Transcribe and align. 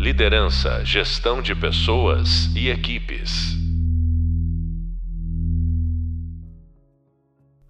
Liderança, 0.00 0.84
gestão 0.84 1.42
de 1.42 1.56
pessoas 1.56 2.54
e 2.54 2.68
equipes. 2.68 3.56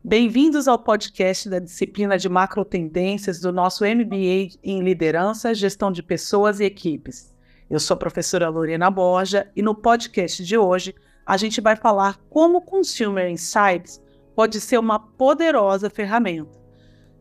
Bem-vindos 0.04 0.68
ao 0.68 0.78
podcast 0.78 1.48
da 1.48 1.58
disciplina 1.58 2.18
de 2.18 2.28
macro 2.28 2.66
tendências 2.66 3.40
do 3.40 3.50
nosso 3.50 3.82
MBA 3.82 4.58
em 4.62 4.82
Liderança, 4.82 5.54
Gestão 5.54 5.90
de 5.90 6.02
Pessoas 6.02 6.61
e 6.61 6.64
Equipes. 6.64 7.34
Eu 7.70 7.80
sou 7.80 7.95
a 7.95 7.98
professora 7.98 8.50
Lorena 8.50 8.90
Borja 8.90 9.50
e 9.56 9.62
no 9.62 9.74
podcast 9.74 10.45
de 10.45 10.58
hoje 10.58 10.95
a 11.24 11.38
gente 11.38 11.62
vai 11.62 11.76
falar 11.76 12.18
como 12.29 12.60
Consumer 12.60 13.30
Insights 13.30 14.02
pode 14.36 14.60
ser 14.60 14.76
uma 14.76 14.98
poderosa 14.98 15.88
ferramenta. 15.88 16.60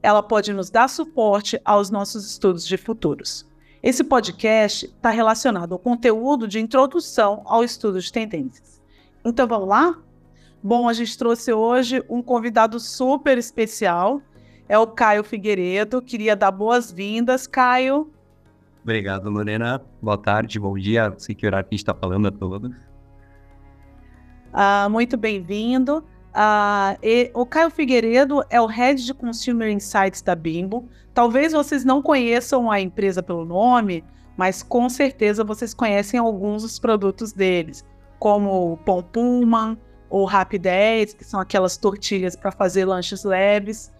Ela 0.03 0.21
pode 0.21 0.51
nos 0.51 0.69
dar 0.69 0.89
suporte 0.89 1.57
aos 1.63 1.89
nossos 1.89 2.29
estudos 2.29 2.67
de 2.67 2.75
futuros. 2.75 3.46
Esse 3.81 4.03
podcast 4.03 4.85
está 4.85 5.09
relacionado 5.09 5.73
ao 5.73 5.79
conteúdo 5.79 6.47
de 6.47 6.59
introdução 6.59 7.43
ao 7.45 7.63
estudo 7.63 7.99
de 7.99 8.11
tendências. 8.11 8.81
Então 9.23 9.47
vamos 9.47 9.67
lá? 9.67 9.97
Bom, 10.63 10.89
a 10.89 10.93
gente 10.93 11.17
trouxe 11.17 11.53
hoje 11.53 12.03
um 12.09 12.21
convidado 12.21 12.79
super 12.79 13.37
especial, 13.37 14.21
é 14.67 14.77
o 14.77 14.87
Caio 14.87 15.23
Figueiredo. 15.23 16.01
Queria 16.01 16.35
dar 16.35 16.51
boas-vindas, 16.51 17.45
Caio. 17.45 18.11
Obrigado, 18.81 19.29
Lorena. 19.29 19.81
Boa 20.01 20.17
tarde, 20.17 20.59
bom 20.59 20.77
dia. 20.77 21.09
Não 21.09 21.19
sei 21.19 21.35
que 21.35 21.45
horário 21.45 21.67
que 21.67 21.75
a 21.75 21.77
gente 21.77 21.83
está 21.83 21.93
falando 21.93 22.27
a 22.27 22.31
todos. 22.31 22.71
Ah, 24.51 24.87
muito 24.89 25.15
bem-vindo. 25.17 26.03
Uh, 26.37 27.31
o 27.33 27.47
Caio 27.47 27.71
Figueiredo 27.71 28.43
é 28.51 28.61
o 28.61 28.67
Head 28.67 29.03
de 29.03 29.11
Consumer 29.11 29.71
Insights 29.71 30.21
da 30.21 30.35
Bimbo. 30.35 30.87
Talvez 31.11 31.51
vocês 31.51 31.83
não 31.83 31.99
conheçam 31.99 32.69
a 32.69 32.79
empresa 32.79 33.23
pelo 33.23 33.43
nome, 33.43 34.03
mas 34.37 34.61
com 34.61 34.87
certeza 34.87 35.43
vocês 35.43 35.73
conhecem 35.73 36.19
alguns 36.19 36.61
dos 36.61 36.77
produtos 36.77 37.33
deles, 37.33 37.83
como 38.19 38.73
o 38.73 38.77
Pão 38.77 39.01
Pullman 39.01 39.79
ou 40.11 40.25
Rapid 40.25 40.61
10, 40.61 41.15
que 41.15 41.23
são 41.23 41.39
aquelas 41.39 41.75
tortilhas 41.75 42.35
para 42.35 42.51
fazer 42.51 42.85
lanches 42.85 43.23
leves. 43.23 43.91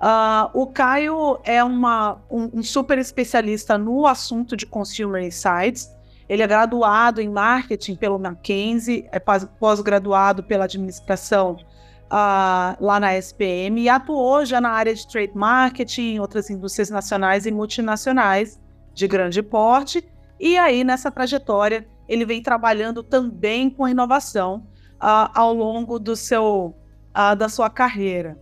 Uh, 0.00 0.50
o 0.52 0.66
Caio 0.66 1.38
é 1.44 1.62
uma, 1.62 2.20
um, 2.28 2.58
um 2.58 2.62
super 2.64 2.98
especialista 2.98 3.78
no 3.78 4.04
assunto 4.04 4.56
de 4.56 4.66
Consumer 4.66 5.22
Insights. 5.22 5.94
Ele 6.28 6.42
é 6.42 6.46
graduado 6.48 7.20
em 7.20 7.28
marketing 7.28 7.94
pelo 7.94 8.18
Mackenzie, 8.18 9.06
é 9.12 9.20
pós-graduado 9.20 10.42
pela 10.42 10.64
administração 10.64 11.56
uh, 12.04 12.76
lá 12.84 13.00
na 13.00 13.16
SPM 13.16 13.80
e 13.80 13.88
atuou 13.88 14.44
já 14.44 14.60
na 14.60 14.70
área 14.70 14.94
de 14.94 15.06
trade 15.06 15.32
marketing 15.34 16.14
em 16.14 16.20
outras 16.20 16.50
indústrias 16.50 16.90
nacionais 16.90 17.46
e 17.46 17.50
multinacionais 17.50 18.60
de 18.92 19.08
grande 19.08 19.42
porte. 19.42 20.06
E 20.38 20.56
aí, 20.58 20.84
nessa 20.84 21.10
trajetória, 21.10 21.86
ele 22.08 22.24
vem 22.24 22.42
trabalhando 22.42 23.02
também 23.02 23.70
com 23.70 23.88
inovação 23.88 24.66
uh, 24.94 25.30
ao 25.34 25.52
longo 25.54 25.98
do 25.98 26.14
seu, 26.16 26.74
uh, 27.16 27.36
da 27.36 27.48
sua 27.48 27.70
carreira. 27.70 28.38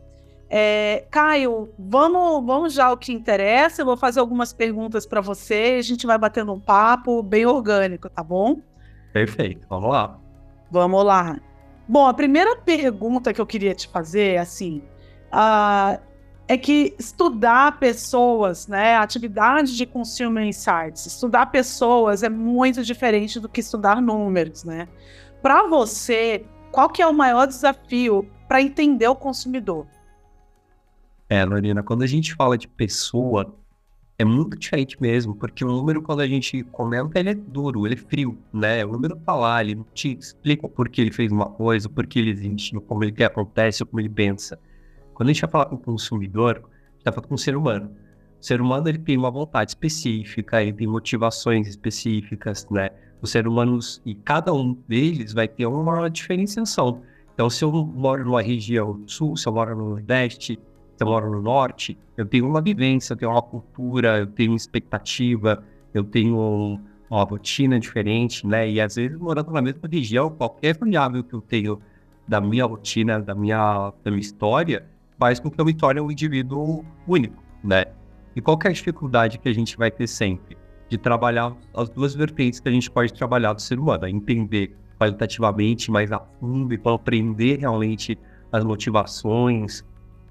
É, 0.55 1.07
Caio, 1.11 1.73
vamos, 1.79 2.45
vamos 2.45 2.75
já 2.75 2.87
ao 2.87 2.97
que 2.97 3.11
interessa. 3.11 3.81
Eu 3.81 3.87
vou 3.87 3.97
fazer 3.97 4.21
algumas 4.21 4.53
perguntas 4.53 5.07
para 5.07 5.23
você 5.23 5.77
e 5.77 5.79
a 5.79 5.83
gente 5.83 6.07
vai 6.07 6.19
batendo 6.19 6.53
um 6.53 6.61
papo 6.61 7.23
bem 7.23 7.47
orgânico, 7.47 8.11
tá 8.11 8.23
bom? 8.23 8.61
Perfeito, 9.15 9.67
vamos 9.69 9.91
lá. 9.91 10.19
Vamos 10.71 11.05
lá. 11.05 11.39
Bom, 11.93 12.07
a 12.07 12.15
primeira 12.15 12.57
pergunta 12.57 13.35
que 13.35 13.41
eu 13.41 13.45
queria 13.45 13.75
te 13.75 13.87
fazer, 13.87 14.39
assim, 14.39 14.83
uh, 15.31 16.01
é 16.49 16.57
que 16.57 16.97
estudar 16.99 17.79
pessoas, 17.79 18.67
né, 18.67 18.95
a 18.95 19.03
atividade 19.03 19.77
de 19.77 19.85
Consumer 19.85 20.43
Insights, 20.43 21.05
estudar 21.05 21.53
pessoas 21.53 22.23
é 22.23 22.31
muito 22.31 22.83
diferente 22.83 23.39
do 23.39 23.47
que 23.47 23.61
estudar 23.61 24.01
números, 24.01 24.65
né? 24.65 24.89
Para 25.43 25.69
você, 25.69 26.47
qual 26.71 26.89
que 26.89 27.03
é 27.03 27.07
o 27.07 27.13
maior 27.13 27.47
desafio 27.47 28.27
para 28.49 28.63
entender 28.63 29.09
o 29.09 29.15
consumidor? 29.15 29.87
É, 31.29 31.45
Lorena, 31.45 31.83
quando 31.83 32.05
a 32.05 32.07
gente 32.07 32.35
fala 32.35 32.57
de 32.57 32.69
pessoa, 32.69 33.55
é 34.23 34.25
muito 34.25 34.57
diferente 34.57 34.97
mesmo, 35.01 35.35
porque 35.35 35.65
o 35.65 35.69
número, 35.69 36.01
quando 36.01 36.21
a 36.21 36.27
gente 36.27 36.63
comenta, 36.65 37.19
ele 37.19 37.31
é 37.31 37.35
duro, 37.35 37.87
ele 37.87 37.95
é 37.95 37.99
frio, 37.99 38.39
né? 38.53 38.85
O 38.85 38.93
número 38.93 39.17
tá 39.17 39.35
lá, 39.35 39.61
ele 39.61 39.75
não 39.75 39.87
te 39.93 40.17
explica 40.17 40.69
por 40.69 40.89
que 40.89 41.01
ele 41.01 41.11
fez 41.11 41.31
uma 41.33 41.47
coisa, 41.47 41.89
por 41.89 42.07
que 42.07 42.21
ele 42.21 42.31
existe, 42.31 42.79
como 42.81 43.03
ele 43.03 43.13
quer 43.13 43.27
acontece, 43.27 43.85
como 43.85 44.01
ele 44.01 44.09
pensa. 44.09 44.59
Quando 45.13 45.29
a 45.29 45.33
gente 45.33 45.43
vai 45.43 45.51
falar 45.51 45.67
com 45.67 45.75
o 45.75 45.79
consumidor, 45.79 46.57
a 46.57 46.93
gente 46.93 47.05
tá 47.05 47.13
falando 47.13 47.29
com 47.29 47.35
o 47.35 47.39
ser 47.39 47.57
humano. 47.57 47.91
O 48.41 48.45
ser 48.45 48.61
humano, 48.61 48.89
ele 48.89 48.99
tem 48.99 49.17
uma 49.17 49.31
vontade 49.31 49.73
específica, 49.73 50.63
ele 50.63 50.73
tem 50.73 50.87
motivações 50.87 51.67
específicas, 51.67 52.67
né? 52.71 52.91
Os 53.21 53.31
seres 53.31 53.51
humanos, 53.51 54.01
e 54.05 54.15
cada 54.15 54.53
um 54.53 54.77
deles 54.89 55.33
vai 55.33 55.47
ter 55.49 55.67
uma 55.67 56.09
diferenciação. 56.09 57.03
Então, 57.35 57.49
se 57.51 57.65
eu 57.65 57.73
moro 57.73 58.25
numa 58.25 58.43
região 58.43 59.03
sul, 59.07 59.37
se 59.37 59.49
eu 59.49 59.53
moro 59.53 59.77
no 59.77 59.91
nordeste, 59.91 60.59
eu 60.99 61.07
moro 61.07 61.31
no 61.31 61.41
norte, 61.41 61.99
eu 62.17 62.27
tenho 62.27 62.47
uma 62.47 62.61
vivência, 62.61 63.13
eu 63.13 63.17
tenho 63.17 63.31
uma 63.31 63.43
cultura, 63.43 64.19
eu 64.19 64.27
tenho 64.27 64.53
uma 64.53 64.57
expectativa, 64.57 65.63
eu 65.93 66.05
tenho 66.05 66.81
uma 67.11 67.25
rotina 67.25 67.79
diferente, 67.79 68.47
né? 68.47 68.71
E 68.71 68.81
às 68.81 68.97
vezes, 68.97 69.19
morando 69.19 69.51
na 69.51 69.61
mesma 69.61 69.89
região, 69.91 70.31
qualquer 70.31 70.77
variável 70.77 71.23
que 71.23 71.35
eu 71.35 71.41
tenho 71.41 71.81
da 72.27 72.41
minha 72.41 72.65
rotina, 72.65 73.21
da 73.21 73.35
minha, 73.35 73.93
da 74.03 74.11
minha 74.11 74.21
história, 74.21 74.87
faz 75.19 75.39
com 75.39 75.51
que 75.51 75.61
eu 75.61 75.65
me 75.65 75.75
torne 75.75 76.01
um 76.01 76.11
indivíduo 76.11 76.85
único, 77.07 77.43
né? 77.63 77.85
E 78.35 78.41
qual 78.41 78.59
é 78.65 78.69
a 78.69 78.73
dificuldade 78.73 79.39
que 79.39 79.49
a 79.49 79.53
gente 79.53 79.77
vai 79.77 79.91
ter 79.91 80.07
sempre? 80.07 80.57
De 80.89 80.97
trabalhar 80.99 81.55
as 81.75 81.89
duas 81.89 82.15
vertentes 82.15 82.61
que 82.61 82.69
a 82.69 82.73
gente 82.73 82.91
pode 82.91 83.13
trabalhar 83.13 83.53
do 83.53 83.61
ser 83.61 83.79
humano, 83.79 84.07
é 84.07 84.11
entender 84.11 84.75
qualitativamente 84.99 85.91
mais 85.91 86.13
a 86.13 86.21
fundo 86.39 86.73
e 86.73 86.79
compreender 86.79 87.59
realmente 87.59 88.19
as 88.51 88.65
motivações, 88.65 89.85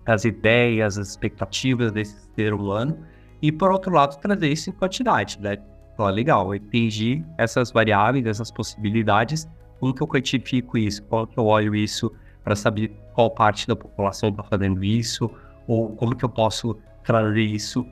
as 0.06 0.26
ideias, 0.26 0.98
as 0.98 1.10
expectativas 1.10 1.92
desse 1.92 2.18
ser 2.36 2.54
humano, 2.54 2.98
e 3.42 3.52
por 3.52 3.72
outro 3.72 3.94
lado, 3.94 4.20
trazer 4.20 4.50
isso 4.50 4.70
em 4.70 4.74
quantidade, 4.74 5.40
né? 5.40 5.58
Então, 5.94 6.06
legal, 6.08 6.48
eu 6.48 6.56
entendi 6.56 7.24
essas 7.38 7.72
variáveis, 7.72 8.26
essas 8.26 8.52
possibilidades, 8.52 9.48
como 9.80 9.94
que 9.94 10.02
eu 10.02 10.08
quantifico 10.08 10.78
isso, 10.78 11.04
como 11.04 11.28
que 11.28 11.38
eu 11.38 11.46
olho 11.46 11.76
isso 11.76 12.12
para 12.44 12.56
saber 12.56 12.92
qual 13.14 13.30
parte 13.32 13.68
da 13.68 13.76
população 13.76 14.30
está 14.30 14.44
fazendo 14.44 14.84
isso, 14.84 15.30
ou 15.68 15.90
como 15.96 16.16
que 16.16 16.24
eu 16.24 16.30
posso 16.30 16.78
trazer 17.04 17.42
isso 17.42 17.86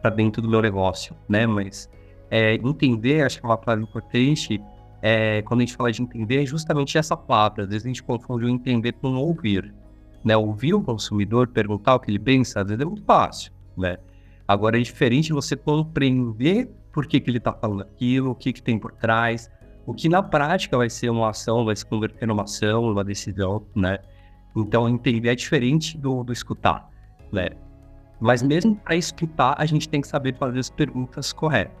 para 0.00 0.10
dentro 0.10 0.40
do 0.40 0.48
meu 0.48 0.62
negócio, 0.62 1.14
né? 1.28 1.46
Mas 1.46 1.90
é, 2.30 2.54
entender, 2.54 3.22
acho 3.22 3.40
que 3.40 3.46
é 3.46 3.48
uma 3.48 3.58
palavra 3.58 3.84
importante, 3.84 4.62
é, 5.02 5.42
quando 5.42 5.60
a 5.60 5.64
gente 5.64 5.76
fala 5.76 5.90
de 5.90 6.02
entender, 6.02 6.42
é 6.42 6.46
justamente 6.46 6.96
essa 6.96 7.16
palavra. 7.16 7.64
Às 7.64 7.70
vezes 7.70 7.84
a 7.84 7.88
gente 7.88 8.02
confunde 8.02 8.44
o 8.44 8.48
entender 8.48 8.92
com 8.92 9.14
ouvir 9.14 9.74
né? 10.24 10.36
Ouvir 10.36 10.74
o 10.74 10.82
consumidor, 10.82 11.48
perguntar 11.48 11.94
o 11.94 12.00
que 12.00 12.10
ele 12.10 12.18
pensa, 12.18 12.60
às 12.60 12.68
vezes 12.68 12.80
é 12.80 12.84
muito 12.84 13.02
fácil, 13.04 13.52
né? 13.76 13.98
Agora 14.46 14.78
é 14.78 14.82
diferente 14.82 15.32
você 15.32 15.56
compreender 15.56 16.70
por 16.92 17.06
que, 17.06 17.20
que 17.20 17.30
ele 17.30 17.38
está 17.38 17.52
falando 17.52 17.82
aquilo, 17.82 18.30
o 18.30 18.34
que, 18.34 18.52
que 18.52 18.62
tem 18.62 18.78
por 18.78 18.92
trás, 18.92 19.50
o 19.86 19.94
que 19.94 20.08
na 20.08 20.22
prática 20.22 20.76
vai 20.76 20.90
ser 20.90 21.10
uma 21.10 21.30
ação, 21.30 21.64
vai 21.64 21.76
se 21.76 21.86
converter 21.86 22.26
numa 22.26 22.42
ação, 22.42 22.82
numa 22.82 23.04
decisão, 23.04 23.64
né? 23.74 23.98
Então 24.56 24.88
entender 24.88 25.28
é 25.28 25.34
diferente 25.34 25.96
do, 25.96 26.24
do 26.24 26.32
escutar, 26.32 26.88
né? 27.32 27.50
Mas 28.20 28.42
mesmo 28.42 28.76
para 28.76 28.96
escutar, 28.96 29.54
a 29.56 29.64
gente 29.64 29.88
tem 29.88 30.00
que 30.00 30.08
saber 30.08 30.36
fazer 30.36 30.58
as 30.58 30.68
perguntas 30.68 31.32
corretas. 31.32 31.74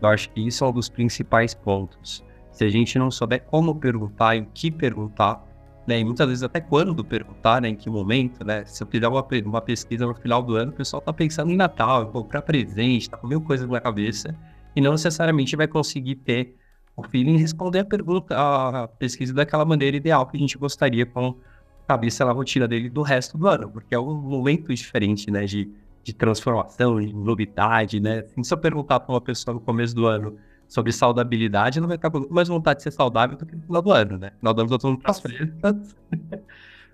Eu 0.00 0.08
acho 0.08 0.30
que 0.30 0.46
isso 0.46 0.64
é 0.64 0.68
um 0.68 0.72
dos 0.72 0.88
principais 0.88 1.54
pontos. 1.54 2.24
Se 2.50 2.64
a 2.64 2.68
gente 2.68 2.98
não 2.98 3.10
souber 3.10 3.44
como 3.44 3.74
perguntar 3.74 4.36
e 4.36 4.40
o 4.40 4.46
que 4.52 4.70
perguntar, 4.70 5.44
né? 5.86 6.00
E 6.00 6.04
muitas 6.04 6.26
vezes 6.26 6.42
até 6.42 6.60
quando 6.60 7.04
perguntar, 7.04 7.60
né? 7.60 7.68
Em 7.68 7.76
que 7.76 7.90
momento, 7.90 8.44
né? 8.44 8.64
Se 8.64 8.82
eu 8.82 8.86
fizer 8.86 9.08
uma, 9.08 9.26
uma 9.44 9.60
pesquisa 9.60 10.06
no 10.06 10.14
final 10.14 10.42
do 10.42 10.56
ano, 10.56 10.70
o 10.70 10.74
pessoal 10.74 11.00
tá 11.02 11.12
pensando 11.12 11.50
em 11.50 11.56
Natal, 11.56 12.04
em 12.04 12.12
comprar 12.12 12.42
presente, 12.42 13.10
tá 13.10 13.16
com 13.16 13.26
mil 13.26 13.40
coisas 13.40 13.68
na 13.68 13.80
cabeça 13.80 14.36
e 14.74 14.80
não 14.80 14.92
necessariamente 14.92 15.56
vai 15.56 15.66
conseguir 15.66 16.16
ter 16.16 16.56
o 16.96 17.02
feeling 17.02 17.36
responder 17.36 17.80
a 17.80 17.84
pergunta, 17.84 18.34
a 18.36 18.86
pesquisa 18.86 19.32
daquela 19.32 19.64
maneira 19.64 19.96
ideal 19.96 20.26
que 20.26 20.36
a 20.36 20.40
gente 20.40 20.58
gostaria 20.58 21.06
com 21.06 21.36
a 21.84 21.86
cabeça 21.88 22.24
na 22.24 22.32
rotina 22.32 22.68
dele 22.68 22.88
do 22.90 23.02
resto 23.02 23.38
do 23.38 23.46
ano, 23.48 23.70
porque 23.70 23.94
é 23.94 23.98
um 23.98 24.14
momento 24.14 24.72
diferente, 24.72 25.30
né? 25.30 25.44
De, 25.44 25.70
de 26.04 26.12
transformação, 26.12 27.00
de 27.00 27.12
novidade, 27.12 28.00
né? 28.00 28.24
Se 28.42 28.52
eu 28.52 28.58
perguntar 28.58 29.00
para 29.00 29.14
uma 29.14 29.20
pessoa 29.20 29.54
no 29.54 29.60
começo 29.60 29.94
do 29.94 30.06
ano 30.06 30.36
sobre 30.72 30.90
saudabilidade, 30.90 31.82
não 31.82 31.86
vai 31.86 31.98
ficar 31.98 32.10
com 32.10 32.26
mais 32.30 32.48
vontade 32.48 32.78
de 32.78 32.84
ser 32.84 32.92
saudável 32.92 33.36
do 33.36 33.44
que 33.44 33.54
no 33.54 33.60
final 33.60 33.82
do 33.82 33.92
ano, 33.92 34.16
né? 34.16 34.30
No 34.30 34.38
final 34.38 34.54
do 34.54 34.60
ano 34.62 34.70
todo 34.70 34.90
mundo 34.90 35.02
tá 35.02 35.12
frestas. 35.12 35.96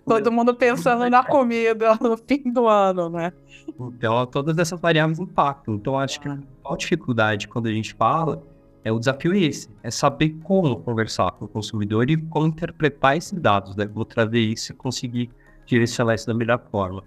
Todo 0.04 0.32
mundo 0.32 0.52
pensando 0.52 1.08
na 1.08 1.22
comida 1.22 1.96
no 2.02 2.16
fim 2.16 2.50
do 2.50 2.66
ano, 2.66 3.08
né? 3.08 3.32
Então, 3.78 4.26
todas 4.26 4.58
essas 4.58 4.80
variáveis 4.80 5.20
impactam. 5.20 5.74
Então, 5.74 5.96
acho 5.96 6.20
que 6.20 6.28
a 6.28 6.76
dificuldade 6.76 7.46
quando 7.46 7.66
a 7.66 7.72
gente 7.72 7.94
fala 7.94 8.42
é 8.82 8.90
o 8.90 8.98
desafio 8.98 9.32
é 9.32 9.38
esse, 9.38 9.68
é 9.80 9.92
saber 9.92 10.30
como 10.42 10.80
conversar 10.80 11.30
com 11.32 11.44
o 11.44 11.48
consumidor 11.48 12.10
e 12.10 12.16
como 12.16 12.48
interpretar 12.48 13.16
esses 13.16 13.38
dados, 13.38 13.76
né? 13.76 13.86
Vou 13.86 14.04
trazer 14.04 14.40
isso 14.40 14.72
e 14.72 14.74
conseguir 14.74 15.30
direcionar 15.64 16.16
isso 16.16 16.26
da 16.26 16.34
melhor 16.34 16.60
forma. 16.68 17.04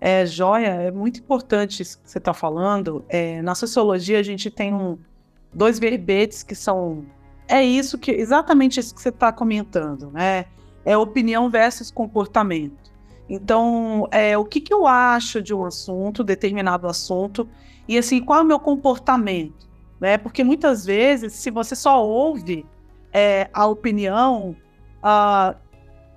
É, 0.00 0.26
joia, 0.26 0.70
é 0.70 0.90
muito 0.90 1.20
importante 1.20 1.82
isso 1.82 2.02
que 2.02 2.10
você 2.10 2.18
está 2.18 2.34
falando. 2.34 3.04
É, 3.08 3.40
na 3.42 3.54
sociologia, 3.54 4.18
a 4.18 4.22
gente 4.24 4.50
tem 4.50 4.74
um, 4.74 4.98
dois 5.54 5.78
verbetes 5.78 6.42
que 6.42 6.54
são 6.54 7.04
é 7.46 7.62
isso 7.62 7.98
que 7.98 8.10
exatamente 8.10 8.80
isso 8.80 8.94
que 8.94 9.00
você 9.00 9.10
está 9.10 9.30
comentando, 9.32 10.10
né? 10.10 10.46
É 10.84 10.96
opinião 10.96 11.48
versus 11.48 11.90
comportamento. 11.90 12.92
Então, 13.28 14.06
é, 14.10 14.36
o 14.36 14.44
que, 14.44 14.60
que 14.60 14.72
eu 14.72 14.86
acho 14.86 15.40
de 15.40 15.54
um 15.54 15.64
assunto, 15.64 16.22
determinado 16.22 16.86
assunto, 16.86 17.48
e 17.88 17.96
assim, 17.96 18.22
qual 18.22 18.40
é 18.40 18.42
o 18.42 18.46
meu 18.46 18.60
comportamento? 18.60 19.66
Né? 19.98 20.18
Porque 20.18 20.44
muitas 20.44 20.84
vezes, 20.84 21.32
se 21.32 21.50
você 21.50 21.74
só 21.74 22.04
ouve 22.04 22.66
é, 23.12 23.48
a 23.52 23.66
opinião, 23.66 24.54
uh, 25.02 25.56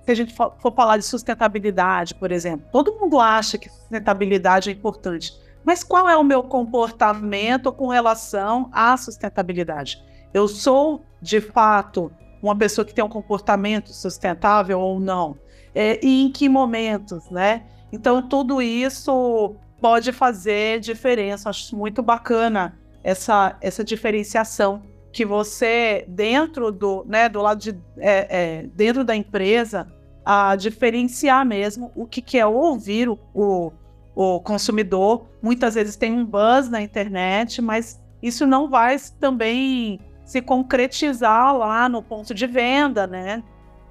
se 0.04 0.12
a 0.12 0.14
gente 0.14 0.34
for, 0.34 0.54
for 0.58 0.74
falar 0.74 0.98
de 0.98 1.04
sustentabilidade, 1.04 2.14
por 2.14 2.30
exemplo, 2.30 2.66
todo 2.70 2.94
mundo 2.94 3.18
acha 3.18 3.56
que 3.56 3.70
sustentabilidade 3.70 4.68
é 4.68 4.72
importante, 4.72 5.32
mas 5.68 5.84
qual 5.84 6.08
é 6.08 6.16
o 6.16 6.24
meu 6.24 6.42
comportamento 6.42 7.70
com 7.70 7.88
relação 7.88 8.70
à 8.72 8.96
sustentabilidade? 8.96 10.02
Eu 10.32 10.48
sou, 10.48 11.04
de 11.20 11.42
fato, 11.42 12.10
uma 12.42 12.56
pessoa 12.56 12.86
que 12.86 12.94
tem 12.94 13.04
um 13.04 13.08
comportamento 13.08 13.92
sustentável 13.92 14.80
ou 14.80 14.98
não? 14.98 15.36
É, 15.74 16.02
e 16.02 16.22
em 16.24 16.32
que 16.32 16.48
momentos, 16.48 17.28
né? 17.28 17.66
Então, 17.92 18.26
tudo 18.26 18.62
isso 18.62 19.56
pode 19.78 20.10
fazer 20.10 20.80
diferença. 20.80 21.50
Acho 21.50 21.76
muito 21.76 22.02
bacana 22.02 22.78
essa, 23.04 23.54
essa 23.60 23.84
diferenciação 23.84 24.82
que 25.12 25.26
você, 25.26 26.06
dentro 26.08 26.72
do, 26.72 27.04
né, 27.06 27.28
do 27.28 27.42
lado 27.42 27.60
de, 27.60 27.78
é, 27.98 28.62
é, 28.62 28.66
dentro 28.74 29.04
da 29.04 29.14
empresa, 29.14 29.86
a 30.24 30.56
diferenciar 30.56 31.44
mesmo 31.44 31.92
o 31.94 32.06
que, 32.06 32.22
que 32.22 32.38
é 32.38 32.46
ouvir 32.46 33.10
o, 33.10 33.18
o, 33.34 33.70
o 34.18 34.40
consumidor. 34.40 35.28
Muitas 35.40 35.76
vezes 35.76 35.94
tem 35.94 36.12
um 36.12 36.24
buzz 36.24 36.68
na 36.68 36.82
internet, 36.82 37.62
mas 37.62 38.02
isso 38.20 38.44
não 38.48 38.68
vai 38.68 38.96
também 39.20 40.00
se 40.24 40.42
concretizar 40.42 41.56
lá 41.56 41.88
no 41.88 42.02
ponto 42.02 42.34
de 42.34 42.44
venda, 42.44 43.06
né? 43.06 43.44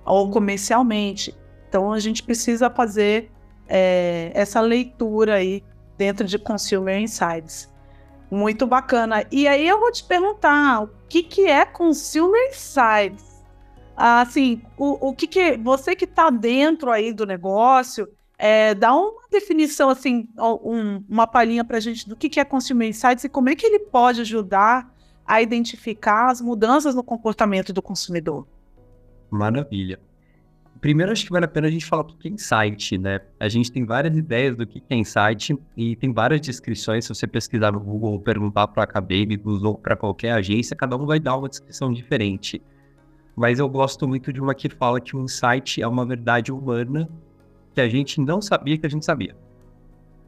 Ou 0.05 0.29
comercialmente. 0.29 1.33
Então 1.69 1.93
a 1.93 1.99
gente 1.99 2.21
precisa 2.21 2.69
fazer 2.69 3.31
é, 3.69 4.29
essa 4.33 4.59
leitura 4.59 5.35
aí 5.35 5.63
dentro 5.97 6.27
de 6.27 6.37
Consumer 6.37 6.99
Insights. 6.99 7.73
Muito 8.29 8.67
bacana. 8.67 9.25
E 9.31 9.47
aí 9.47 9.65
eu 9.65 9.79
vou 9.79 9.93
te 9.93 10.03
perguntar, 10.03 10.83
o 10.83 10.89
que, 11.07 11.23
que 11.23 11.45
é 11.45 11.63
Consumer 11.63 12.49
Insights? 12.49 13.45
Assim, 13.95 14.61
o, 14.77 15.07
o 15.07 15.13
que, 15.15 15.25
que 15.25 15.55
você 15.55 15.95
que 15.95 16.03
está 16.03 16.29
dentro 16.29 16.91
aí 16.91 17.13
do 17.13 17.25
negócio, 17.25 18.09
é, 18.37 18.75
dá 18.75 18.93
uma 18.93 19.27
definição, 19.31 19.89
assim, 19.89 20.27
um, 20.37 21.03
uma 21.09 21.25
palhinha 21.25 21.65
para 21.65 21.77
a 21.77 21.79
gente 21.79 22.07
do 22.07 22.15
que, 22.15 22.29
que 22.29 22.39
é 22.39 22.45
Consumer 22.45 22.87
Insights 22.87 23.23
e 23.23 23.29
como 23.29 23.49
é 23.49 23.55
que 23.55 23.65
ele 23.65 23.79
pode 23.79 24.21
ajudar 24.21 24.93
a 25.25 25.41
identificar 25.41 26.29
as 26.29 26.39
mudanças 26.39 26.93
no 26.93 27.03
comportamento 27.03 27.73
do 27.73 27.81
consumidor. 27.81 28.47
Maravilha. 29.29 29.99
Primeiro, 30.79 31.11
acho 31.11 31.25
que 31.25 31.31
vale 31.31 31.45
a 31.45 31.47
pena 31.47 31.67
a 31.67 31.71
gente 31.71 31.85
falar 31.85 32.03
o 32.03 32.05
que 32.05 32.27
é 32.27 32.31
insight, 32.31 32.97
né? 32.99 33.19
A 33.39 33.49
gente 33.49 33.71
tem 33.71 33.83
várias 33.83 34.15
ideias 34.15 34.55
do 34.55 34.65
que 34.65 34.81
é 34.87 34.95
insight 34.95 35.57
e 35.75 35.95
tem 35.95 36.13
várias 36.13 36.39
descrições. 36.39 37.05
Se 37.05 37.09
você 37.09 37.25
pesquisar 37.25 37.71
no 37.71 37.79
Google 37.79 38.11
ou 38.13 38.19
perguntar 38.19 38.67
para 38.67 38.83
a 38.83 38.85
Academicus 38.85 39.63
ou 39.63 39.75
para 39.75 39.95
qualquer 39.95 40.33
agência, 40.33 40.75
cada 40.75 40.95
um 40.95 41.05
vai 41.05 41.19
dar 41.19 41.35
uma 41.35 41.49
descrição 41.49 41.91
diferente. 41.91 42.61
Mas 43.35 43.57
eu 43.57 43.67
gosto 43.67 44.07
muito 44.07 44.31
de 44.31 44.39
uma 44.39 44.53
que 44.53 44.69
fala 44.69 45.01
que 45.01 45.15
o 45.15 45.23
insight 45.23 45.81
é 45.81 45.87
uma 45.87 46.05
verdade 46.05 46.51
humana 46.51 47.09
que 47.77 47.81
a 47.81 47.87
gente 47.87 48.19
não 48.19 48.41
sabia 48.41 48.75
que 48.75 48.87
a 48.87 48.89
gente 48.89 49.05
sabia, 49.05 49.37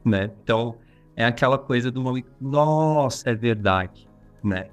né? 0.06 0.30
Então, 0.44 0.76
é 1.16 1.26
aquela 1.26 1.58
coisa 1.58 1.90
do 1.90 2.00
momento, 2.00 2.30
nossa, 2.40 3.32
é 3.32 3.34
verdade, 3.34 4.08
né? 4.44 4.68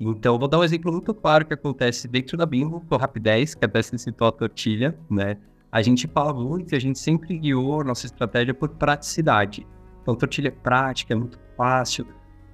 Então, 0.00 0.38
vou 0.38 0.48
dar 0.48 0.58
um 0.58 0.64
exemplo 0.64 0.90
muito 0.90 1.12
claro 1.12 1.44
que 1.44 1.52
acontece 1.52 2.08
dentro 2.08 2.38
da 2.38 2.46
Bimbo, 2.46 2.80
com 2.80 2.94
o 2.94 2.98
Rapidez, 2.98 3.54
que 3.54 3.62
até 3.62 3.82
se 3.82 3.98
citou 3.98 4.26
a 4.26 4.32
tortilha, 4.32 4.98
né? 5.10 5.36
A 5.70 5.82
gente 5.82 6.08
fala 6.08 6.32
muito 6.32 6.72
e 6.72 6.76
a 6.76 6.80
gente 6.80 6.98
sempre 6.98 7.38
guiou 7.38 7.82
a 7.82 7.84
nossa 7.84 8.06
estratégia 8.06 8.54
por 8.54 8.70
praticidade. 8.70 9.66
Então, 10.00 10.16
tortilha 10.16 10.48
é 10.48 10.50
prática, 10.50 11.12
é 11.12 11.16
muito 11.16 11.38
fácil. 11.58 12.06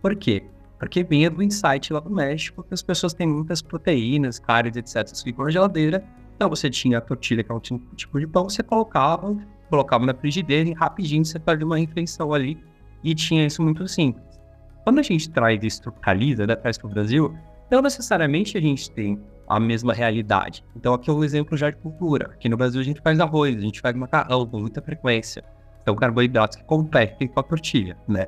Por 0.02 0.17
quê? 0.17 0.43
Porque 0.81 1.05
vem 1.05 1.31
do 1.31 1.44
insight 1.44 1.93
lá 1.93 2.00
do 2.00 2.11
México, 2.11 2.64
que 2.64 2.75
as 2.75 2.82
pessoas 2.82 3.14
têm 3.14 3.28
muitas 3.28 3.62
proteínas, 3.62 4.40
carnes, 4.40 4.76
etc. 4.76 5.06
Isso 5.12 5.22
ficam 5.22 5.44
na 5.44 5.50
geladeira. 5.52 6.05
Então, 6.34 6.49
você 6.49 6.69
tinha 6.69 6.99
a 6.99 7.00
tortilha, 7.00 7.44
que 7.44 7.52
é 7.52 7.55
um 7.55 7.61
tipo 7.61 8.19
de 8.19 8.26
pão, 8.26 8.49
você 8.49 8.64
colocava, 8.64 9.37
colocava 9.70 10.05
na 10.05 10.12
frigideira 10.12 10.69
e 10.69 10.75
rapidinho 10.75 11.25
você 11.25 11.38
fazia 11.40 11.64
uma 11.64 11.78
refeição 11.78 12.34
ali. 12.34 12.58
E 13.02 13.14
tinha 13.14 13.46
isso 13.46 13.62
muito 13.62 13.88
simples. 13.88 14.38
Quando 14.84 14.99
a 14.99 15.02
gente 15.02 15.31
traz 15.31 15.62
isso, 15.62 15.81
tropicaliza, 15.82 16.46
né, 16.46 16.55
traz 16.55 16.76
para 16.76 16.87
o 16.87 16.90
Brasil, 16.90 17.34
não 17.70 17.81
necessariamente 17.81 18.58
a 18.58 18.61
gente 18.61 18.90
tem 18.90 19.19
a 19.49 19.58
mesma 19.58 19.93
realidade. 19.94 20.64
Então, 20.76 20.93
aqui 20.93 21.08
é 21.08 21.12
um 21.12 21.25
exemplo 21.25 21.56
já 21.56 21.70
de 21.70 21.76
cultura. 21.76 22.26
Aqui 22.26 22.49
no 22.49 22.56
Brasil 22.56 22.81
a 22.81 22.84
gente 22.84 23.00
faz 23.00 23.19
arroz, 23.20 23.56
a 23.56 23.61
gente 23.61 23.81
faz 23.81 23.96
macarrão 23.96 24.46
com 24.46 24.61
muita 24.61 24.82
frequência. 24.82 25.44
Então, 25.82 25.94
carboidratos 25.96 26.56
que 26.56 26.64
competem 26.64 27.26
com 27.26 27.40
a 27.40 27.43
tortilha, 27.43 27.96
né? 28.06 28.26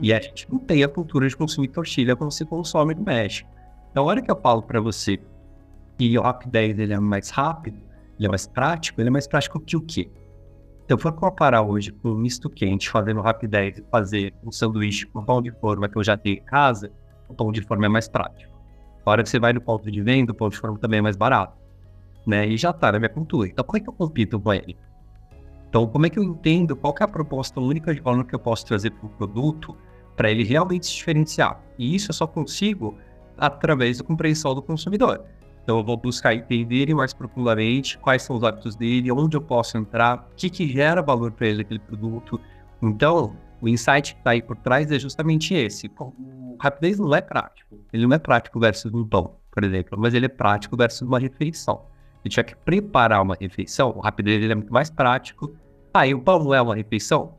E 0.00 0.12
a 0.12 0.20
gente 0.20 0.50
não 0.50 0.58
tem 0.58 0.82
a 0.82 0.88
cultura 0.88 1.28
de 1.28 1.36
consumir 1.36 1.68
tortilha 1.68 2.16
como 2.16 2.30
se 2.30 2.44
consome 2.44 2.94
no 2.94 3.02
México. 3.02 3.48
Então, 3.90 4.04
a 4.04 4.06
hora 4.06 4.22
que 4.22 4.30
eu 4.30 4.40
falo 4.40 4.62
para 4.62 4.80
você 4.80 5.20
que 5.98 6.18
o 6.18 6.22
rapidez 6.22 6.78
ele 6.78 6.92
é 6.92 6.98
mais 6.98 7.30
rápido, 7.30 7.78
ele 8.18 8.26
é 8.26 8.30
mais 8.30 8.46
prático, 8.46 9.00
ele 9.00 9.08
é 9.08 9.12
mais 9.12 9.26
prático 9.26 9.60
que 9.60 9.76
o 9.76 9.80
quê? 9.80 10.10
Se 10.86 10.92
eu 10.92 10.98
for 10.98 11.12
comparar 11.12 11.62
hoje 11.62 11.90
com 11.90 12.10
um 12.10 12.14
misto 12.14 12.50
quente, 12.50 12.90
fazendo 12.90 13.22
rapidez 13.22 13.78
e 13.78 13.84
fazer 13.90 14.34
um 14.44 14.52
sanduíche 14.52 15.06
com 15.06 15.24
pão 15.24 15.40
de 15.40 15.50
forma 15.50 15.88
que 15.88 15.96
eu 15.96 16.04
já 16.04 16.14
tenho 16.14 16.36
em 16.36 16.44
casa, 16.44 16.92
o 17.26 17.32
pão 17.32 17.50
de 17.50 17.62
forma 17.62 17.86
é 17.86 17.88
mais 17.88 18.06
prático. 18.06 18.52
A 19.06 19.10
hora 19.10 19.22
que 19.22 19.30
você 19.30 19.38
vai 19.38 19.54
no 19.54 19.62
ponto 19.62 19.90
de 19.90 20.02
venda, 20.02 20.32
o 20.32 20.34
pão 20.34 20.50
de 20.50 20.58
forma 20.58 20.78
também 20.78 20.98
é 20.98 21.02
mais 21.02 21.16
barato. 21.16 21.56
Né? 22.26 22.46
E 22.48 22.58
já 22.58 22.68
está 22.68 22.92
na 22.92 22.98
minha 22.98 23.08
cultura. 23.08 23.48
Então, 23.48 23.64
como 23.64 23.78
é 23.78 23.80
que 23.80 23.88
eu 23.88 23.94
compito 23.94 24.38
com 24.38 24.52
ele? 24.52 24.76
Então, 25.70 25.86
como 25.86 26.04
é 26.04 26.10
que 26.10 26.18
eu 26.18 26.22
entendo 26.22 26.76
qual 26.76 26.94
é 27.00 27.04
a 27.04 27.08
proposta 27.08 27.58
única 27.60 27.94
de 27.94 28.00
valor 28.02 28.24
que 28.26 28.34
eu 28.34 28.38
posso 28.38 28.66
trazer 28.66 28.90
para 28.90 29.06
o 29.06 29.08
produto 29.08 29.74
para 30.14 30.30
ele 30.30 30.44
realmente 30.44 30.86
se 30.86 30.96
diferenciar? 30.96 31.62
E 31.78 31.94
isso 31.94 32.10
eu 32.10 32.14
só 32.14 32.26
consigo 32.26 32.94
através 33.38 33.98
da 33.98 34.04
compreensão 34.04 34.54
do 34.54 34.60
consumidor. 34.62 35.24
Então, 35.64 35.78
eu 35.78 35.84
vou 35.84 35.96
buscar 35.96 36.34
entender 36.34 36.94
mais 36.94 37.14
profundamente 37.14 37.98
quais 37.98 38.22
são 38.22 38.36
os 38.36 38.44
hábitos 38.44 38.76
dele, 38.76 39.10
onde 39.10 39.34
eu 39.34 39.40
posso 39.40 39.78
entrar, 39.78 40.28
o 40.30 40.36
que, 40.36 40.50
que 40.50 40.68
gera 40.68 41.00
valor 41.00 41.32
para 41.32 41.48
ele 41.48 41.62
aquele 41.62 41.80
produto. 41.80 42.38
Então, 42.82 43.34
o 43.62 43.68
insight 43.68 44.12
que 44.12 44.20
está 44.20 44.32
aí 44.32 44.42
por 44.42 44.56
trás 44.56 44.92
é 44.92 44.98
justamente 44.98 45.54
esse. 45.54 45.90
O 45.98 46.56
rapidez 46.60 46.98
não 46.98 47.14
é 47.14 47.22
prático. 47.22 47.78
Ele 47.94 48.06
não 48.06 48.14
é 48.14 48.18
prático 48.18 48.60
versus 48.60 48.92
um 48.92 49.08
pão, 49.08 49.36
por 49.50 49.64
exemplo, 49.64 49.98
mas 49.98 50.12
ele 50.12 50.26
é 50.26 50.28
prático 50.28 50.76
versus 50.76 51.00
uma 51.00 51.18
refeição. 51.18 51.86
Se 52.22 52.28
tiver 52.28 52.44
que 52.44 52.56
preparar 52.56 53.22
uma 53.22 53.34
refeição, 53.40 53.94
o 53.96 54.00
rapidez 54.00 54.42
ele 54.42 54.52
é 54.52 54.54
muito 54.54 54.72
mais 54.72 54.90
prático. 54.90 55.56
Aí 55.94 56.12
ah, 56.12 56.16
o 56.16 56.20
pão 56.20 56.44
não 56.44 56.52
é 56.52 56.60
uma 56.60 56.74
refeição? 56.74 57.38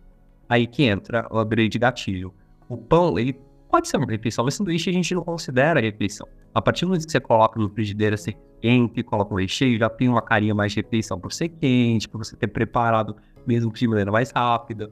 Aí 0.50 0.66
que 0.66 0.84
entra 0.84 1.28
o 1.30 1.38
upgrade 1.38 1.70
de 1.70 1.78
gatilho. 1.78 2.34
O 2.68 2.76
pão, 2.76 3.20
ele 3.20 3.40
pode 3.70 3.88
ser 3.88 3.98
uma 3.98 4.08
refeição, 4.08 4.46
mas 4.46 4.56
sanduíche 4.56 4.90
a 4.90 4.94
gente 4.94 5.14
não 5.14 5.24
considera 5.24 5.80
refeição. 5.80 6.28
A 6.56 6.62
partir 6.62 6.86
do 6.86 6.88
momento 6.88 7.06
que 7.06 7.12
você 7.12 7.20
coloca 7.20 7.60
no 7.60 7.70
frigideira 7.70 8.16
ser 8.16 8.38
quente, 8.62 9.04
coloca 9.04 9.34
o 9.34 9.38
recheio, 9.38 9.78
já 9.78 9.90
tem 9.90 10.08
uma 10.08 10.22
carinha 10.22 10.56
mais 10.56 10.72
de 10.72 10.80
refeição 10.80 11.20
por 11.20 11.34
ser 11.34 11.50
quente, 11.50 12.08
para 12.08 12.18
você 12.18 12.34
ter 12.38 12.48
preparado 12.48 13.18
mesmo 13.46 13.74
de 13.74 13.86
maneira 13.86 14.10
mais 14.10 14.32
rápida. 14.32 14.90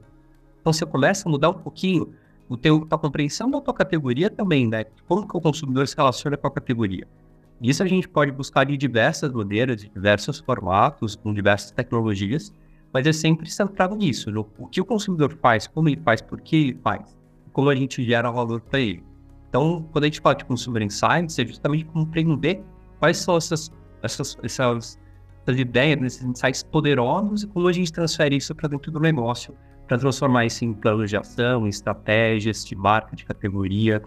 Então 0.60 0.74
você 0.74 0.84
começa 0.84 1.26
a 1.26 1.32
mudar 1.32 1.48
um 1.48 1.54
pouquinho 1.54 2.12
o 2.50 2.56
teu, 2.58 2.86
a 2.90 2.98
compreensão 2.98 3.50
da 3.50 3.62
tua 3.62 3.72
categoria 3.72 4.28
também, 4.28 4.68
né? 4.68 4.84
Como 5.08 5.26
que 5.26 5.34
o 5.34 5.40
consumidor 5.40 5.88
se 5.88 5.96
relaciona 5.96 6.36
com 6.36 6.46
a 6.46 6.50
categoria. 6.50 7.08
Isso 7.62 7.82
a 7.82 7.86
gente 7.86 8.06
pode 8.06 8.30
buscar 8.30 8.64
de 8.64 8.76
diversas 8.76 9.32
maneiras, 9.32 9.80
de 9.80 9.88
diversos 9.88 10.40
formatos, 10.40 11.16
com 11.16 11.32
diversas 11.32 11.70
tecnologias, 11.70 12.52
mas 12.92 13.06
é 13.06 13.12
sempre 13.12 13.50
centrado 13.50 13.96
nisso, 13.96 14.30
no 14.30 14.46
o 14.58 14.66
que 14.66 14.82
o 14.82 14.84
consumidor 14.84 15.34
faz, 15.40 15.66
como 15.66 15.88
ele 15.88 16.00
faz, 16.04 16.20
por 16.20 16.42
que 16.42 16.56
ele 16.56 16.78
faz, 16.84 17.16
como 17.54 17.70
a 17.70 17.74
gente 17.74 18.04
gera 18.04 18.30
valor 18.30 18.60
para 18.60 18.80
ele. 18.80 19.13
Então, 19.54 19.86
quando 19.92 20.02
a 20.02 20.06
gente 20.08 20.20
fala 20.20 20.34
de 20.34 20.44
Consumer 20.44 20.82
Insights, 20.82 21.38
é 21.38 21.46
justamente 21.46 21.84
compreender 21.84 22.60
quais 22.98 23.18
são 23.18 23.36
essas, 23.36 23.70
essas, 24.02 24.36
essas, 24.42 24.98
essas 25.46 25.60
ideias, 25.60 26.02
esses 26.02 26.24
insights 26.24 26.64
poderosos 26.64 27.44
e 27.44 27.46
como 27.46 27.68
a 27.68 27.72
gente 27.72 27.92
transfere 27.92 28.34
isso 28.34 28.52
para 28.52 28.68
dentro 28.68 28.90
do 28.90 28.98
negócio, 28.98 29.56
para 29.86 29.96
transformar 29.96 30.44
isso 30.44 30.64
em 30.64 30.74
planos 30.74 31.08
de 31.08 31.16
ação, 31.16 31.66
em 31.66 31.68
estratégias 31.68 32.64
de 32.64 32.74
marca, 32.74 33.14
de 33.14 33.24
categoria, 33.24 34.02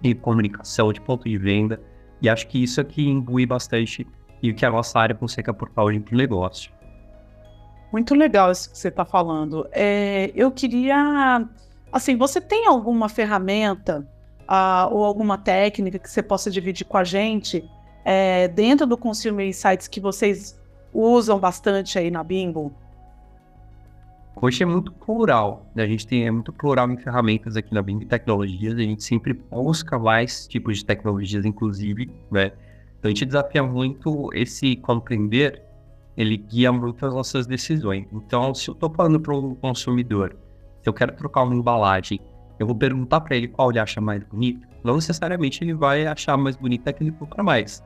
de 0.00 0.14
comunicação, 0.14 0.90
de 0.90 1.00
ponto 1.02 1.28
de 1.28 1.36
venda. 1.36 1.78
E 2.22 2.30
acho 2.30 2.48
que 2.48 2.62
isso 2.62 2.80
aqui 2.80 3.06
imbui 3.06 3.44
bastante 3.44 4.06
e 4.42 4.50
o 4.50 4.54
que 4.54 4.64
a 4.64 4.70
nossa 4.70 4.98
área 4.98 5.14
consegue 5.14 5.50
aportar 5.50 5.84
hoje 5.84 6.00
para 6.00 6.14
o 6.14 6.16
negócio. 6.16 6.72
Muito 7.92 8.14
legal 8.14 8.50
isso 8.50 8.70
que 8.70 8.78
você 8.78 8.88
está 8.88 9.04
falando. 9.04 9.68
É, 9.72 10.32
eu 10.34 10.50
queria, 10.50 11.46
assim, 11.92 12.16
você 12.16 12.40
tem 12.40 12.66
alguma 12.66 13.10
ferramenta 13.10 14.08
uh, 14.48 14.92
ou 14.94 15.04
alguma 15.04 15.36
técnica 15.36 15.98
que 15.98 16.10
você 16.10 16.22
possa 16.22 16.50
dividir 16.50 16.86
com 16.86 16.96
a 16.96 17.04
gente 17.04 17.68
é, 18.04 18.48
dentro 18.48 18.86
do 18.86 18.96
Consumer 18.96 19.46
Insights 19.46 19.88
que 19.88 20.00
vocês 20.00 20.58
usam 20.92 21.38
bastante 21.38 21.98
aí 21.98 22.10
na 22.10 22.22
Bimbo? 22.22 22.72
Hoje 24.40 24.62
é 24.62 24.66
muito 24.66 24.92
plural, 24.92 25.66
né? 25.74 25.82
a 25.82 25.86
gente 25.86 26.06
tem 26.06 26.26
é 26.26 26.30
muito 26.30 26.52
plural 26.52 26.90
em 26.90 26.98
ferramentas 26.98 27.56
aqui 27.56 27.72
na 27.72 27.80
Bing 27.80 28.00
Tecnologias, 28.00 28.74
a 28.74 28.82
gente 28.82 29.02
sempre 29.02 29.32
busca 29.32 29.98
mais 29.98 30.46
tipos 30.46 30.78
de 30.78 30.84
tecnologias, 30.84 31.46
inclusive, 31.46 32.10
né? 32.30 32.52
Então 32.98 33.08
a 33.08 33.08
gente 33.08 33.24
desafia 33.24 33.62
muito 33.62 34.30
esse 34.34 34.76
compreender, 34.76 35.62
ele 36.16 36.36
guia 36.36 36.70
muito 36.70 37.04
as 37.06 37.14
nossas 37.14 37.46
decisões. 37.46 38.06
Então, 38.12 38.54
se 38.54 38.68
eu 38.68 38.74
estou 38.74 38.92
falando 38.92 39.18
para 39.18 39.34
um 39.34 39.54
consumidor, 39.54 40.36
se 40.82 40.88
eu 40.88 40.92
quero 40.92 41.16
trocar 41.16 41.42
uma 41.42 41.54
embalagem, 41.54 42.20
eu 42.58 42.66
vou 42.66 42.74
perguntar 42.74 43.20
para 43.20 43.36
ele 43.36 43.48
qual 43.48 43.70
ele 43.70 43.78
acha 43.78 44.00
mais 44.00 44.22
bonita, 44.24 44.66
não 44.82 44.96
necessariamente 44.96 45.62
ele 45.62 45.74
vai 45.74 46.06
achar 46.06 46.36
mais 46.36 46.56
bonita 46.56 46.92
que 46.92 47.02
ele 47.02 47.12
compra 47.12 47.42
mais, 47.42 47.82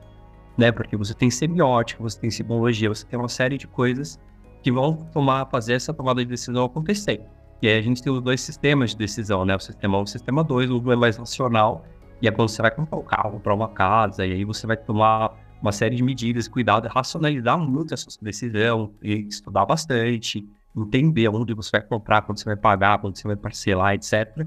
né? 0.57 0.71
Porque 0.71 0.95
você 0.95 1.13
tem 1.13 1.29
semiótica, 1.29 2.01
você 2.01 2.19
tem 2.19 2.29
simbologia, 2.29 2.89
você 2.89 3.05
tem 3.05 3.17
uma 3.19 3.29
série 3.29 3.57
de 3.57 3.67
coisas 3.67 4.19
que 4.61 4.71
vão 4.71 4.95
tomar, 5.11 5.47
fazer 5.47 5.73
essa 5.73 5.93
tomada 5.93 6.23
de 6.23 6.29
decisão 6.29 6.65
acontecer. 6.65 7.21
E 7.61 7.67
aí 7.67 7.77
a 7.77 7.81
gente 7.81 8.01
tem 8.01 8.11
os 8.11 8.21
dois 8.21 8.41
sistemas 8.41 8.91
de 8.91 8.97
decisão, 8.97 9.45
né? 9.45 9.55
O 9.55 9.59
sistema 9.59 9.97
1 9.97 10.01
e 10.01 10.03
o 10.03 10.07
sistema 10.07 10.43
2, 10.43 10.71
um 10.71 10.91
é 10.91 10.95
mais 10.95 11.17
racional, 11.17 11.85
e 12.21 12.27
é 12.27 12.31
quando 12.31 12.49
você 12.49 12.61
vai 12.61 12.71
comprar 12.71 12.97
um 12.97 13.03
carro, 13.03 13.31
comprar 13.31 13.53
uma 13.53 13.69
casa, 13.69 14.25
e 14.25 14.31
aí 14.33 14.45
você 14.45 14.65
vai 14.65 14.77
tomar 14.77 15.33
uma 15.61 15.71
série 15.71 15.95
de 15.95 16.03
medidas, 16.03 16.47
cuidado, 16.47 16.87
racionalizar 16.87 17.57
muito 17.57 17.93
essa 17.93 18.07
decisão, 18.21 18.93
e 19.01 19.27
estudar 19.27 19.65
bastante, 19.65 20.47
entender 20.75 21.27
onde 21.29 21.53
você 21.53 21.71
vai 21.71 21.81
comprar, 21.81 22.21
quando 22.21 22.39
você 22.39 22.45
vai 22.45 22.55
pagar, 22.55 22.99
quando 22.99 23.15
você 23.15 23.27
vai 23.27 23.35
parcelar, 23.35 23.93
etc. 23.93 24.45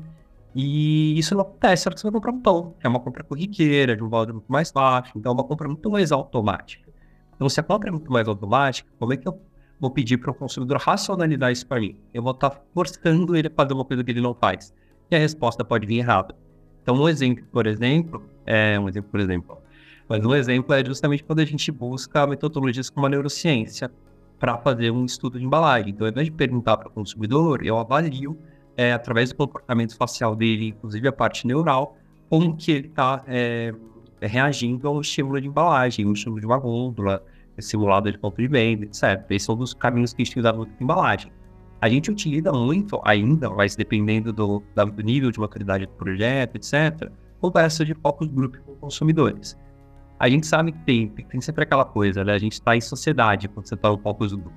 E 0.55 1.19
isso 1.19 1.35
não 1.35 1.43
acontece 1.43 1.85
na 1.85 1.91
hora 1.91 1.95
que 1.95 2.01
você 2.01 2.07
vai 2.07 2.13
comprar 2.13 2.33
um 2.33 2.41
pão. 2.41 2.75
É 2.83 2.89
uma 2.89 3.01
compra 3.01 3.25
corriqueira, 3.25 3.97
de 3.97 4.03
um 4.03 4.09
valor 4.09 4.33
muito 4.33 4.51
mais 4.51 4.71
baixo, 4.71 5.13
então 5.17 5.33
é 5.33 5.35
uma 5.35 5.45
compra 5.45 5.69
muito 5.69 5.91
mais 5.91 6.13
automática. 6.13 6.89
Então, 7.35 7.49
se 7.49 7.59
a 7.59 7.63
compra 7.63 7.89
é 7.89 7.93
muito 7.93 8.11
mais 8.13 8.29
automática, 8.29 8.89
como 8.99 9.13
é 9.13 9.17
que 9.17 9.27
eu 9.27 9.39
vou 9.81 9.91
pedir 9.91 10.19
para 10.19 10.31
o 10.31 10.35
consumidor 10.35 10.79
racionalizar 10.79 11.51
isso 11.51 11.67
para 11.67 11.81
mim. 11.81 11.97
Eu 12.13 12.23
vou 12.23 12.33
estar 12.33 12.51
tá 12.51 12.61
forçando 12.73 13.37
ele 13.37 13.49
a 13.49 13.51
fazer 13.51 13.75
uma 13.75 13.85
coisa 13.85 14.03
que 14.03 14.11
ele 14.11 14.21
não 14.21 14.35
faz. 14.35 14.73
E 15.11 15.17
a 15.17 15.19
resposta 15.19 15.65
pode 15.65 15.87
vir 15.87 15.99
errada. 15.99 16.35
Então, 16.83 16.95
um 16.97 17.09
exemplo, 17.09 17.45
por 17.53 17.67
exemplo, 17.67 18.23
é 18.47 18.79
um 18.79 18.89
exemplo, 18.89 19.11
por 19.11 19.21
exemplo, 19.21 19.59
mas 20.09 20.25
um 20.25 20.35
exemplo 20.35 20.75
é 20.75 20.85
justamente 20.85 21.25
quando 21.25 21.41
a 21.41 21.45
gente 21.45 21.71
busca 21.73 22.27
metodologias 22.27 22.91
como 22.91 23.07
a 23.07 23.09
neurociência 23.09 23.91
para 24.39 24.59
fazer 24.59 24.91
um 24.91 25.05
estudo 25.05 25.39
de 25.39 25.45
embalagem. 25.45 25.91
Então, 25.91 26.07
ao 26.07 26.11
invés 26.11 26.27
de 26.27 26.33
perguntar 26.33 26.77
para 26.77 26.89
o 26.89 26.91
consumidor, 26.91 27.65
eu 27.65 27.79
avalio, 27.79 28.37
é, 28.77 28.93
através 28.93 29.31
do 29.31 29.37
comportamento 29.37 29.97
facial 29.97 30.35
dele, 30.35 30.69
inclusive 30.69 31.09
a 31.09 31.13
parte 31.13 31.47
neural, 31.47 31.97
como 32.29 32.57
que 32.57 32.73
ele 32.73 32.89
está 32.89 33.23
é, 33.27 33.73
reagindo 34.21 34.89
ao 34.89 35.01
estímulo 35.01 35.41
de 35.41 35.47
embalagem, 35.47 36.07
o 36.07 36.13
estímulo 36.13 36.41
de 36.41 36.47
uma 36.47 36.59
gôndola, 36.59 37.23
simulado 37.59 38.11
de 38.11 38.19
ponto 38.19 38.37
de 38.37 38.49
venda, 38.49 38.85
etc. 38.85 39.25
Esses 39.31 39.47
são 39.47 39.59
os 39.59 39.75
caminhos 39.75 40.13
que 40.13 40.23
a 40.23 40.25
gente 40.25 40.33
utiliza 40.33 40.53
muito 40.53 40.73
em 40.73 40.85
embalagem. 40.85 41.33
A 41.81 41.89
gente 41.89 42.11
utiliza 42.11 42.53
muito 42.53 43.01
ainda, 43.05 43.51
mas 43.51 43.77
dependendo 43.77 44.33
do, 44.33 44.63
do 44.75 45.03
nível 45.03 45.31
de 45.31 45.39
maturidade 45.39 45.87
do 45.87 45.93
projeto, 45.93 46.57
etc., 46.57 47.11
conversa 47.41 47.85
de 47.85 47.95
focus 47.95 48.27
group 48.29 48.57
com 48.65 48.75
consumidores. 48.77 49.57
A 50.19 50.29
gente 50.29 50.47
sabe 50.47 50.73
que 50.73 50.79
tem, 50.81 51.09
tem 51.09 51.41
sempre 51.41 51.65
aquela 51.65 51.85
coisa, 51.85 52.25
né? 52.25 52.33
A 52.33 52.39
gente 52.39 52.53
está 52.53 52.77
em 52.77 52.81
sociedade 52.81 53.49
quando 53.49 53.67
você 53.67 53.75
está 53.75 53.91
no 53.91 53.99
focus 53.99 54.33
group. 54.33 54.55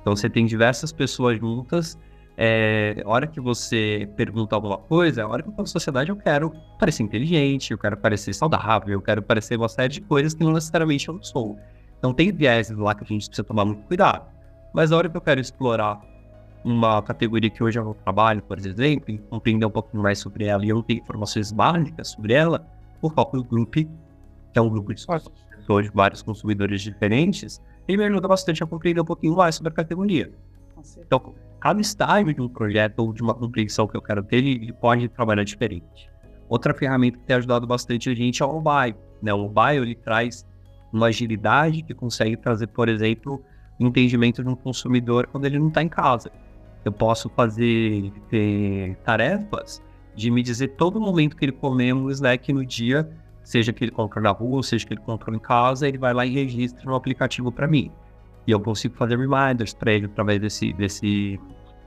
Então 0.00 0.14
você 0.14 0.28
tem 0.28 0.46
diversas 0.46 0.92
pessoas 0.92 1.38
juntas. 1.38 1.98
É, 2.36 3.00
a 3.04 3.08
hora 3.08 3.26
que 3.26 3.40
você 3.40 4.08
pergunta 4.16 4.56
alguma 4.56 4.76
coisa, 4.76 5.22
a 5.22 5.28
hora 5.28 5.42
que 5.42 5.48
eu 5.48 5.52
falo 5.54 5.68
sociedade, 5.68 6.10
eu 6.10 6.16
quero 6.16 6.52
parecer 6.78 7.02
inteligente, 7.02 7.70
eu 7.70 7.78
quero 7.78 7.96
parecer 7.96 8.34
saudável, 8.34 8.94
eu 8.94 9.00
quero 9.00 9.22
parecer 9.22 9.56
uma 9.56 9.68
série 9.68 9.94
de 9.94 10.00
coisas 10.00 10.34
que 10.34 10.42
não 10.42 10.52
necessariamente 10.52 11.08
eu 11.08 11.14
não 11.14 11.22
sou. 11.22 11.58
Então 11.98 12.12
tem 12.12 12.32
viés 12.32 12.70
lá 12.70 12.94
que 12.94 13.04
a 13.04 13.06
gente 13.06 13.28
precisa 13.28 13.44
tomar 13.44 13.64
muito 13.64 13.82
cuidado. 13.86 14.26
Mas 14.74 14.90
a 14.90 14.96
hora 14.96 15.08
que 15.08 15.16
eu 15.16 15.20
quero 15.20 15.40
explorar 15.40 16.00
uma 16.64 17.00
categoria 17.02 17.50
que 17.50 17.62
hoje 17.62 17.78
eu 17.78 17.84
não 17.84 17.94
trabalho, 17.94 18.42
por 18.42 18.58
exemplo, 18.58 19.14
e 19.14 19.18
compreender 19.18 19.66
um 19.66 19.70
pouquinho 19.70 20.02
mais 20.02 20.18
sobre 20.18 20.46
ela 20.46 20.64
e 20.64 20.70
eu 20.70 20.76
não 20.76 20.82
tenho 20.82 21.00
informações 21.00 21.52
básicas 21.52 22.08
sobre 22.08 22.32
ela, 22.32 22.66
o 23.00 23.10
Focus 23.10 23.42
Group, 23.42 23.76
que 24.54 24.58
é 24.58 24.62
um 24.62 24.70
grupo 24.70 24.94
de 24.94 25.04
pessoas 25.04 25.84
de 25.84 25.90
vários 25.92 26.22
consumidores 26.22 26.80
diferentes, 26.80 27.60
ele 27.88 27.98
me 27.98 28.04
ajuda 28.04 28.28
bastante 28.28 28.62
a 28.62 28.66
compreender 28.66 29.00
um 29.00 29.04
pouquinho 29.04 29.34
mais 29.34 29.56
sobre 29.56 29.72
a 29.72 29.74
categoria. 29.74 30.32
Então, 30.98 31.34
cada 31.60 31.80
estágio 31.80 32.32
de 32.32 32.40
um 32.40 32.48
projeto 32.48 33.00
ou 33.00 33.12
de 33.12 33.20
uma 33.20 33.34
compreensão 33.34 33.88
que 33.88 33.96
eu 33.96 34.00
quero 34.00 34.22
ter, 34.22 34.36
ele 34.36 34.72
pode 34.72 35.08
trabalhar 35.08 35.42
diferente. 35.42 36.08
Outra 36.48 36.72
ferramenta 36.72 37.18
que 37.18 37.24
tem 37.24 37.36
ajudado 37.36 37.66
bastante 37.66 38.08
a 38.08 38.14
gente 38.14 38.42
é 38.42 38.46
o 38.46 38.60
mobile. 38.60 38.96
Né? 39.20 39.34
O 39.34 39.48
mobile 39.48 39.82
ele 39.82 39.94
traz 39.96 40.46
uma 40.92 41.06
agilidade 41.06 41.82
que 41.82 41.92
consegue 41.92 42.36
trazer, 42.36 42.68
por 42.68 42.88
exemplo, 42.88 43.42
o 43.80 43.84
entendimento 43.84 44.40
de 44.44 44.48
um 44.48 44.54
consumidor 44.54 45.26
quando 45.26 45.46
ele 45.46 45.58
não 45.58 45.68
está 45.68 45.82
em 45.82 45.88
casa. 45.88 46.30
Eu 46.84 46.92
posso 46.92 47.28
fazer 47.30 48.12
ter 48.28 48.94
tarefas 48.98 49.82
de 50.14 50.30
me 50.30 50.42
dizer 50.42 50.68
todo 50.76 51.00
momento 51.00 51.36
que 51.36 51.44
ele 51.44 51.52
comeu 51.52 51.96
um 51.96 52.10
snack 52.10 52.52
no 52.52 52.64
dia, 52.64 53.10
seja 53.44 53.72
que 53.72 53.84
ele 53.84 53.92
comprou 53.92 54.22
na 54.22 54.30
rua, 54.30 54.62
seja 54.62 54.86
que 54.86 54.94
ele 54.94 55.02
comprou 55.02 55.36
em 55.36 55.38
casa, 55.38 55.86
ele 55.86 55.98
vai 55.98 56.12
lá 56.12 56.26
e 56.26 56.30
registra 56.30 56.82
no 56.84 56.94
aplicativo 56.94 57.52
para 57.52 57.68
mim. 57.68 57.92
E 58.46 58.50
eu 58.50 58.58
consigo 58.58 58.96
fazer 58.96 59.18
reminders 59.18 59.74
para 59.74 59.92
ele 59.92 60.06
através 60.06 60.40
desse, 60.40 60.72
desse, 60.72 61.38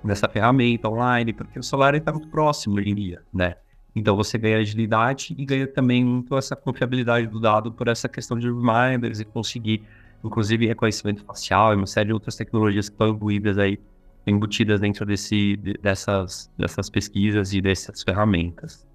dessa 0.03 0.29
ferramenta 0.29 0.87
online, 0.87 1.33
porque 1.33 1.59
o 1.59 1.63
celular 1.63 1.95
está 1.95 2.11
muito 2.13 2.29
próximo 2.29 2.79
em 2.79 2.95
dia, 2.95 3.21
né? 3.33 3.55
Então 3.95 4.15
você 4.15 4.37
ganha 4.37 4.59
agilidade 4.59 5.35
e 5.35 5.43
ganha 5.43 5.67
também 5.67 6.05
muito 6.05 6.37
essa 6.37 6.55
confiabilidade 6.55 7.27
do 7.27 7.39
dado 7.39 7.71
por 7.71 7.87
essa 7.87 8.07
questão 8.07 8.37
de 8.37 8.47
reminders 8.47 9.19
e 9.19 9.25
conseguir, 9.25 9.83
inclusive, 10.23 10.67
reconhecimento 10.67 11.25
facial 11.25 11.73
e 11.73 11.75
uma 11.75 11.87
série 11.87 12.07
de 12.07 12.13
outras 12.13 12.35
tecnologias 12.35 12.89
que 12.89 12.93
estão 12.93 13.17
aí, 13.59 13.79
embutidas 14.27 14.81
dentro 14.81 15.05
desse, 15.05 15.57
dessas, 15.81 16.51
dessas 16.57 16.89
pesquisas 16.89 17.53
e 17.53 17.61
dessas 17.61 18.03
ferramentas. 18.03 18.86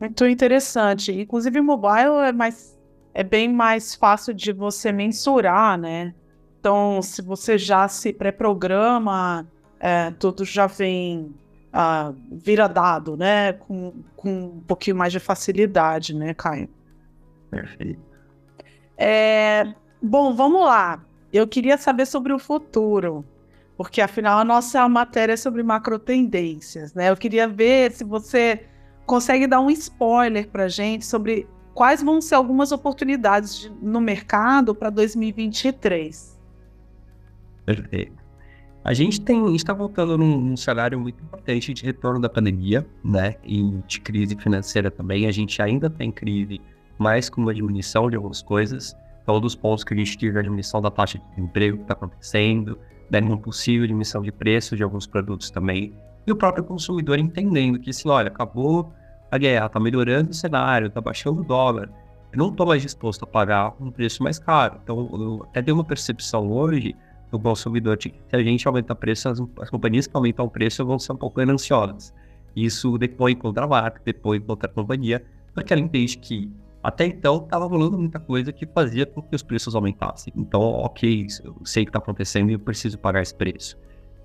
Muito 0.00 0.26
interessante. 0.26 1.12
Inclusive, 1.12 1.60
mobile 1.60 2.26
é 2.26 2.32
mais 2.32 2.76
é 3.14 3.24
bem 3.24 3.50
mais 3.50 3.94
fácil 3.94 4.34
de 4.34 4.52
você 4.52 4.92
mensurar, 4.92 5.78
né? 5.78 6.14
Então, 6.60 7.00
se 7.00 7.22
você 7.22 7.56
já 7.56 7.88
se 7.88 8.12
pré-programa, 8.12 9.46
é, 9.80 10.10
tudo 10.10 10.44
já 10.44 10.66
vem 10.66 11.34
uh, 11.72 12.14
vira 12.30 12.68
dado, 12.68 13.16
né? 13.16 13.54
Com, 13.54 13.94
com 14.14 14.30
um 14.30 14.60
pouquinho 14.60 14.96
mais 14.96 15.12
de 15.12 15.18
facilidade, 15.18 16.14
né, 16.14 16.34
Caio? 16.34 16.68
Perfeito. 17.50 18.00
É, 18.98 19.64
bom, 20.02 20.34
vamos 20.34 20.64
lá. 20.64 21.02
Eu 21.32 21.46
queria 21.46 21.78
saber 21.78 22.04
sobre 22.04 22.34
o 22.34 22.38
futuro, 22.38 23.24
porque 23.76 24.00
afinal 24.02 24.38
a 24.38 24.44
nossa 24.44 24.86
matéria 24.88 25.32
é 25.32 25.36
sobre 25.36 25.62
macro 25.62 25.98
tendências, 25.98 26.92
né? 26.92 27.10
Eu 27.10 27.16
queria 27.16 27.48
ver 27.48 27.92
se 27.92 28.04
você 28.04 28.66
consegue 29.06 29.46
dar 29.46 29.60
um 29.60 29.70
spoiler 29.70 30.48
para 30.48 30.68
gente 30.68 31.06
sobre 31.06 31.46
quais 31.72 32.02
vão 32.02 32.20
ser 32.20 32.34
algumas 32.34 32.72
oportunidades 32.72 33.60
de, 33.60 33.70
no 33.70 34.00
mercado 34.00 34.74
para 34.74 34.90
2023. 34.90 36.38
Perfeito. 37.64 38.26
A 38.82 38.94
gente 38.94 39.20
tem 39.20 39.54
está 39.54 39.72
voltando 39.72 40.16
num, 40.16 40.40
num, 40.40 40.56
cenário 40.56 40.98
muito 40.98 41.20
importante 41.22 41.74
de 41.74 41.84
retorno 41.84 42.20
da 42.20 42.28
pandemia, 42.28 42.86
né? 43.04 43.34
E 43.42 43.62
de 43.86 44.00
crise 44.00 44.36
financeira 44.36 44.92
também. 44.92 45.26
A 45.26 45.32
gente 45.32 45.60
ainda 45.60 45.90
tem 45.90 46.12
crise, 46.12 46.60
mas 46.96 47.28
com 47.28 47.40
uma 47.40 47.52
diminuição 47.52 48.08
de 48.08 48.14
algumas 48.14 48.42
coisas. 48.42 48.96
Então, 49.22 49.36
um 49.36 49.40
dos 49.40 49.56
pontos 49.56 49.82
que 49.82 49.92
a 49.92 49.96
gente 49.96 50.16
teve 50.16 50.38
a 50.38 50.42
diminuição 50.42 50.80
da 50.80 50.88
taxa 50.88 51.18
de 51.18 51.40
emprego 51.42 51.78
que 51.78 51.82
está 51.82 51.94
acontecendo, 51.94 52.78
né? 53.10 53.20
uma 53.20 53.36
possível 53.36 53.88
diminuição 53.88 54.22
de 54.22 54.30
preço 54.30 54.76
de 54.76 54.84
alguns 54.84 55.04
produtos 55.04 55.50
também. 55.50 55.92
E 56.26 56.32
o 56.32 56.36
próprio 56.36 56.64
consumidor 56.64 57.18
entendendo 57.18 57.78
que, 57.78 57.90
assim, 57.90 58.08
olha, 58.08 58.28
acabou 58.28 58.92
a 59.30 59.38
guerra, 59.38 59.66
está 59.66 59.78
melhorando 59.78 60.30
o 60.30 60.34
cenário, 60.34 60.88
está 60.88 61.00
baixando 61.00 61.40
o 61.40 61.44
dólar. 61.44 61.88
Eu 62.32 62.38
não 62.38 62.48
estou 62.48 62.66
mais 62.66 62.82
disposto 62.82 63.22
a 63.22 63.26
pagar 63.26 63.74
um 63.80 63.90
preço 63.90 64.22
mais 64.22 64.38
caro. 64.38 64.80
Então, 64.82 65.08
eu 65.12 65.46
até 65.48 65.62
dei 65.62 65.72
uma 65.72 65.84
percepção 65.84 66.50
hoje 66.50 66.94
do 67.30 67.38
consumidor. 67.38 67.98
Se 68.00 68.12
a 68.32 68.42
gente 68.42 68.66
aumentar 68.66 68.94
preço, 68.96 69.28
as, 69.28 69.40
as, 69.60 69.70
companhias 69.70 70.06
que 70.06 70.16
aumentam 70.16 70.44
o 70.44 70.50
preço 70.50 70.84
vão 70.84 70.98
ser 70.98 71.12
um 71.12 71.16
pouco 71.16 71.36
gananciosas. 71.36 72.12
Isso 72.54 72.96
depois 72.98 73.34
contra 73.36 73.64
a 73.64 73.68
marca, 73.68 74.00
depois 74.04 74.42
contra 74.42 74.70
a 74.70 74.72
companhia, 74.72 75.24
porque 75.54 75.72
ela 75.72 75.82
entende 75.82 76.18
que 76.18 76.50
até 76.82 77.04
então 77.04 77.38
estava 77.38 77.66
rolando 77.66 77.98
muita 77.98 78.20
coisa 78.20 78.52
que 78.52 78.66
fazia 78.66 79.04
com 79.04 79.20
que 79.20 79.34
os 79.34 79.42
preços 79.42 79.74
aumentassem. 79.74 80.32
Então, 80.36 80.60
ok, 80.60 81.26
eu 81.44 81.56
sei 81.64 81.82
o 81.82 81.86
que 81.86 81.90
está 81.90 81.98
acontecendo 81.98 82.50
e 82.50 82.52
eu 82.52 82.60
preciso 82.60 82.98
pagar 82.98 83.22
esse 83.22 83.34
preço. 83.34 83.76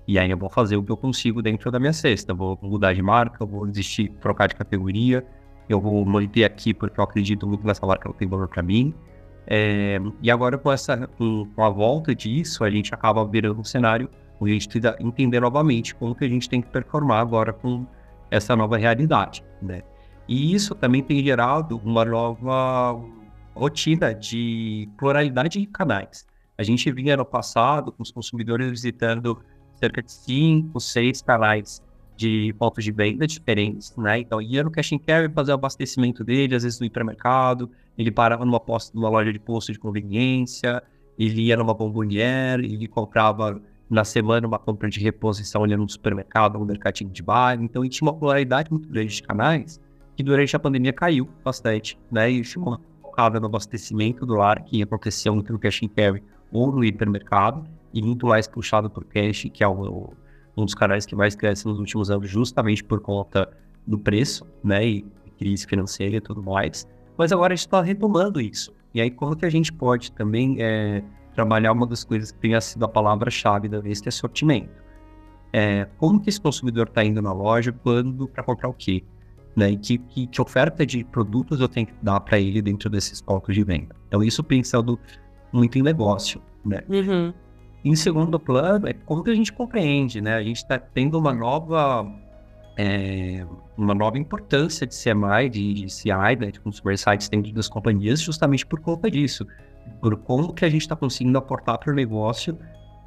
E 0.08 0.18
aí 0.18 0.30
eu 0.30 0.38
vou 0.38 0.50
fazer 0.50 0.76
o 0.76 0.84
que 0.84 0.92
eu 0.92 0.98
consigo 0.98 1.42
dentro 1.42 1.72
da 1.72 1.80
minha 1.80 1.94
cesta. 1.94 2.34
Vou 2.34 2.58
mudar 2.62 2.94
de 2.94 3.02
marca, 3.02 3.46
vou 3.46 3.66
desistir, 3.68 4.10
trocar 4.20 4.48
de 4.48 4.56
categoria. 4.56 5.26
Eu 5.70 5.80
vou 5.80 6.04
manter 6.06 6.44
aqui 6.44 6.74
porque 6.74 7.00
eu 7.00 7.04
acredito 7.04 7.48
muito 7.48 7.66
nessa 7.66 7.86
marca, 7.86 8.08
ela 8.08 8.18
tem 8.18 8.28
valor 8.28 8.48
para 8.48 8.62
mim. 8.62 8.94
É, 9.48 10.00
e 10.22 10.30
agora 10.30 10.58
com 10.58 10.72
essa 10.72 11.08
com, 11.08 11.48
a 11.58 11.70
volta 11.70 12.14
disso, 12.14 12.64
a 12.64 12.70
gente 12.70 12.94
acaba 12.94 13.26
virando 13.26 13.60
um 13.60 13.64
cenário 13.64 14.10
onde 14.40 14.52
a 14.52 14.54
gente 14.54 14.68
precisa 14.68 14.96
entender 15.00 15.40
novamente 15.40 15.96
como 15.96 16.16
que 16.16 16.26
a 16.26 16.30
gente 16.30 16.50
tem 16.50 16.62
que 16.62 16.70
performar 16.70 17.22
agora 17.22 17.54
com 17.54 17.86
essa 18.30 18.56
nova 18.56 18.78
realidade, 18.78 19.44
né? 19.62 19.82
E 20.28 20.54
isso 20.54 20.74
também 20.74 21.04
tem 21.04 21.24
gerado 21.24 21.82
uma 21.84 22.06
nova 22.06 23.00
rotina 23.54 24.14
de 24.14 24.88
pluralidade 24.98 25.60
de 25.60 25.66
canais. 25.68 26.26
A 26.58 26.64
gente 26.64 26.90
vinha 26.92 27.18
no 27.18 27.26
passado 27.26 27.92
com 27.92 28.04
os 28.04 28.12
consumidores 28.12 28.70
visitando 28.70 29.44
cerca 29.82 30.04
de 30.04 30.12
cinco, 30.12 30.80
seis 30.80 31.22
canais 31.22 31.82
de 32.16 32.54
pontos 32.60 32.84
de 32.84 32.92
venda 32.92 33.26
diferentes, 33.26 33.96
né? 33.98 34.20
Então, 34.20 34.40
ia 34.40 34.64
no 34.64 34.70
cash 34.70 34.94
and 34.94 35.00
carry 35.00 35.28
fazer 35.34 35.52
o 35.52 35.56
abastecimento 35.56 36.24
dele, 36.24 36.56
às 36.56 36.62
vezes 36.62 36.80
no 36.80 36.86
hipermercado, 36.86 37.70
ele 37.98 38.12
parava 38.12 38.46
numa, 38.46 38.62
numa 38.94 39.10
loja 39.10 39.34
de 39.34 39.40
posto 39.40 39.74
de 39.74 39.80
conveniência, 39.80 40.84
ele 41.18 41.42
ia 41.42 41.58
numa 41.58 41.74
bomboniere, 41.74 42.72
ele 42.72 42.88
comprava 42.88 43.60
na 43.90 44.04
semana 44.04 44.48
uma 44.48 44.60
compra 44.60 44.88
de 44.88 45.00
reposição 45.00 45.64
ali 45.64 45.76
no 45.76 45.90
supermercado, 45.90 46.60
no 46.60 46.66
mercadinho 46.66 47.10
de 47.10 47.24
bairro. 47.24 47.64
Então, 47.64 47.88
tinha 47.90 48.08
uma 48.08 48.18
pluralidade 48.18 48.72
muito 48.72 48.88
grande 48.88 49.16
de 49.16 49.24
canais 49.24 49.82
que 50.16 50.24
durante 50.24 50.56
a 50.56 50.60
pandemia 50.60 50.94
caiu 50.94 51.28
bastante, 51.44 51.98
né? 52.12 52.30
E 52.30 52.44
ficou 52.44 52.80
focada 53.02 53.40
no 53.40 53.48
abastecimento 53.48 54.26
do 54.26 54.36
lar, 54.36 54.64
que 54.64 54.84
acontecia 54.84 55.32
no 55.32 55.60
cash 55.60 55.82
and 55.84 55.90
carry 55.90 56.24
ou 56.52 56.72
no 56.72 56.84
hipermercado, 56.84 57.66
e 57.94 58.02
muito 58.02 58.26
mais 58.28 58.48
puxado 58.48 58.90
por 58.90 59.04
cash, 59.06 59.48
que 59.54 59.64
é 59.64 59.68
o, 59.68 60.14
um 60.56 60.66
dos 60.66 60.74
canais 60.74 61.06
que 61.06 61.16
mais 61.16 61.36
cresce 61.36 61.66
nos 61.66 61.80
últimos 61.80 62.10
anos, 62.10 62.30
justamente 62.30 62.84
por 62.84 63.02
conta 63.02 63.50
do 63.86 63.98
preço, 63.98 64.46
né? 64.64 64.86
E 64.86 65.06
crise 65.38 65.66
financeira 65.66 66.18
e 66.18 66.22
tudo 66.22 66.42
mais. 66.44 66.88
Mas 67.18 67.32
agora 67.32 67.54
a 67.54 67.56
gente 67.56 67.66
está 67.66 67.82
retomando 67.82 68.40
isso. 68.40 68.74
E 68.94 69.02
aí, 69.02 69.10
como 69.10 69.36
que 69.36 69.46
a 69.46 69.50
gente 69.50 69.72
pode 69.72 70.12
também 70.12 70.58
é, 70.60 71.04
trabalhar 71.34 71.72
uma 71.72 71.88
das 71.88 72.04
coisas 72.04 72.32
que 72.32 72.40
tenha 72.40 72.60
sido 72.62 72.84
a 72.86 72.88
palavra-chave 72.88 73.68
da 73.68 73.80
vez, 73.80 74.02
que 74.02 74.10
é 74.10 74.12
sortimento. 74.12 74.82
É, 75.54 75.88
como 75.98 76.20
que 76.20 76.30
esse 76.30 76.40
consumidor 76.40 76.88
está 76.88 77.04
indo 77.04 77.22
na 77.22 77.34
loja, 77.34 77.72
quando, 77.72 78.28
para 78.28 78.44
comprar 78.44 78.70
o 78.70 78.74
quê? 78.74 79.04
Né? 79.56 79.72
E 79.72 79.78
que, 79.78 79.98
que, 79.98 80.28
que, 80.28 80.42
oferta 80.42 80.86
de 80.86 81.04
produtos 81.04 81.60
eu 81.60 81.68
tenho 81.68 81.88
que 81.88 81.94
dar 82.02 82.20
para 82.22 82.40
ele 82.40 82.62
dentro 82.62 82.90
desses 82.90 83.22
pontos 83.22 83.54
de 83.54 83.64
venda. 83.64 83.96
Então, 84.08 84.24
isso 84.24 84.44
pensando 84.44 84.98
muito 85.52 85.78
em 85.78 85.82
negócio, 85.82 86.42
né? 86.64 86.82
Uhum. 86.88 87.34
Em 87.84 87.96
segundo 87.96 88.40
plano, 88.40 88.88
é 88.88 88.94
como 88.94 89.24
que 89.24 89.32
a 89.32 89.36
gente 89.36 89.52
compreende, 89.52 90.22
né? 90.22 90.36
A 90.36 90.44
gente 90.44 90.58
está 90.58 90.78
tendo 90.78 91.18
uma 91.18 91.34
nova 91.34 92.06
é, 92.78 93.46
uma 93.78 93.94
nova 93.94 94.18
importância 94.18 94.88
de 94.88 94.96
CMI, 94.96 95.50
de, 95.50 95.90
CI, 95.90 96.10
né, 96.40 96.52
de 96.52 96.60
Consumer 96.60 96.98
Sites 96.98 97.30
dentro 97.30 97.52
das 97.54 97.68
companhias, 97.68 98.22
justamente 98.22 98.66
por 98.66 98.80
conta 98.80 99.10
disso. 99.10 99.46
Por 100.00 100.16
como 100.18 100.54
que 100.54 100.64
a 100.64 100.70
gente 100.70 100.82
está 100.82 100.96
conseguindo 100.96 101.38
aportar 101.38 101.78
para 101.80 101.92
o 101.92 101.96
negócio 101.96 102.58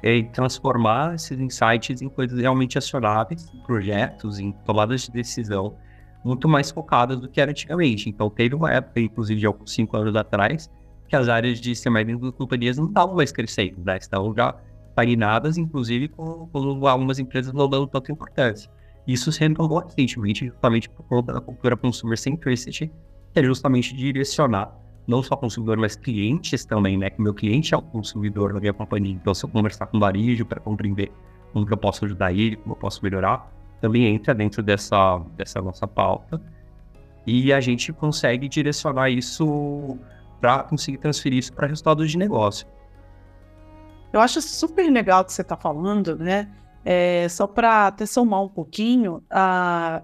e 0.03 0.23
transformar 0.23 1.15
esses 1.15 1.39
insights 1.39 2.01
em 2.01 2.09
coisas 2.09 2.39
realmente 2.39 2.77
acionáveis, 2.77 3.49
em 3.53 3.59
projetos, 3.63 4.39
em 4.39 4.51
tomadas 4.51 5.03
de 5.03 5.11
decisão 5.11 5.75
muito 6.23 6.47
mais 6.47 6.71
focadas 6.71 7.19
do 7.19 7.29
que 7.29 7.39
era 7.39 7.51
antigamente. 7.51 8.09
Então, 8.09 8.29
teve 8.29 8.55
uma 8.55 8.71
época, 8.71 8.99
inclusive 8.99 9.39
de 9.39 9.45
alguns 9.45 9.71
cinco 9.71 9.95
anos 9.95 10.15
atrás, 10.15 10.69
que 11.07 11.15
as 11.15 11.29
áreas 11.29 11.59
de 11.59 11.73
dentro 11.73 12.19
das 12.19 12.31
companhias 12.31 12.77
não 12.77 12.87
estavam 12.87 13.15
mais 13.15 13.31
crescendo, 13.31 13.83
né? 13.83 13.97
Estavam 13.97 14.33
já 14.35 14.55
estagnadas, 14.89 15.57
inclusive 15.57 16.07
com, 16.07 16.47
com 16.47 16.87
algumas 16.87 17.19
empresas 17.19 17.53
não 17.53 17.69
dando 17.69 17.87
tanta 17.87 18.11
importância. 18.11 18.69
Isso 19.05 19.31
se 19.31 19.39
renovou 19.39 19.79
recentemente, 19.79 20.47
justamente 20.47 20.89
por 20.89 21.03
conta 21.03 21.33
da 21.33 21.41
cultura 21.41 21.77
consumer 21.77 22.17
centricity, 22.17 22.91
que 23.33 23.39
é 23.39 23.43
justamente 23.43 23.95
direcionar 23.95 24.73
não 25.07 25.21
só 25.21 25.35
consumidor, 25.35 25.77
mas 25.77 25.95
clientes 25.95 26.65
também, 26.65 26.97
né? 26.97 27.09
Que 27.09 27.21
meu 27.21 27.33
cliente 27.33 27.73
é 27.73 27.77
o 27.77 27.81
consumidor 27.81 28.53
da 28.53 28.59
minha 28.59 28.73
companhia. 28.73 29.13
Então, 29.13 29.33
se 29.33 29.45
eu 29.45 29.49
conversar 29.49 29.85
com 29.87 29.97
o 29.97 29.99
varejo 29.99 30.45
para 30.45 30.59
compreender 30.59 31.11
como 31.53 31.65
que 31.65 31.73
eu 31.73 31.77
posso 31.77 32.05
ajudar 32.05 32.33
ele, 32.33 32.55
como 32.55 32.73
eu 32.73 32.79
posso 32.79 33.03
melhorar, 33.03 33.51
também 33.79 34.05
entra 34.07 34.33
dentro 34.33 34.63
dessa, 34.63 35.19
dessa 35.37 35.61
nossa 35.61 35.87
pauta. 35.87 36.41
E 37.25 37.53
a 37.53 37.59
gente 37.59 37.93
consegue 37.93 38.47
direcionar 38.47 39.09
isso 39.09 39.97
para 40.39 40.63
conseguir 40.63 40.97
transferir 40.97 41.39
isso 41.39 41.53
para 41.53 41.67
resultados 41.67 42.09
de 42.11 42.17
negócio. 42.17 42.67
Eu 44.11 44.19
acho 44.19 44.41
super 44.41 44.89
legal 44.89 45.21
o 45.21 45.25
que 45.25 45.33
você 45.33 45.41
está 45.41 45.57
falando, 45.57 46.15
né? 46.15 46.49
É, 46.83 47.27
só 47.29 47.47
para 47.47 47.87
até 47.87 48.05
somar 48.05 48.43
um 48.43 48.47
pouquinho, 48.47 49.23
a, 49.29 50.03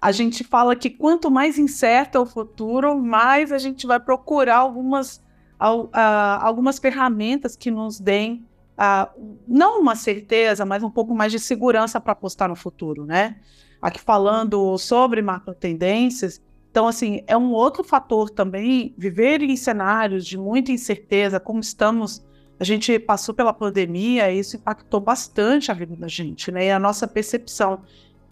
a 0.00 0.12
gente 0.12 0.42
fala 0.42 0.74
que 0.74 0.90
quanto 0.90 1.30
mais 1.30 1.58
incerto 1.58 2.16
é 2.16 2.20
o 2.20 2.26
futuro, 2.26 2.98
mais 2.98 3.52
a 3.52 3.58
gente 3.58 3.86
vai 3.86 4.00
procurar 4.00 4.56
algumas, 4.56 5.22
a, 5.60 6.44
algumas 6.44 6.78
ferramentas 6.78 7.54
que 7.54 7.70
nos 7.70 8.00
deem 8.00 8.44
não 9.46 9.80
uma 9.80 9.94
certeza, 9.94 10.64
mas 10.64 10.82
um 10.82 10.90
pouco 10.90 11.14
mais 11.14 11.30
de 11.30 11.38
segurança 11.38 12.00
para 12.00 12.12
apostar 12.12 12.48
no 12.48 12.56
futuro, 12.56 13.04
né? 13.04 13.36
Aqui 13.80 14.00
falando 14.00 14.76
sobre 14.78 15.22
macro 15.22 15.54
tendências, 15.54 16.40
então, 16.72 16.88
assim, 16.88 17.22
é 17.26 17.36
um 17.36 17.52
outro 17.52 17.84
fator 17.84 18.30
também, 18.30 18.94
viver 18.96 19.42
em 19.42 19.54
cenários 19.56 20.24
de 20.24 20.38
muita 20.38 20.72
incerteza, 20.72 21.38
como 21.38 21.60
estamos, 21.60 22.24
a 22.58 22.64
gente 22.64 22.98
passou 22.98 23.34
pela 23.34 23.52
pandemia, 23.52 24.32
e 24.32 24.38
isso 24.38 24.56
impactou 24.56 24.98
bastante 24.98 25.70
a 25.70 25.74
vida 25.74 25.94
da 25.94 26.08
gente, 26.08 26.50
né, 26.50 26.68
e 26.68 26.70
a 26.70 26.78
nossa 26.78 27.06
percepção. 27.06 27.82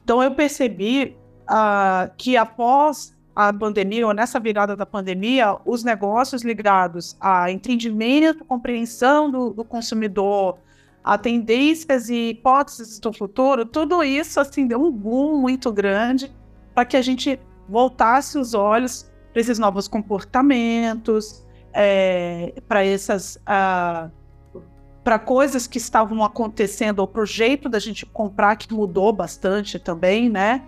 Então, 0.03 0.23
eu 0.23 0.35
percebi 0.35 1.19
uh, 1.43 2.11
que 2.17 2.35
após 2.35 3.15
a 3.37 3.53
pandemia, 3.53 4.07
ou 4.07 4.15
nessa 4.15 4.41
virada 4.41 4.75
da 4.75 4.87
pandemia, 4.87 5.59
os 5.67 5.85
negócios 5.85 6.43
ligados 6.43 7.19
a 7.21 7.51
entendimento, 7.51 8.43
compreensão 8.43 9.31
do, 9.31 9.51
do 9.51 9.65
consumidor, 9.65 10.57
a 11.05 11.19
tendências 11.19 12.09
e 12.09 12.31
hipóteses 12.31 12.99
do 12.99 13.13
futuro, 13.13 13.67
tudo 13.67 14.03
isso, 14.03 14.41
assim, 14.41 14.67
deu 14.67 14.83
um 14.83 14.91
boom 14.91 15.37
muito 15.37 15.71
grande 15.71 16.33
para 16.75 16.87
que 16.87 16.97
a 16.97 17.03
gente 17.03 17.39
voltasse 17.71 18.37
os 18.39 18.53
olhos 18.53 19.11
para 19.33 19.41
esses 19.41 19.59
novos 19.59 19.87
comportamentos, 19.87 21.47
é, 21.73 22.55
para 22.67 22.85
essas. 22.85 23.37
Uh, 23.37 24.11
para 25.03 25.19
coisas 25.19 25.67
que 25.67 25.79
estavam 25.79 26.23
acontecendo, 26.23 26.99
ou 26.99 27.07
para 27.07 27.23
o 27.23 27.27
jeito 27.27 27.71
da 27.71 27.79
gente 27.79 28.05
comprar, 28.05 28.57
que 28.57 28.73
mudou 28.73 29.13
bastante 29.13 29.79
também, 29.79 30.29
né? 30.29 30.63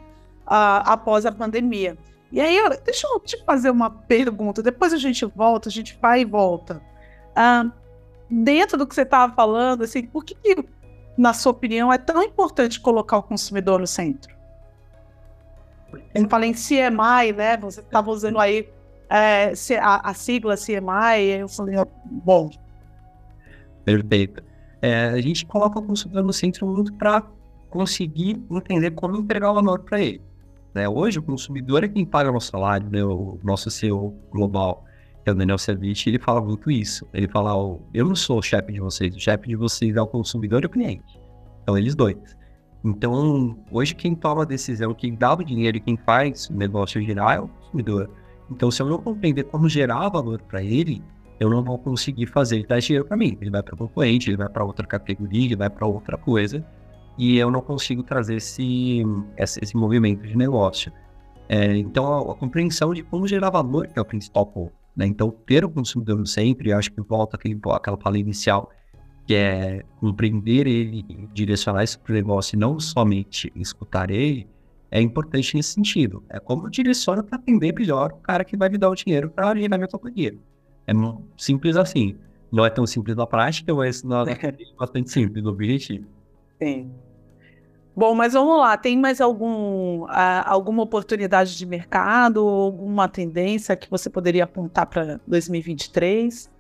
Uh, 0.47 0.81
após 0.87 1.27
a 1.27 1.33
pandemia. 1.33 1.99
E 2.31 2.41
aí, 2.41 2.57
deixa 2.83 3.07
eu 3.07 3.21
te 3.21 3.45
fazer 3.45 3.69
uma 3.71 3.91
pergunta, 3.91 4.63
depois 4.63 4.93
a 4.95 4.97
gente 4.97 5.27
volta, 5.27 5.69
a 5.69 5.73
gente 5.73 5.99
vai 6.01 6.23
e 6.23 6.25
volta. 6.25 6.81
Uh, 7.33 7.71
dentro 8.31 8.79
do 8.79 8.87
que 8.87 8.95
você 8.95 9.03
estava 9.03 9.35
falando, 9.35 9.85
assim, 9.85 10.07
por 10.07 10.25
que, 10.25 10.35
na 11.17 11.35
sua 11.35 11.53
opinião, 11.53 11.93
é 11.93 11.99
tão 11.99 12.23
importante 12.23 12.81
colocar 12.81 13.19
o 13.19 13.23
consumidor 13.23 13.81
no 13.81 13.87
centro? 13.87 14.35
Eu 16.15 16.29
falei 16.29 16.51
em 16.51 16.55
CMI, 16.55 17.33
né? 17.37 17.57
Você 17.59 17.81
estava 17.81 18.11
usando 18.11 18.39
aí 18.39 18.69
é, 19.11 19.53
a, 19.81 20.11
a, 20.11 20.15
sigla 20.15 20.57
CMI, 20.57 21.41
eu 21.41 21.49
falei, 21.49 21.77
bom. 22.07 22.51
Perfeito. 23.85 24.43
É, 24.81 25.07
a 25.09 25.21
gente 25.21 25.45
coloca 25.45 25.79
o 25.79 25.83
consumidor 25.83 26.25
no 26.25 26.33
centro 26.33 26.67
muito 26.67 26.93
para 26.95 27.23
conseguir 27.69 28.43
entender 28.51 28.91
como 28.93 29.17
entregar 29.17 29.51
o 29.51 29.55
valor 29.55 29.81
para 29.81 30.01
ele. 30.01 30.21
Né? 30.75 30.89
Hoje, 30.89 31.19
o 31.19 31.23
consumidor 31.23 31.85
é 31.85 31.89
quem 31.89 32.05
paga 32.05 32.31
o 32.31 32.33
nosso 32.33 32.51
salário, 32.51 32.89
né? 32.91 33.05
o 33.05 33.39
nosso 33.43 33.71
CEO 33.71 34.15
global, 34.31 34.85
que 35.23 35.31
é 35.31 35.33
o 35.33 35.35
Daniel 35.35 35.59
Servicci, 35.59 36.09
ele 36.09 36.19
fala 36.19 36.41
muito 36.41 36.71
isso. 36.71 37.07
Ele 37.13 37.29
fala, 37.29 37.57
oh, 37.57 37.81
eu 37.93 38.07
não 38.07 38.17
sou 38.17 38.39
o 38.39 38.43
chefe 38.43 38.73
de 38.73 38.81
vocês, 38.81 39.15
o 39.15 39.21
chefe 39.21 39.49
de 39.49 39.57
vocês 39.57 39.95
é 39.95 40.01
o 40.01 40.07
consumidor 40.07 40.63
e 40.63 40.67
o 40.67 40.71
cliente. 40.71 41.21
Então, 41.63 41.77
eles 41.77 41.95
dois. 41.95 42.17
Então, 42.85 43.57
hoje 43.71 43.95
quem 43.95 44.15
toma 44.15 44.43
a 44.43 44.45
decisão, 44.45 44.93
quem 44.93 45.15
dá 45.15 45.35
o 45.35 45.45
dinheiro 45.45 45.77
e 45.77 45.81
quem 45.81 45.97
faz 45.97 46.49
o 46.51 46.55
negócio 46.55 47.01
girar 47.01 47.37
é 47.37 47.41
o 47.41 47.49
consumidor. 47.49 48.11
Então, 48.51 48.71
se 48.71 48.83
eu 48.83 48.89
não 48.89 48.99
compreender 48.99 49.45
como 49.45 49.69
gerar 49.69 50.09
valor 50.09 50.43
para 50.43 50.63
ele, 50.63 51.03
eu 51.39 51.49
não 51.49 51.63
vou 51.63 51.79
conseguir 51.79 52.27
fazer 52.27 52.57
ele 52.57 52.67
dar 52.67 52.81
dinheiro 52.81 53.05
para 53.05 53.17
mim. 53.17 53.37
Ele 53.41 53.51
vai 53.51 53.63
para 53.63 53.77
concorrente, 53.77 54.31
ele 54.31 54.37
vai 54.37 54.49
para 54.49 54.65
outra 54.65 54.87
categoria, 54.87 55.45
ele 55.45 55.57
vai 55.57 55.71
para 55.71 55.87
outra 55.87 56.17
coisa, 56.17 56.65
e 57.17 57.39
eu 57.39 57.51
não 57.51 57.61
consigo 57.61 58.03
trazer 58.03 58.37
esse, 58.37 59.03
esse, 59.37 59.77
movimento 59.77 60.27
de 60.27 60.37
negócio. 60.37 60.93
É, 61.49 61.77
então, 61.77 62.31
a, 62.31 62.33
a, 62.33 62.35
compreensão 62.35 62.93
de 62.93 63.03
como 63.03 63.27
gerar 63.27 63.51
valor 63.51 63.87
que 63.87 63.99
é 63.99 64.03
o 64.03 64.05
principal 64.05 64.47
ponto. 64.47 64.73
Né? 64.97 65.07
Então, 65.07 65.31
ter 65.47 65.65
o 65.65 65.71
consumidor 65.71 66.27
sempre, 66.27 66.73
acho 66.73 66.91
que 66.91 67.01
volta 67.01 67.37
àquele, 67.37 67.59
àquela 67.71 67.97
fala 67.97 68.19
inicial, 68.19 68.71
que 69.27 69.35
é 69.35 69.83
compreender 70.01 70.67
ele 70.67 71.05
e 71.09 71.29
direcionar 71.33 71.85
isso 71.85 71.99
para 72.01 72.13
o 72.13 72.15
negócio 72.15 72.57
e 72.57 72.59
não 72.59 72.79
somente 72.81 73.53
escutar 73.55 74.11
ele, 74.11 74.49
é 74.91 75.01
importante 75.01 75.57
nesse 75.57 75.71
sentido. 75.71 76.23
É 76.29 76.39
como 76.39 76.67
eu 76.67 76.71
direciono 76.71 77.25
para 77.25 77.39
atender 77.39 77.73
melhor 77.75 78.13
o 78.13 78.17
cara 78.17 78.45
que 78.45 78.57
vai 78.57 78.69
me 78.69 78.77
dar 78.77 78.91
o 78.91 78.95
dinheiro 78.95 79.31
para 79.31 79.55
na 79.55 79.79
minha 79.79 79.89
companhia. 79.89 80.37
É 80.87 80.93
simples 81.37 81.77
assim. 81.77 82.17
Não 82.51 82.67
é 82.67 82.69
tão 82.69 82.87
simples 82.87 83.17
na 83.17 83.27
prática, 83.27 83.75
mas 83.75 84.03
na 84.03 84.25
é 84.29 84.57
bastante 84.79 85.11
simples 85.11 85.43
no 85.43 85.51
objetivo. 85.51 86.07
Sim. 86.61 86.91
Bom, 87.97 88.15
mas 88.15 88.35
vamos 88.35 88.59
lá. 88.59 88.77
Tem 88.77 88.99
mais 88.99 89.21
algum, 89.21 90.07
alguma 90.45 90.83
oportunidade 90.83 91.57
de 91.57 91.65
mercado, 91.65 92.41
alguma 92.41 93.09
tendência 93.09 93.75
que 93.75 93.89
você 93.91 94.11
poderia 94.11 94.45
apontar 94.45 94.87
para 94.87 95.21
2023? 95.27 96.52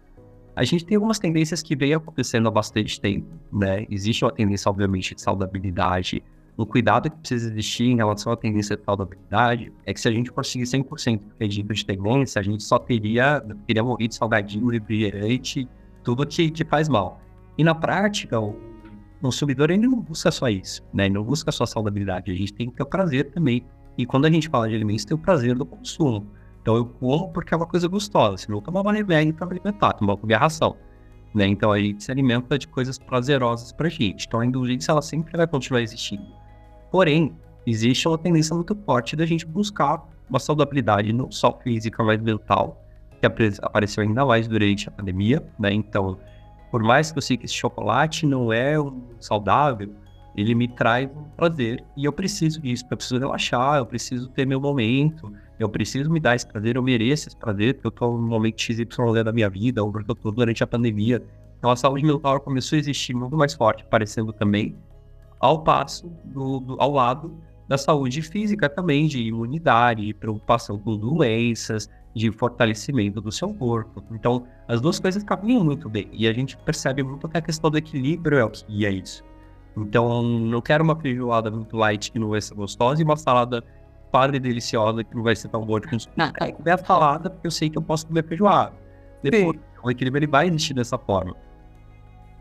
A 0.55 0.65
gente 0.65 0.85
tem 0.85 0.97
algumas 0.97 1.19
tendências 1.19 1.63
que 1.63 1.75
vem 1.75 1.95
acontecendo 1.95 2.49
há 2.49 2.51
bastante 2.51 3.01
tempo, 3.01 3.27
né? 3.53 3.87
Existe 3.91 4.25
uma 4.25 4.33
tendência, 4.33 4.71
obviamente, 4.71 5.15
de 5.15 5.21
saudabilidade. 5.23 6.23
O 6.57 6.67
cuidado 6.67 7.11
que 7.11 7.17
precisa 7.17 7.51
existir 7.51 7.85
em 7.85 7.97
relação 7.97 8.33
à 8.33 8.37
tendência 8.37 8.77
de 8.77 8.85
saudabilidade 8.85 9.73
é 9.87 9.95
que 9.95 10.01
se 10.01 10.09
a 10.09 10.13
gente 10.13 10.31
conseguir 10.31 10.65
100% 10.65 11.21
do 11.21 11.33
acredito 11.33 11.73
de 11.73 11.87
tendência, 11.87 12.41
a 12.41 12.43
gente 12.43 12.63
só 12.63 12.79
teria, 12.79 13.43
teria 13.67 13.83
morrido 13.83 14.15
salgadinho, 14.15 14.69
refrigerante, 14.69 15.67
tudo 16.05 16.27
que, 16.27 16.51
que 16.51 16.65
faz 16.65 16.89
mal. 16.89 17.21
E 17.57 17.65
na 17.65 17.75
prática, 17.75 18.39
o, 18.39 18.55
consumidor 19.23 19.71
ele 19.71 19.87
não 19.87 20.01
busca 20.01 20.31
só 20.33 20.49
isso, 20.49 20.83
né? 20.93 21.07
Ele 21.07 21.15
não 21.15 21.23
busca 21.23 21.53
só 21.53 21.65
saudabilidade, 21.65 22.31
a 22.31 22.35
gente 22.35 22.53
tem 22.53 22.69
que 22.69 22.77
ter 22.77 22.83
o 22.83 22.87
prazer 22.87 23.31
também. 23.31 23.65
E 23.97 24.05
quando 24.05 24.25
a 24.25 24.31
gente 24.31 24.49
fala 24.49 24.69
de 24.69 24.75
alimentos, 24.75 25.05
tem 25.05 25.15
o 25.15 25.21
prazer 25.21 25.55
do 25.55 25.65
consumo. 25.65 26.27
Então 26.63 26.77
eu 26.77 26.87
como 26.87 27.29
porque 27.33 27.53
é 27.53 27.57
uma 27.57 27.67
coisa 27.67 27.89
gostosa, 27.89 28.37
se 28.39 28.51
não 28.51 28.61
tomar 28.61 28.89
remédio 28.93 29.35
para 29.35 29.47
me 29.47 29.53
alimentar, 29.55 29.93
tomar 29.95 30.17
comer 30.17 30.37
ração. 30.37 30.77
Né? 31.35 31.47
Então 31.47 31.73
a 31.73 31.79
gente 31.79 32.05
se 32.05 32.11
alimenta 32.11 32.59
de 32.59 32.69
coisas 32.69 32.99
prazerosas 32.99 33.73
pra 33.73 33.89
gente. 33.89 34.27
Então 34.27 34.41
a 34.41 34.47
indulgência 34.47 34.93
ela 34.93 35.03
sempre 35.03 35.37
vai 35.37 35.47
continuar 35.47 35.83
existindo. 35.83 36.27
Porém, 36.91 37.35
existe 37.67 38.07
uma 38.07 38.17
tendência 38.17 38.55
muito 38.55 38.77
forte 38.87 39.17
da 39.17 39.27
gente 39.27 39.45
buscar 39.45 40.07
uma 40.29 40.39
saudabilidade 40.39 41.13
não 41.13 41.31
só 41.31 41.59
física, 41.63 42.03
mas 42.03 42.21
mental, 42.21 42.81
que 43.21 43.27
apareceu 43.27 44.03
ainda 44.03 44.25
mais 44.25 44.47
durante 44.47 44.89
a 44.89 44.93
pandemia, 44.93 45.45
né? 45.59 45.73
Então, 45.73 46.19
por 46.71 46.83
mais 46.83 47.11
que 47.11 47.19
eu 47.19 47.23
sei 47.23 47.37
que 47.37 47.45
esse 47.45 47.55
chocolate 47.55 48.25
não 48.25 48.53
é 48.53 48.77
saudável, 49.21 49.95
ele 50.37 50.55
me 50.55 50.69
traz 50.69 51.11
um 51.11 51.25
prazer 51.37 51.85
e 51.97 52.05
eu 52.05 52.13
preciso 52.13 52.61
disso, 52.61 52.85
eu 52.91 52.97
preciso 52.97 53.21
relaxar, 53.21 53.79
eu 53.79 53.87
preciso 53.87 54.29
ter 54.31 54.47
meu 54.47 54.61
momento, 54.61 55.33
eu 55.63 55.69
preciso 55.69 56.11
me 56.11 56.21
dar 56.21 56.35
esse 56.35 56.47
prazer, 56.47 56.77
eu 56.77 56.83
mereço 56.83 57.29
esse 57.29 57.37
prazer, 57.37 57.75
porque 57.75 57.87
eu 57.87 57.91
tô 57.91 58.13
no 58.13 58.27
momento 58.27 58.61
XY 58.61 58.85
da 59.25 59.33
minha 59.33 59.49
vida, 59.49 59.83
ou 59.83 59.91
porque 59.91 60.11
eu 60.11 60.15
tô 60.15 60.31
durante 60.31 60.63
a 60.63 60.67
pandemia. 60.67 61.23
Então 61.59 61.71
a 61.71 61.77
saúde 61.77 62.05
mental 62.05 62.41
começou 62.41 62.77
a 62.77 62.81
existir 62.81 63.15
muito 63.15 63.37
mais 63.37 63.55
forte, 63.55 63.85
parecendo 63.85 64.33
também, 64.33 64.77
ao 65.39 65.63
passo, 65.63 66.13
do, 66.25 66.61
do, 66.61 66.77
ao 66.81 66.93
lado 66.93 67.37
da 67.69 67.79
saúde 67.79 68.21
física 68.23 68.69
também, 68.69 69.07
de 69.07 69.23
imunidade, 69.23 70.13
preocupação 70.15 70.79
com 70.79 70.97
doenças, 70.97 71.89
de 72.15 72.31
fortalecimento 72.31 73.21
do 73.21 73.33
seu 73.33 73.53
corpo. 73.55 74.03
Então, 74.11 74.47
as 74.69 74.81
duas 74.81 75.01
coisas 75.01 75.23
caminham 75.23 75.65
muito 75.65 75.89
bem. 75.89 76.09
E 76.13 76.27
a 76.27 76.33
gente 76.33 76.57
percebe 76.59 77.03
muito 77.03 77.29
que 77.29 77.39
a 77.39 77.41
questão 77.41 77.71
do 77.71 77.79
equilíbrio 77.79 78.39
é 78.39 78.45
o 78.45 78.51
que 78.51 78.65
guia 78.67 78.91
isso. 78.91 79.25
Então, 79.77 80.23
não 80.23 80.61
quero 80.61 80.85
uma 80.85 80.95
feijoada 80.97 81.51
muito 81.51 81.77
light 81.77 82.13
que 82.13 82.19
não 82.19 82.29
vai 82.29 82.41
ser 82.41 82.55
gostosa 82.55 83.01
e 83.01 83.05
uma 83.05 83.17
salada 83.17 83.65
padre 84.13 84.39
deliciosa 84.39 85.03
que 85.03 85.17
não 85.17 85.23
vai 85.23 85.35
ser 85.35 85.49
tão 85.49 85.65
boa 85.65 85.81
de 85.81 85.89
consumir. 85.89 86.15
Ah, 86.19 86.33
é 86.41 86.53
comer 86.53 86.73
a 86.73 86.79
salada 86.79 87.31
porque 87.31 87.47
eu 87.47 87.51
sei 87.51 87.71
que 87.71 87.79
eu 87.79 87.83
posso 87.83 88.07
comer 88.07 88.25
feijoada. 88.25 88.75
Depois, 89.23 89.57
Sim. 89.57 89.63
o 89.83 89.91
equilíbrio 89.91 90.21
ele 90.21 90.31
vai 90.31 90.47
existir 90.47 90.75
dessa 90.75 90.99
forma. 90.99 91.35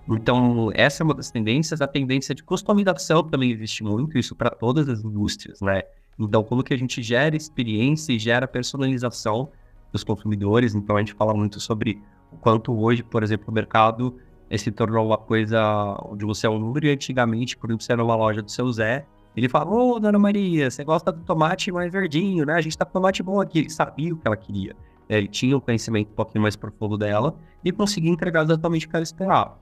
Então, 0.09 0.69
essa 0.73 1.01
é 1.01 1.03
uma 1.05 1.13
das 1.13 1.31
tendências. 1.31 1.79
A 1.79 1.87
tendência 1.87 2.35
de 2.35 2.43
customização 2.43 3.23
também 3.23 3.51
existe 3.51 3.83
muito, 3.83 4.17
isso 4.17 4.35
para 4.35 4.49
todas 4.49 4.89
as 4.89 5.03
indústrias, 5.03 5.61
né? 5.61 5.83
Então, 6.19 6.43
como 6.43 6.61
que 6.63 6.73
a 6.73 6.77
gente 6.77 7.01
gera 7.01 7.35
experiência 7.35 8.11
e 8.11 8.19
gera 8.19 8.47
personalização 8.47 9.49
dos 9.91 10.03
consumidores. 10.03 10.75
Então, 10.75 10.97
a 10.97 10.99
gente 10.99 11.13
fala 11.13 11.33
muito 11.33 11.59
sobre 11.59 12.01
o 12.31 12.37
quanto 12.37 12.73
hoje, 12.77 13.03
por 13.03 13.23
exemplo, 13.23 13.45
o 13.47 13.51
mercado 13.51 14.17
se 14.57 14.71
tornou 14.71 15.05
uma 15.05 15.17
coisa 15.17 15.97
onde 16.05 16.25
você 16.25 16.45
é 16.45 16.49
um 16.49 16.59
número 16.59 16.85
e 16.85 16.91
antigamente, 16.91 17.55
por 17.55 17.69
exemplo, 17.69 17.85
você 17.85 17.93
era 17.93 18.03
uma 18.03 18.15
loja 18.15 18.41
do 18.41 18.51
seu 18.51 18.69
Zé, 18.71 19.05
ele 19.35 19.47
fala, 19.47 19.71
ô, 19.71 19.99
dona 19.99 20.19
Maria, 20.19 20.69
você 20.69 20.83
gosta 20.83 21.11
do 21.11 21.23
tomate 21.23 21.71
mais 21.71 21.91
verdinho, 21.91 22.45
né? 22.45 22.53
A 22.53 22.61
gente 22.61 22.77
tá 22.77 22.85
com 22.85 22.91
tomate 22.91 23.23
bom 23.23 23.39
aqui. 23.39 23.59
Ele 23.59 23.69
sabia 23.69 24.13
o 24.13 24.17
que 24.17 24.27
ela 24.27 24.35
queria. 24.35 24.75
Ele 25.07 25.27
tinha 25.27 25.55
um 25.55 25.59
conhecimento 25.59 26.09
um 26.11 26.15
pouquinho 26.15 26.41
mais 26.41 26.55
profundo 26.55 26.97
dela 26.97 27.35
e 27.63 27.71
conseguia 27.71 28.11
entregar 28.11 28.43
exatamente 28.43 28.85
o 28.85 28.89
que 28.89 28.95
ela 28.95 29.03
esperava. 29.03 29.57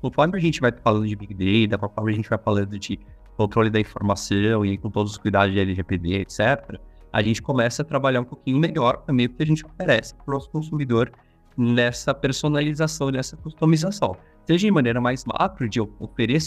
Conforme 0.00 0.36
a 0.36 0.40
gente 0.40 0.60
vai 0.60 0.72
falando 0.72 1.06
de 1.06 1.14
Big 1.14 1.66
Data, 1.66 1.78
conforme 1.78 2.12
a 2.12 2.14
gente 2.14 2.28
vai 2.28 2.38
falando 2.38 2.78
de 2.78 2.98
controle 3.36 3.70
da 3.70 3.78
informação 3.78 4.64
e 4.64 4.78
com 4.78 4.90
todos 4.90 5.12
os 5.12 5.18
cuidados 5.18 5.52
de 5.52 5.60
LGPD, 5.60 6.20
etc., 6.22 6.80
a 7.12 7.22
gente 7.22 7.40
começa 7.40 7.82
a 7.82 7.84
trabalhar 7.84 8.20
um 8.20 8.24
pouquinho 8.24 8.58
melhor 8.58 8.98
também 8.98 9.28
porque 9.28 9.42
a 9.42 9.46
gente 9.46 9.64
oferece 9.64 10.14
para 10.14 10.24
o 10.26 10.34
nosso 10.34 10.50
consumidor 10.50 11.10
nessa 11.56 12.14
personalização, 12.14 13.10
nessa 13.10 13.36
customização. 13.36 14.16
Seja 14.48 14.66
de 14.66 14.70
maneira 14.70 14.98
mais 14.98 15.26
macro, 15.26 15.68
de 15.68 15.78
eu 15.78 15.86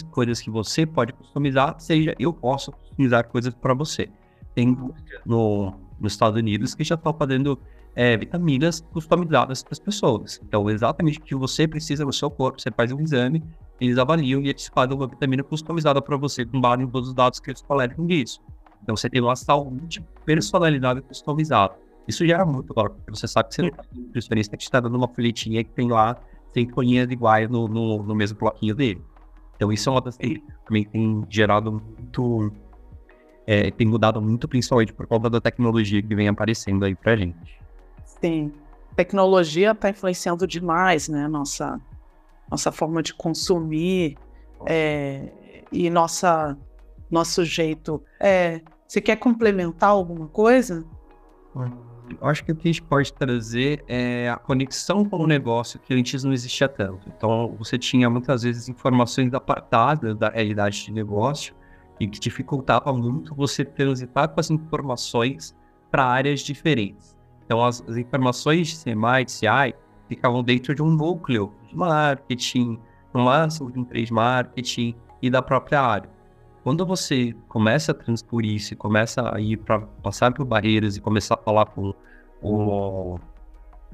coisas 0.09 0.41
que 0.41 0.49
você 0.49 0.87
pode 0.87 1.13
customizar, 1.13 1.75
seja 1.77 2.15
eu 2.17 2.33
posso 2.33 2.71
customizar 2.71 3.27
coisas 3.27 3.53
para 3.53 3.75
você. 3.75 4.09
Tem 4.55 4.75
no, 5.23 5.75
nos 5.99 6.13
Estados 6.13 6.35
Unidos 6.35 6.73
que 6.73 6.83
já 6.83 6.95
estão 6.95 7.13
fazendo 7.13 7.59
é, 7.95 8.17
vitaminas 8.17 8.81
customizadas 8.91 9.61
para 9.61 9.73
as 9.73 9.77
pessoas. 9.77 10.41
Então, 10.43 10.67
exatamente 10.67 11.19
o 11.19 11.21
que 11.21 11.35
você 11.35 11.67
precisa 11.67 12.03
no 12.03 12.11
seu 12.11 12.31
corpo, 12.31 12.59
você 12.59 12.71
faz 12.71 12.91
um 12.91 12.99
exame, 12.99 13.43
eles 13.79 13.99
avaliam 13.99 14.41
e 14.41 14.49
eles 14.49 14.67
fazem 14.73 14.97
uma 14.97 15.05
vitamina 15.05 15.43
customizada 15.43 16.01
para 16.01 16.17
você 16.17 16.43
com 16.43 16.59
base 16.59 16.81
em 16.81 16.87
todos 16.87 17.09
os 17.09 17.13
dados 17.13 17.39
que 17.39 17.51
eles 17.51 17.61
coletam 17.61 18.07
disso. 18.07 18.41
Então, 18.81 18.95
você 18.95 19.11
tem 19.11 19.21
uma 19.21 19.35
saúde 19.35 20.03
personalizada 20.25 21.03
customizada. 21.03 21.75
Isso 22.07 22.25
gera 22.25 22.47
muito 22.47 22.71
agora, 22.71 22.89
porque 22.89 23.11
você 23.11 23.27
sabe 23.27 23.49
que 23.49 23.55
você 23.55 23.61
não 23.61 23.69
está 23.69 23.83
nutricionista 23.93 24.57
que 24.57 24.63
está 24.63 24.79
dando 24.79 24.97
uma 24.97 25.07
folhetinha 25.07 25.63
que 25.63 25.69
tem 25.69 25.87
lá 25.87 26.17
cinco 26.53 26.73
folhinhas 26.73 27.09
iguais 27.09 27.49
no, 27.49 27.67
no, 27.67 28.03
no, 28.03 28.15
mesmo 28.15 28.37
bloquinho 28.37 28.75
dele. 28.75 29.01
Então 29.55 29.71
isso 29.71 29.89
é 29.89 29.91
uma 29.91 30.01
das 30.01 30.17
que 30.17 30.43
também 30.65 30.85
tem 30.85 31.25
gerado 31.29 31.71
muito, 31.71 32.51
é, 33.45 33.71
tem 33.71 33.87
mudado 33.87 34.21
muito, 34.21 34.47
principalmente 34.47 34.93
por 34.93 35.07
conta 35.07 35.29
da 35.29 35.39
tecnologia 35.39 36.01
que 36.01 36.15
vem 36.15 36.27
aparecendo 36.27 36.83
aí 36.85 36.95
pra 36.95 37.15
gente. 37.15 37.59
Sim, 38.05 38.51
tecnologia 38.95 39.71
está 39.71 39.89
influenciando 39.89 40.47
demais, 40.47 41.07
né, 41.07 41.27
nossa, 41.27 41.79
nossa 42.49 42.71
forma 42.71 43.01
de 43.01 43.13
consumir 43.13 44.17
é, 44.65 45.31
e 45.71 45.89
nossa, 45.89 46.57
nosso 47.09 47.45
jeito. 47.45 48.03
É, 48.19 48.61
você 48.87 48.99
quer 48.99 49.15
complementar 49.15 49.89
alguma 49.89 50.27
coisa? 50.27 50.83
Hum 51.55 51.90
eu 52.19 52.27
acho 52.27 52.43
que 52.43 52.51
o 52.51 52.55
que 52.55 52.67
a 52.67 52.71
gente 52.71 52.81
pode 52.81 53.13
trazer 53.13 53.83
é 53.87 54.29
a 54.29 54.37
conexão 54.37 55.05
com 55.05 55.17
o 55.17 55.27
negócio 55.27 55.79
que 55.79 55.93
antes 55.93 56.23
não 56.23 56.33
existia 56.33 56.67
tanto. 56.67 57.07
Então, 57.15 57.55
você 57.57 57.77
tinha 57.77 58.09
muitas 58.09 58.43
vezes 58.43 58.67
informações 58.67 59.33
apartadas 59.33 60.17
da 60.17 60.29
realidade 60.29 60.85
de 60.85 60.91
negócio 60.91 61.55
e 61.99 62.07
que 62.07 62.19
dificultava 62.19 62.91
muito 62.93 63.35
você 63.35 63.63
transitar 63.63 64.29
com 64.29 64.39
as 64.39 64.49
informações 64.49 65.55
para 65.89 66.05
áreas 66.05 66.41
diferentes. 66.41 67.15
Então, 67.45 67.63
as, 67.63 67.83
as 67.87 67.97
informações 67.97 68.69
de 68.69 68.83
CMI, 68.83 69.25
de 69.25 69.31
CI, 69.31 69.75
ficavam 70.07 70.43
dentro 70.43 70.73
de 70.73 70.81
um 70.81 70.89
núcleo 70.89 71.53
de 71.67 71.75
marketing, 71.75 72.79
no 73.13 73.25
máximo 73.25 73.71
de 73.71 73.79
um 73.79 73.83
trade 73.83 74.11
marketing 74.11 74.95
e 75.21 75.29
da 75.29 75.41
própria 75.41 75.81
área. 75.81 76.09
Quando 76.63 76.85
você 76.85 77.35
começa 77.47 77.91
a 77.91 77.95
transpor 77.95 78.45
isso 78.45 78.75
começa 78.75 79.33
a 79.33 79.39
ir 79.39 79.57
para 79.57 79.79
passar 79.79 80.31
por 80.33 80.45
barreiras 80.45 80.95
e 80.95 81.01
começar 81.01 81.35
a 81.35 81.37
falar 81.37 81.65
com, 81.65 81.93
com 82.39 83.19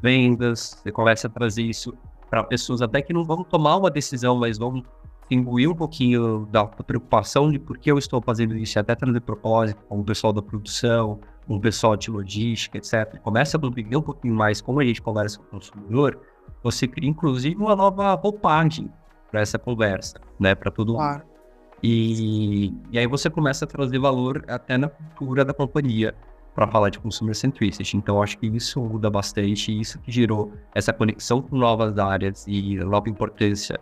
vendas, 0.01 0.81
você 0.81 0.91
começa 0.91 1.27
a 1.27 1.29
trazer 1.29 1.63
isso 1.63 1.93
para 2.29 2.43
pessoas 2.43 2.81
até 2.81 3.01
que 3.01 3.13
não 3.13 3.23
vão 3.23 3.43
tomar 3.43 3.77
uma 3.77 3.89
decisão, 3.89 4.37
mas 4.37 4.57
vão 4.57 4.83
imbuir 5.29 5.69
um 5.69 5.75
pouquinho 5.75 6.45
da 6.51 6.65
preocupação 6.65 7.51
de 7.51 7.59
por 7.59 7.77
que 7.77 7.91
eu 7.91 7.97
estou 7.97 8.21
fazendo 8.21 8.55
isso, 8.55 8.79
até 8.79 8.95
trazer 8.95 9.21
propósito 9.21 9.81
com 9.87 9.99
o 9.99 10.03
pessoal 10.03 10.31
da 10.33 10.41
produção, 10.41 11.19
com 11.45 11.55
o 11.55 11.61
pessoal 11.61 11.95
de 11.95 12.09
logística, 12.09 12.77
etc. 12.77 13.19
Começa 13.21 13.57
a 13.57 13.67
entender 13.67 13.95
um 13.95 14.01
pouquinho 14.01 14.35
mais 14.35 14.61
como 14.61 14.79
a 14.79 14.85
gente 14.85 15.01
conversa 15.01 15.39
com 15.39 15.45
o 15.45 15.49
consumidor, 15.59 16.19
você 16.63 16.87
cria 16.87 17.09
inclusive 17.09 17.55
uma 17.55 17.75
nova 17.75 18.13
roupagem 18.13 18.91
para 19.29 19.41
essa 19.41 19.59
conversa, 19.59 20.19
né, 20.39 20.55
para 20.55 20.71
todo 20.71 20.93
claro. 20.93 21.19
mundo. 21.19 21.36
E, 21.83 22.73
e 22.91 22.97
aí 22.97 23.07
você 23.07 23.29
começa 23.29 23.65
a 23.65 23.67
trazer 23.67 23.99
valor 23.99 24.43
até 24.47 24.77
na 24.77 24.89
cultura 24.89 25.45
da 25.45 25.53
companhia 25.53 26.15
para 26.55 26.67
falar 26.67 26.89
de 26.89 26.99
consumer 26.99 27.35
centricity. 27.35 27.97
Então, 27.97 28.21
acho 28.21 28.37
que 28.39 28.47
isso 28.47 28.81
muda 28.81 29.11
bastante, 29.11 29.79
isso 29.79 29.99
que 29.99 30.11
gerou 30.11 30.51
essa 30.73 30.91
conexão 30.91 31.39
com 31.41 31.55
novas 31.55 31.99
áreas 31.99 32.45
e 32.47 32.77
nova 32.77 33.07
importância 33.09 33.79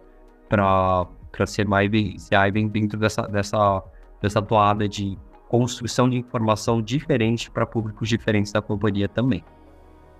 para 0.49 1.07
ser 1.45 1.65
mais 1.65 1.89
bem 1.89 2.67
dentro 2.67 2.99
dessa, 2.99 3.21
dessa, 3.23 3.81
dessa 4.21 4.41
toada 4.41 4.89
de 4.89 5.17
construção 5.47 6.09
de 6.09 6.17
informação 6.17 6.81
diferente 6.81 7.49
para 7.49 7.65
públicos 7.65 8.09
diferentes 8.09 8.51
da 8.51 8.61
companhia 8.61 9.07
também. 9.07 9.43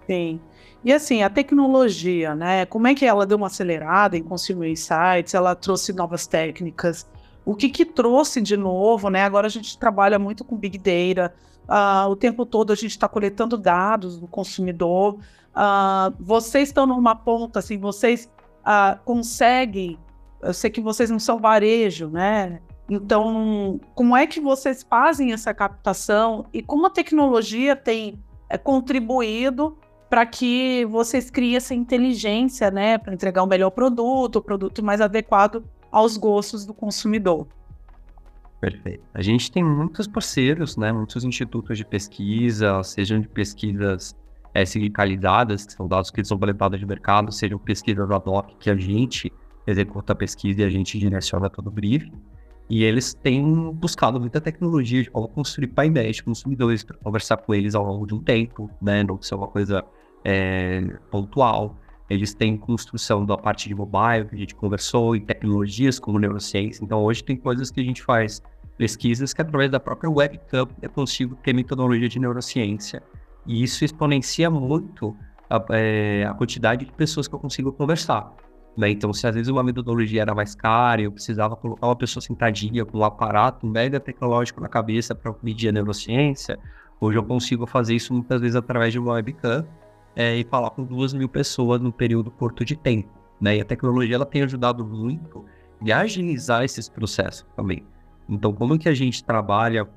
Sim. 0.07 0.39
E 0.83 0.93
assim, 0.93 1.23
a 1.23 1.29
tecnologia, 1.29 2.35
né? 2.35 2.65
Como 2.67 2.88
é 2.88 2.93
que 2.93 3.05
ela 3.05 3.25
deu 3.25 3.38
uma 3.38 3.47
acelerada 3.47 4.15
em 4.15 4.23
Consumer 4.23 4.69
Insights? 4.69 5.33
Ela 5.33 5.55
trouxe 5.55 5.91
novas 5.91 6.27
técnicas, 6.27 7.09
o 7.45 7.55
que, 7.55 7.69
que 7.69 7.86
trouxe 7.86 8.41
de 8.41 8.58
novo, 8.58 9.10
né? 9.10 9.23
Agora 9.23 9.45
a 9.47 9.49
gente 9.49 9.77
trabalha 9.77 10.17
muito 10.17 10.43
com 10.43 10.58
Big 10.58 10.77
Data, 10.77 11.34
uh, 11.69 12.10
o 12.10 12.15
tempo 12.15 12.45
todo 12.45 12.73
a 12.73 12.75
gente 12.75 12.91
está 12.91 13.08
coletando 13.08 13.58
dados 13.58 14.19
do 14.19 14.27
consumidor. 14.27 15.19
Uh, 15.55 16.13
vocês 16.19 16.69
estão 16.69 16.86
numa 16.88 17.15
ponta, 17.15 17.60
assim, 17.60 17.77
vocês 17.77 18.29
uh, 18.62 18.99
conseguem. 19.05 19.99
Eu 20.41 20.53
sei 20.53 20.69
que 20.69 20.81
vocês 20.81 21.10
não 21.10 21.19
são 21.19 21.39
varejo, 21.39 22.10
né? 22.10 22.60
Então, 22.89 23.79
como 23.93 24.15
é 24.15 24.27
que 24.27 24.39
vocês 24.39 24.84
fazem 24.84 25.31
essa 25.31 25.53
captação 25.53 26.45
e 26.53 26.62
como 26.62 26.86
a 26.86 26.89
tecnologia 26.89 27.75
tem 27.75 28.19
é, 28.49 28.58
contribuído 28.58 29.77
para 30.08 30.23
que 30.25 30.86
vocês 30.86 31.31
criem 31.31 31.55
essa 31.55 31.73
inteligência, 31.73 32.69
né, 32.69 32.99
para 32.99 33.13
entregar 33.13 33.43
um 33.43 33.47
melhor 33.47 33.71
produto, 33.71 34.36
o 34.36 34.41
produto 34.41 34.84
mais 34.86 35.01
adequado 35.01 35.63
aos 35.95 36.17
gostos 36.17 36.65
do 36.65 36.73
consumidor. 36.73 37.47
Perfeito. 38.60 39.01
A 39.13 39.21
gente 39.21 39.49
tem 39.49 39.63
muitos 39.63 40.08
parceiros, 40.08 40.75
né, 40.75 40.91
muitos 40.91 41.23
institutos 41.23 41.77
de 41.77 41.86
pesquisa, 41.86 42.84
sejam 42.84 43.21
de 43.21 43.29
pesquisas 43.29 44.13
é, 44.53 44.65
sindicalizadas, 44.65 45.65
que 45.65 45.71
são 45.71 45.88
dados 45.88 46.12
que 46.12 46.21
são 46.25 46.38
coletados 46.38 46.77
de 46.77 46.86
mercado, 46.86 47.31
sejam 47.31 47.58
pesquisas 47.58 48.12
ad 48.12 48.29
hoc 48.29 48.58
que 48.60 48.69
a 48.69 48.75
gente 48.75 49.31
executa 49.65 50.12
a 50.12 50.15
pesquisa 50.15 50.63
e 50.63 50.65
a 50.65 50.69
gente 50.69 50.99
direciona 50.99 51.49
todo 51.49 51.67
o 51.67 51.71
briefing. 51.71 52.12
E 52.69 52.84
eles 52.84 53.13
têm 53.13 53.71
buscado 53.71 54.19
muita 54.19 54.41
tecnologia 54.41 55.01
de 55.01 55.10
como 55.10 55.29
construir 55.29 55.67
painéis 55.67 56.17
de 56.17 56.23
consumidores 56.23 56.84
para 56.84 56.97
conversar 56.97 57.38
com 57.38 57.53
eles 57.53 57.73
ao 57.73 57.86
longo 57.86 58.05
de 58.05 58.13
um 58.13 58.19
tempo, 58.21 58.69
né? 58.81 59.01
Não 59.01 59.21
ser 59.21 59.36
uma 59.36 59.47
coisa 59.47 59.81
é, 60.25 60.81
pontual. 61.10 61.77
Eles 62.09 62.33
têm 62.33 62.55
construção 62.55 63.25
da 63.25 63.35
parte 63.35 63.67
de 63.67 63.75
mobile, 63.75 64.25
que 64.29 64.35
a 64.35 64.37
gente 64.37 64.55
conversou, 64.55 65.15
e 65.15 65.19
tecnologias 65.19 65.97
como 65.97 66.19
neurociência. 66.19 66.83
Então, 66.83 67.03
hoje 67.03 67.23
tem 67.23 67.35
coisas 67.35 67.71
que 67.71 67.79
a 67.79 67.83
gente 67.83 68.03
faz, 68.03 68.41
pesquisas 68.77 69.33
que 69.33 69.41
através 69.41 69.71
da 69.71 69.79
própria 69.79 70.09
webcam 70.09 70.67
eu 70.81 70.89
consigo 70.89 71.35
ter 71.35 71.53
metodologia 71.53 72.07
de 72.07 72.19
neurociência. 72.19 73.01
E 73.45 73.63
isso 73.63 73.83
exponencia 73.83 74.49
muito 74.49 75.15
a, 75.49 75.63
é, 75.71 76.25
a 76.29 76.33
quantidade 76.33 76.85
de 76.85 76.91
pessoas 76.91 77.27
que 77.27 77.33
eu 77.33 77.39
consigo 77.39 77.71
conversar. 77.71 78.31
Né? 78.77 78.89
Então, 78.89 79.13
se 79.13 79.25
às 79.25 79.33
vezes 79.33 79.49
uma 79.49 79.63
metodologia 79.63 80.21
era 80.21 80.35
mais 80.35 80.53
cara, 80.53 81.01
eu 81.01 81.11
precisava 81.11 81.55
colocar 81.55 81.87
uma 81.87 81.95
pessoa 81.95 82.21
sentadinha 82.21 82.85
com 82.85 82.99
um 82.99 83.03
aparato 83.03 83.65
mega 83.65 83.99
tecnológico 83.99 84.61
na 84.61 84.67
cabeça 84.67 85.15
para 85.15 85.33
medir 85.41 85.69
a 85.69 85.71
neurociência, 85.71 86.59
hoje 86.99 87.17
eu 87.17 87.23
consigo 87.23 87.65
fazer 87.65 87.95
isso 87.95 88.13
muitas 88.13 88.41
vezes 88.41 88.55
através 88.55 88.91
de 88.91 88.99
uma 88.99 89.13
webcam 89.13 89.65
é, 90.15 90.38
e 90.38 90.43
falar 90.43 90.69
com 90.71 90.84
duas 90.84 91.13
mil 91.13 91.28
pessoas 91.28 91.82
no 91.82 91.91
período 91.91 92.32
curto 92.32 92.63
de 92.63 92.75
tempo. 92.75 93.10
Né? 93.39 93.58
E 93.58 93.62
a 93.62 93.65
tecnologia 93.65 94.15
ela 94.15 94.25
tem 94.25 94.43
ajudado 94.43 94.86
muito 94.86 95.45
em 95.82 95.91
agilizar 95.91 96.63
esses 96.63 96.88
processos 96.88 97.45
também. 97.56 97.86
Então, 98.30 98.54
como 98.54 98.78
que 98.80 98.89
a 98.89 98.93
gente 98.93 99.23
trabalha 99.23 99.88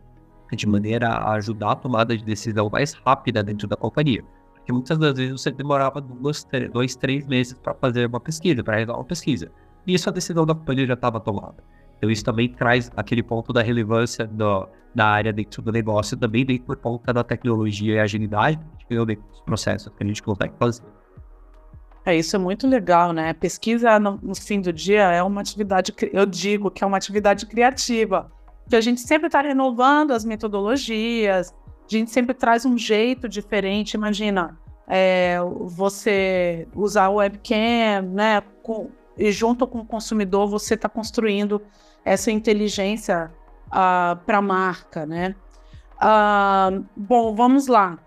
de 0.52 0.66
maneira 0.66 1.08
a 1.08 1.32
ajudar 1.34 1.72
a 1.72 1.76
tomada 1.76 2.16
de 2.16 2.24
decisão 2.24 2.68
mais 2.70 2.92
rápida 2.94 3.42
dentro 3.42 3.66
da 3.68 3.76
companhia? 3.76 4.24
Porque 4.54 4.72
muitas 4.72 4.98
das 4.98 5.16
vezes 5.16 5.40
você 5.40 5.50
demorava 5.50 6.00
duas, 6.00 6.46
dois, 6.72 6.94
três 6.94 7.26
meses 7.26 7.54
para 7.54 7.74
fazer 7.74 8.06
uma 8.06 8.20
pesquisa, 8.20 8.62
para 8.62 8.74
realizar 8.74 8.94
uma 8.94 9.04
pesquisa. 9.04 9.50
E 9.86 9.94
isso 9.94 10.08
a 10.08 10.12
decisão 10.12 10.44
da 10.44 10.54
companhia 10.54 10.86
já 10.86 10.94
estava 10.94 11.20
tomada. 11.20 11.62
Então 11.98 12.10
isso 12.10 12.24
também 12.24 12.48
traz 12.48 12.90
aquele 12.96 13.22
ponto 13.22 13.52
da 13.52 13.62
relevância 13.62 14.26
do, 14.26 14.68
da 14.94 15.06
área 15.06 15.32
dentro 15.32 15.60
do 15.60 15.70
negócio, 15.70 16.16
também 16.16 16.46
dentro 16.46 16.64
por 16.64 16.76
conta 16.76 17.12
da 17.12 17.22
tecnologia 17.22 17.96
e 17.96 17.98
agilidade 17.98 18.58
que 18.88 18.94
dentro 19.04 19.28
dos 19.28 19.40
processos 19.42 19.92
que 19.94 20.02
a 20.02 20.06
gente 20.06 20.22
consegue 20.22 20.54
fazer. 20.58 20.82
É, 22.06 22.16
isso 22.16 22.34
é 22.34 22.38
muito 22.38 22.66
legal, 22.66 23.12
né? 23.12 23.34
Pesquisa, 23.34 23.98
no, 23.98 24.18
no 24.22 24.34
fim 24.34 24.62
do 24.62 24.72
dia, 24.72 25.12
é 25.12 25.22
uma 25.22 25.42
atividade, 25.42 25.92
eu 26.10 26.24
digo 26.24 26.70
que 26.70 26.82
é 26.82 26.86
uma 26.86 26.96
atividade 26.96 27.44
criativa, 27.44 28.32
que 28.66 28.74
a 28.74 28.80
gente 28.80 29.00
sempre 29.02 29.26
está 29.26 29.42
renovando 29.42 30.12
as 30.12 30.24
metodologias, 30.24 31.54
a 31.84 31.96
gente 31.96 32.10
sempre 32.10 32.34
traz 32.34 32.64
um 32.64 32.78
jeito 32.78 33.28
diferente. 33.28 33.94
Imagina, 33.94 34.58
é, 34.86 35.38
você 35.66 36.66
usar 36.74 37.10
o 37.10 37.16
webcam, 37.16 38.02
né? 38.10 38.40
Com, 38.62 38.90
e 39.18 39.32
junto 39.32 39.66
com 39.66 39.80
o 39.80 39.84
consumidor, 39.84 40.48
você 40.48 40.74
está 40.74 40.88
construindo 40.88 41.60
essa 42.04 42.30
inteligência 42.30 43.30
uh, 43.66 43.70
ah, 43.70 44.18
para 44.24 44.38
a 44.38 44.42
marca, 44.42 45.04
né? 45.04 45.34
Uh, 45.96 46.84
bom, 46.96 47.34
vamos 47.34 47.66
lá. 47.66 47.98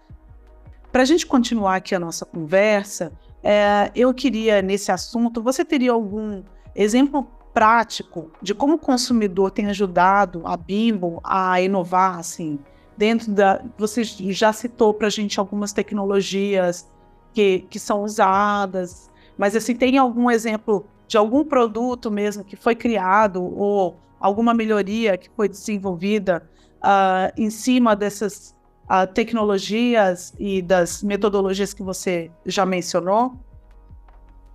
Para 0.91 1.02
a 1.02 1.06
gente 1.06 1.26
continuar 1.26 1.76
aqui 1.76 1.93
a 1.93 2.00
nossa 2.00 2.26
conversa, 2.26 3.12
é, 3.43 3.91
eu 3.95 4.13
queria, 4.13 4.62
nesse 4.62 4.91
assunto, 4.91 5.41
você 5.41 5.63
teria 5.65 5.91
algum 5.91 6.43
exemplo 6.76 7.28
prático 7.54 8.32
de 8.41 8.54
como 8.54 8.76
o 8.76 8.80
consumidor 8.80 9.52
tem 9.52 9.67
ajudado 9.67 10.41
a 10.45 10.56
Bimbo 10.56 11.19
a 11.24 11.62
inovar, 11.62 12.19
assim, 12.19 12.60
dentro 12.97 13.32
da. 13.32 13.63
Você 13.78 14.04
já 14.04 14.54
citou 14.54 14.93
para 14.93 15.08
a 15.08 15.10
gente 15.10 15.39
algumas 15.39 15.74
tecnologias 15.74 16.89
que, 17.34 17.65
que 17.69 17.80
são 17.80 18.04
usadas, 18.04 19.10
mas 19.38 19.56
assim, 19.56 19.76
tem 19.76 19.97
algum 19.97 20.30
exemplo 20.30 20.86
de 21.12 21.17
algum 21.17 21.43
produto 21.43 22.10
mesmo 22.10 22.41
que 22.41 22.56
foi 22.56 22.74
criado 22.74 23.43
ou 23.43 24.00
alguma 24.17 24.54
melhoria 24.54 25.17
que 25.17 25.30
foi 25.36 25.50
desenvolvida 25.50 26.50
uh, 26.78 27.34
em 27.36 27.50
cima 27.50 27.97
dessas 27.97 28.56
uh, 28.86 29.06
tecnologias 29.13 30.34
e 30.39 30.62
das 30.62 31.04
metodologias 31.04 31.74
que 31.74 31.84
você 31.84 32.32
já 32.45 32.65
mencionou? 32.65 33.34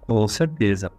Com 0.07 0.27
certeza. 0.27 0.91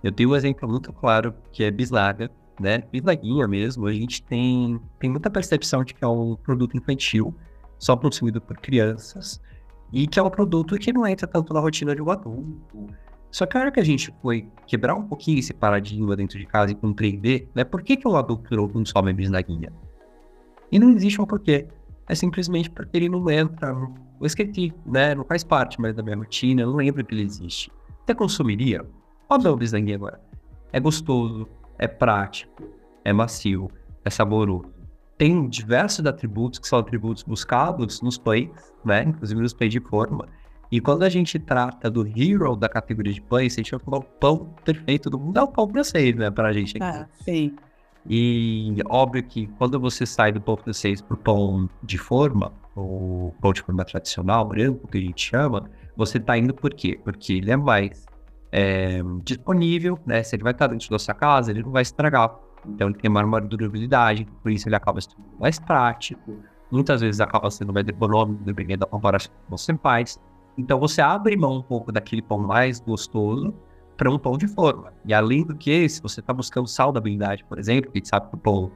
Eu 0.00 0.12
tenho 0.12 0.30
um 0.30 0.36
exemplo 0.36 0.68
muito 0.68 0.92
claro 0.92 1.34
que 1.50 1.64
é 1.64 1.72
Bislaga, 1.72 2.30
né? 2.60 2.78
Bislaguinha 2.92 3.48
mesmo, 3.48 3.88
a 3.88 3.92
gente 3.92 4.22
tem, 4.22 4.80
tem 5.00 5.10
muita 5.10 5.28
percepção 5.28 5.82
de 5.82 5.92
que 5.92 6.04
é 6.04 6.06
um 6.06 6.36
produto 6.36 6.76
infantil, 6.76 7.34
só 7.80 7.96
consumido 7.96 8.40
por 8.40 8.56
crianças, 8.58 9.40
e 9.92 10.06
que 10.06 10.20
é 10.20 10.22
um 10.22 10.30
produto 10.30 10.78
que 10.78 10.92
não 10.92 11.04
entra 11.04 11.26
tanto 11.26 11.52
na 11.52 11.58
rotina 11.58 11.96
de 11.96 12.00
um 12.00 12.08
adulto. 12.08 12.86
Só 13.30 13.46
que 13.46 13.56
a 13.56 13.60
hora 13.60 13.70
que 13.70 13.78
a 13.78 13.84
gente 13.84 14.12
foi 14.20 14.48
quebrar 14.66 14.94
um 14.94 15.06
pouquinho 15.06 15.38
esse 15.38 15.54
paradigma 15.54 16.16
dentro 16.16 16.38
de 16.38 16.46
casa 16.46 16.72
e 16.72 16.74
compreender, 16.74 17.48
né, 17.54 17.62
por 17.64 17.82
que, 17.82 17.96
que 17.96 18.08
um 18.08 18.16
adulto 18.16 18.54
não 18.56 18.68
consome 18.68 19.12
bisnaguinha? 19.12 19.72
E 20.70 20.78
não 20.78 20.90
existe 20.90 21.20
um 21.20 21.26
porquê. 21.26 21.66
É 22.08 22.14
simplesmente 22.14 22.68
porque 22.68 22.96
ele 22.96 23.08
não 23.08 23.30
entra, 23.30 23.68
eu 23.68 24.26
esqueci, 24.26 24.72
né, 24.84 25.14
não 25.14 25.24
faz 25.24 25.44
parte 25.44 25.80
mais 25.80 25.94
da 25.94 26.02
minha 26.02 26.16
rotina, 26.16 26.66
não 26.66 26.74
lembro 26.74 27.04
que 27.04 27.14
ele 27.14 27.22
existe. 27.22 27.70
Você 28.04 28.14
consumiria? 28.14 28.84
Pode 29.28 29.44
dar 29.44 29.52
um 29.52 29.56
bisnaguinha 29.56 29.94
agora. 29.94 30.20
É 30.72 30.80
gostoso, 30.80 31.48
é 31.78 31.86
prático, 31.86 32.64
é 33.04 33.12
macio, 33.12 33.70
é 34.04 34.10
saboroso. 34.10 34.72
Tem 35.16 35.48
diversos 35.48 36.04
atributos 36.06 36.58
que 36.58 36.66
são 36.66 36.78
atributos 36.78 37.22
buscados 37.22 38.00
nos 38.00 38.18
pães, 38.18 38.50
né? 38.84 39.04
Inclusive 39.04 39.40
nos 39.40 39.52
pães 39.52 39.70
de 39.70 39.80
forma. 39.80 40.26
E 40.70 40.80
quando 40.80 41.02
a 41.02 41.08
gente 41.08 41.38
trata 41.38 41.90
do 41.90 42.06
hero 42.06 42.54
da 42.54 42.68
categoria 42.68 43.12
de 43.12 43.20
pães, 43.20 43.54
a 43.54 43.56
gente 43.56 43.72
vai 43.72 43.80
falar 43.80 43.98
o 43.98 44.02
pão 44.02 44.54
perfeito 44.64 45.10
do 45.10 45.18
mundo 45.18 45.38
é 45.38 45.42
o 45.42 45.48
pão 45.48 45.68
francês, 45.68 46.14
né? 46.14 46.30
Pra 46.30 46.52
gente 46.52 46.76
aqui. 46.76 46.84
Ah, 46.84 47.08
sim. 47.24 47.56
E 48.08 48.76
óbvio 48.88 49.22
que 49.24 49.46
quando 49.58 49.78
você 49.80 50.06
sai 50.06 50.32
do 50.32 50.40
pão 50.40 50.56
francês 50.56 51.02
pro 51.02 51.16
pão 51.16 51.68
de 51.82 51.98
forma, 51.98 52.52
o 52.76 53.34
pão 53.40 53.52
de 53.52 53.62
forma 53.62 53.84
tradicional, 53.84 54.46
branco, 54.46 54.86
que 54.86 54.98
a 54.98 55.00
gente 55.00 55.28
chama, 55.28 55.68
você 55.96 56.20
tá 56.20 56.38
indo 56.38 56.54
por 56.54 56.72
quê? 56.72 56.98
Porque 57.02 57.34
ele 57.34 57.50
é 57.50 57.56
mais 57.56 58.06
é, 58.52 59.00
disponível, 59.24 59.98
né? 60.06 60.22
Se 60.22 60.36
ele 60.36 60.44
vai 60.44 60.52
estar 60.52 60.68
dentro 60.68 60.88
da 60.88 60.98
sua 60.98 61.14
casa, 61.14 61.50
ele 61.50 61.62
não 61.62 61.72
vai 61.72 61.82
estragar. 61.82 62.34
Então 62.66 62.88
ele 62.88 62.96
tem 62.98 63.10
maior 63.10 63.40
durabilidade, 63.40 64.26
por 64.42 64.52
isso 64.52 64.68
ele 64.68 64.76
acaba 64.76 65.00
sendo 65.00 65.16
mais 65.38 65.58
prático. 65.58 66.38
Muitas 66.70 67.00
vezes 67.00 67.20
acaba 67.20 67.50
sendo 67.50 67.72
mais 67.72 67.86
econômico, 67.88 68.44
dependendo 68.44 68.80
da 68.80 68.86
comparação 68.86 69.32
que 69.32 69.50
você 69.50 69.76
faz. 69.76 70.20
Então 70.60 70.78
você 70.78 71.00
abre 71.00 71.36
mão 71.36 71.56
um 71.56 71.62
pouco 71.62 71.90
daquele 71.90 72.20
pão 72.20 72.38
mais 72.38 72.80
gostoso 72.80 73.54
para 73.96 74.10
um 74.10 74.18
pão 74.18 74.36
de 74.36 74.46
forma. 74.46 74.92
E 75.04 75.12
além 75.12 75.44
do 75.44 75.54
que, 75.54 75.88
se 75.88 76.00
você 76.00 76.20
está 76.20 76.32
buscando 76.32 76.66
saudabilidade, 76.66 77.44
por 77.44 77.58
exemplo, 77.58 77.90
a 77.92 77.98
gente 77.98 78.08
sabe 78.08 78.28
que 78.28 78.34
o 78.34 78.38
pão, 78.38 78.70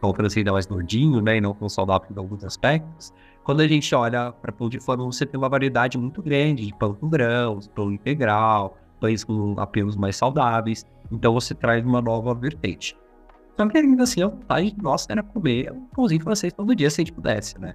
pão 0.00 0.14
francês 0.14 0.46
é 0.46 0.50
mais 0.50 0.66
gordinho, 0.66 1.20
né? 1.20 1.38
E 1.38 1.40
não 1.40 1.54
tão 1.54 1.68
saudável 1.68 2.08
em 2.14 2.18
alguns 2.18 2.44
aspectos. 2.44 3.12
Quando 3.44 3.60
a 3.60 3.68
gente 3.68 3.94
olha 3.94 4.32
para 4.32 4.52
pão 4.52 4.68
de 4.68 4.78
forma, 4.78 5.04
você 5.04 5.26
tem 5.26 5.38
uma 5.38 5.48
variedade 5.48 5.98
muito 5.98 6.22
grande 6.22 6.66
de 6.66 6.74
pão 6.74 6.94
com 6.94 7.08
grãos, 7.08 7.66
pão 7.68 7.90
integral, 7.90 8.76
pães 9.00 9.24
com 9.24 9.54
apelos 9.58 9.96
mais 9.96 10.16
saudáveis. 10.16 10.86
Então 11.10 11.32
você 11.32 11.54
traz 11.54 11.84
uma 11.84 12.00
nova 12.00 12.34
vertente. 12.34 12.96
Só 13.56 13.68
que 13.68 13.78
ainda 13.78 14.02
assim, 14.04 14.22
a 14.22 14.28
vontade 14.28 14.74
nossa 14.80 15.12
era 15.12 15.22
comer 15.22 15.72
um 15.72 15.86
pãozinho 15.86 16.22
francês 16.22 16.52
todo 16.52 16.74
dia 16.74 16.88
se 16.88 17.00
a 17.00 17.04
gente 17.04 17.12
pudesse, 17.12 17.58
né? 17.58 17.74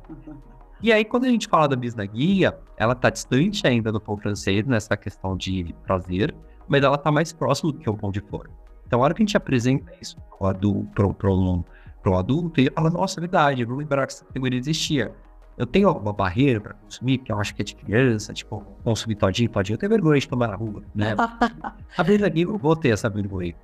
E 0.82 0.92
aí, 0.92 1.04
quando 1.04 1.26
a 1.26 1.30
gente 1.30 1.48
fala 1.48 1.68
da 1.68 1.76
bisnaguinha, 1.76 2.56
ela 2.78 2.94
tá 2.94 3.10
distante 3.10 3.66
ainda 3.66 3.92
do 3.92 4.00
pão 4.00 4.18
francês 4.18 4.66
nessa 4.66 4.96
questão 4.96 5.36
de 5.36 5.76
prazer, 5.84 6.36
mas 6.68 6.84
ela 6.84 6.98
tá 6.98 7.12
mais 7.12 7.34
próximo 7.34 7.72
do 7.72 7.80
que 7.80 7.90
o 7.90 7.96
pão 7.96 8.12
de 8.12 8.22
forno. 8.22 8.54
Então, 8.86 9.00
a 9.02 9.04
hora 9.04 9.14
que 9.14 9.22
a 9.22 9.26
gente 9.26 9.36
apresenta 9.36 9.92
isso 10.02 10.18
para 10.38 10.46
o 10.46 12.16
adulto, 12.16 12.62
ele 12.62 12.72
fala, 12.72 12.90
nossa, 12.90 13.20
é 13.20 13.22
verdade, 13.22 13.64
eu 13.64 13.68
não 13.68 13.76
lembrava 13.76 14.08
que 14.08 14.14
essa 14.14 14.26
categoria 14.26 14.60
existia 14.60 15.14
eu 15.58 15.66
tenho 15.66 15.88
alguma 15.88 16.14
barreira 16.14 16.62
para 16.62 16.74
consumir, 16.76 17.18
que 17.18 17.32
eu 17.32 17.40
acho 17.40 17.56
que 17.56 17.64
é 17.64 17.66
de 17.66 17.76
criança, 17.76 18.32
tipo, 18.32 18.60
consumir 18.84 19.16
todinho, 19.16 19.50
todinho, 19.50 19.74
eu 19.74 19.80
tenho 19.80 19.90
vergonha 19.90 20.20
de 20.20 20.30
tomar 20.30 20.50
na 20.50 20.56
rua, 20.56 20.84
né? 20.94 21.16
a 21.98 22.28
aqui 22.28 22.42
eu 22.42 22.58
vou 22.58 22.76
ter 22.76 22.90
essa 22.90 23.10
vergonha. 23.10 23.56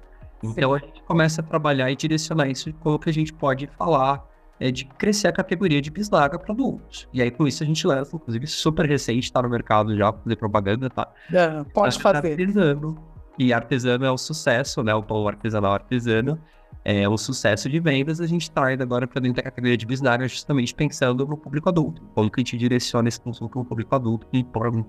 Então 0.41 0.73
a 0.73 0.79
gente 0.79 1.03
começa 1.03 1.41
a 1.41 1.43
trabalhar 1.43 1.91
e 1.91 1.95
direcionar 1.95 2.47
isso 2.47 2.71
de 2.71 2.77
como 2.79 2.97
que 2.97 3.09
a 3.09 3.13
gente 3.13 3.31
pode 3.31 3.67
falar 3.77 4.27
é, 4.59 4.71
de 4.71 4.85
crescer 4.85 5.27
a 5.27 5.31
categoria 5.31 5.81
de 5.81 5.89
bislaga 5.89 6.37
para 6.37 6.53
adultos. 6.53 7.07
E 7.13 7.21
aí 7.21 7.31
com 7.31 7.47
isso 7.47 7.63
a 7.63 7.65
gente 7.65 7.85
lança, 7.85 8.15
inclusive 8.15 8.47
super 8.47 8.85
recente, 8.85 9.25
está 9.25 9.41
no 9.41 9.49
mercado 9.49 9.95
já, 9.95 10.11
fazer 10.11 10.35
propaganda, 10.35 10.89
tá? 10.89 11.11
É, 11.31 11.63
pode 11.73 11.99
fazer. 11.99 12.31
Artesano. 12.31 12.97
E 13.37 13.51
artesano 13.51 14.05
é 14.05 14.11
um 14.11 14.17
sucesso, 14.17 14.83
né? 14.83 14.93
O 14.93 15.01
pão 15.01 15.27
artesanal 15.27 15.73
artesano 15.73 16.39
é, 16.85 17.07
o 17.07 17.17
sucesso 17.17 17.69
de 17.69 17.79
vendas, 17.79 18.19
a 18.19 18.27
gente 18.27 18.51
traz 18.51 18.79
agora 18.81 19.07
para 19.07 19.21
dentro 19.21 19.37
da 19.37 19.43
categoria 19.43 19.77
de 19.77 19.85
business 19.85 20.31
justamente 20.31 20.73
pensando 20.75 21.25
no 21.25 21.37
público 21.37 21.69
adulto. 21.69 22.01
Como 22.13 22.29
que 22.29 22.41
a 22.41 22.43
gente 22.43 22.57
direciona 22.57 23.07
esse 23.07 23.19
consumo 23.19 23.49
para 23.49 23.61
o 23.61 23.65
público 23.65 23.95
adulto, 23.95 24.27
que 24.27 24.37
um, 24.37 24.85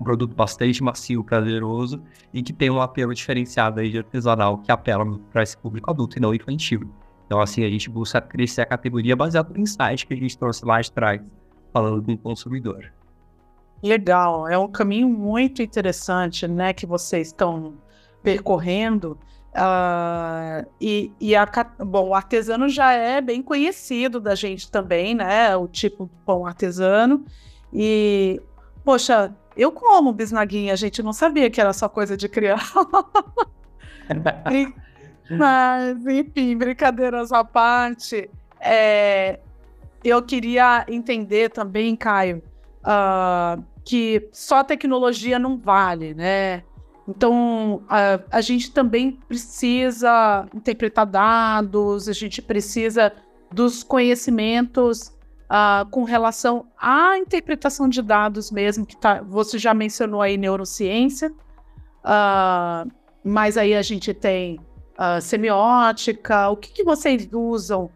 um 0.00 0.04
produto 0.04 0.34
bastante 0.34 0.82
macio, 0.82 1.22
prazeroso 1.22 2.02
e 2.32 2.42
que 2.42 2.52
tem 2.52 2.70
um 2.70 2.80
apelo 2.80 3.14
diferenciado 3.14 3.80
aí 3.80 3.90
de 3.90 3.98
artesanal 3.98 4.58
que 4.58 4.72
apela 4.72 5.18
para 5.30 5.42
esse 5.42 5.56
público 5.56 5.90
adulto 5.90 6.16
e 6.16 6.20
não 6.20 6.34
infantil. 6.34 6.90
Então, 7.26 7.40
assim, 7.40 7.64
a 7.64 7.70
gente 7.70 7.88
busca 7.88 8.20
crescer 8.20 8.62
a 8.62 8.66
categoria 8.66 9.16
baseado 9.16 9.52
no 9.52 9.60
insight 9.60 10.06
que 10.06 10.14
a 10.14 10.16
gente 10.16 10.36
trouxe 10.36 10.64
lá 10.64 10.80
de 10.80 10.92
trás, 10.92 11.20
falando 11.72 12.04
com 12.04 12.12
o 12.12 12.18
consumidor. 12.18 12.92
Legal, 13.82 14.48
é 14.48 14.56
um 14.58 14.68
caminho 14.68 15.08
muito 15.08 15.62
interessante, 15.62 16.46
né, 16.46 16.72
que 16.72 16.86
vocês 16.86 17.28
estão 17.28 17.74
percorrendo 18.22 19.18
Uh, 19.54 20.68
e, 20.80 21.12
e 21.20 21.36
a, 21.36 21.46
bom, 21.78 22.08
o 22.08 22.14
artesano 22.14 22.68
já 22.68 22.92
é 22.92 23.20
bem 23.20 23.40
conhecido 23.40 24.18
da 24.18 24.34
gente 24.34 24.68
também, 24.68 25.14
né? 25.14 25.54
O 25.56 25.68
tipo 25.68 26.10
pão 26.26 26.44
artesano. 26.44 27.24
E, 27.72 28.42
poxa, 28.84 29.32
eu 29.56 29.70
como 29.70 30.12
bisnaguinha, 30.12 30.72
a 30.72 30.76
gente 30.76 31.02
não 31.04 31.12
sabia 31.12 31.48
que 31.48 31.60
era 31.60 31.72
só 31.72 31.88
coisa 31.88 32.16
de 32.16 32.28
criança. 32.28 32.64
Mas, 35.30 36.06
enfim, 36.06 36.56
brincadeiras 36.56 37.32
à 37.32 37.42
parte, 37.42 38.30
é, 38.60 39.40
eu 40.04 40.22
queria 40.22 40.84
entender 40.88 41.50
também, 41.50 41.96
Caio, 41.96 42.42
uh, 42.80 43.62
que 43.84 44.28
só 44.32 44.62
tecnologia 44.62 45.38
não 45.38 45.56
vale, 45.56 46.14
né? 46.14 46.62
Então, 47.06 47.82
a, 47.88 48.20
a 48.30 48.40
gente 48.40 48.70
também 48.72 49.12
precisa 49.28 50.46
interpretar 50.54 51.06
dados, 51.06 52.08
a 52.08 52.12
gente 52.12 52.40
precisa 52.40 53.12
dos 53.50 53.82
conhecimentos 53.82 55.08
uh, 55.44 55.88
com 55.90 56.04
relação 56.04 56.66
à 56.78 57.18
interpretação 57.18 57.88
de 57.88 58.00
dados 58.02 58.50
mesmo, 58.50 58.86
que 58.86 58.96
tá, 58.96 59.22
você 59.22 59.58
já 59.58 59.74
mencionou 59.74 60.22
aí 60.22 60.36
neurociência, 60.36 61.30
uh, 61.30 62.90
mas 63.22 63.56
aí 63.56 63.74
a 63.74 63.82
gente 63.82 64.12
tem 64.14 64.58
uh, 64.98 65.20
semiótica, 65.20 66.48
o 66.48 66.56
que, 66.56 66.72
que 66.72 66.84
vocês 66.84 67.28
usam 67.32 67.90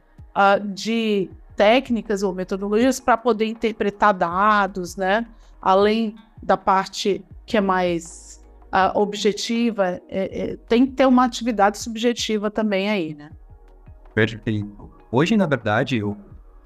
de 0.73 1.29
técnicas 1.57 2.23
ou 2.23 2.33
metodologias 2.33 3.01
para 3.01 3.17
poder 3.17 3.47
interpretar 3.47 4.15
dados, 4.15 4.97
né? 4.97 5.27
Além 5.61 6.15
da 6.41 6.57
parte 6.57 7.25
que 7.45 7.57
é 7.57 7.61
mais 7.61 8.41
uh, 8.67 8.97
objetiva, 8.97 10.01
é, 10.09 10.53
é, 10.53 10.57
tem 10.69 10.87
que 10.87 10.93
ter 10.93 11.07
uma 11.07 11.25
atividade 11.25 11.79
subjetiva 11.79 12.51
também 12.51 12.89
aí, 12.89 13.15
né? 13.15 13.31
Perfeito. 14.15 14.91
Hoje, 15.11 15.37
na 15.37 15.47
verdade, 15.47 16.01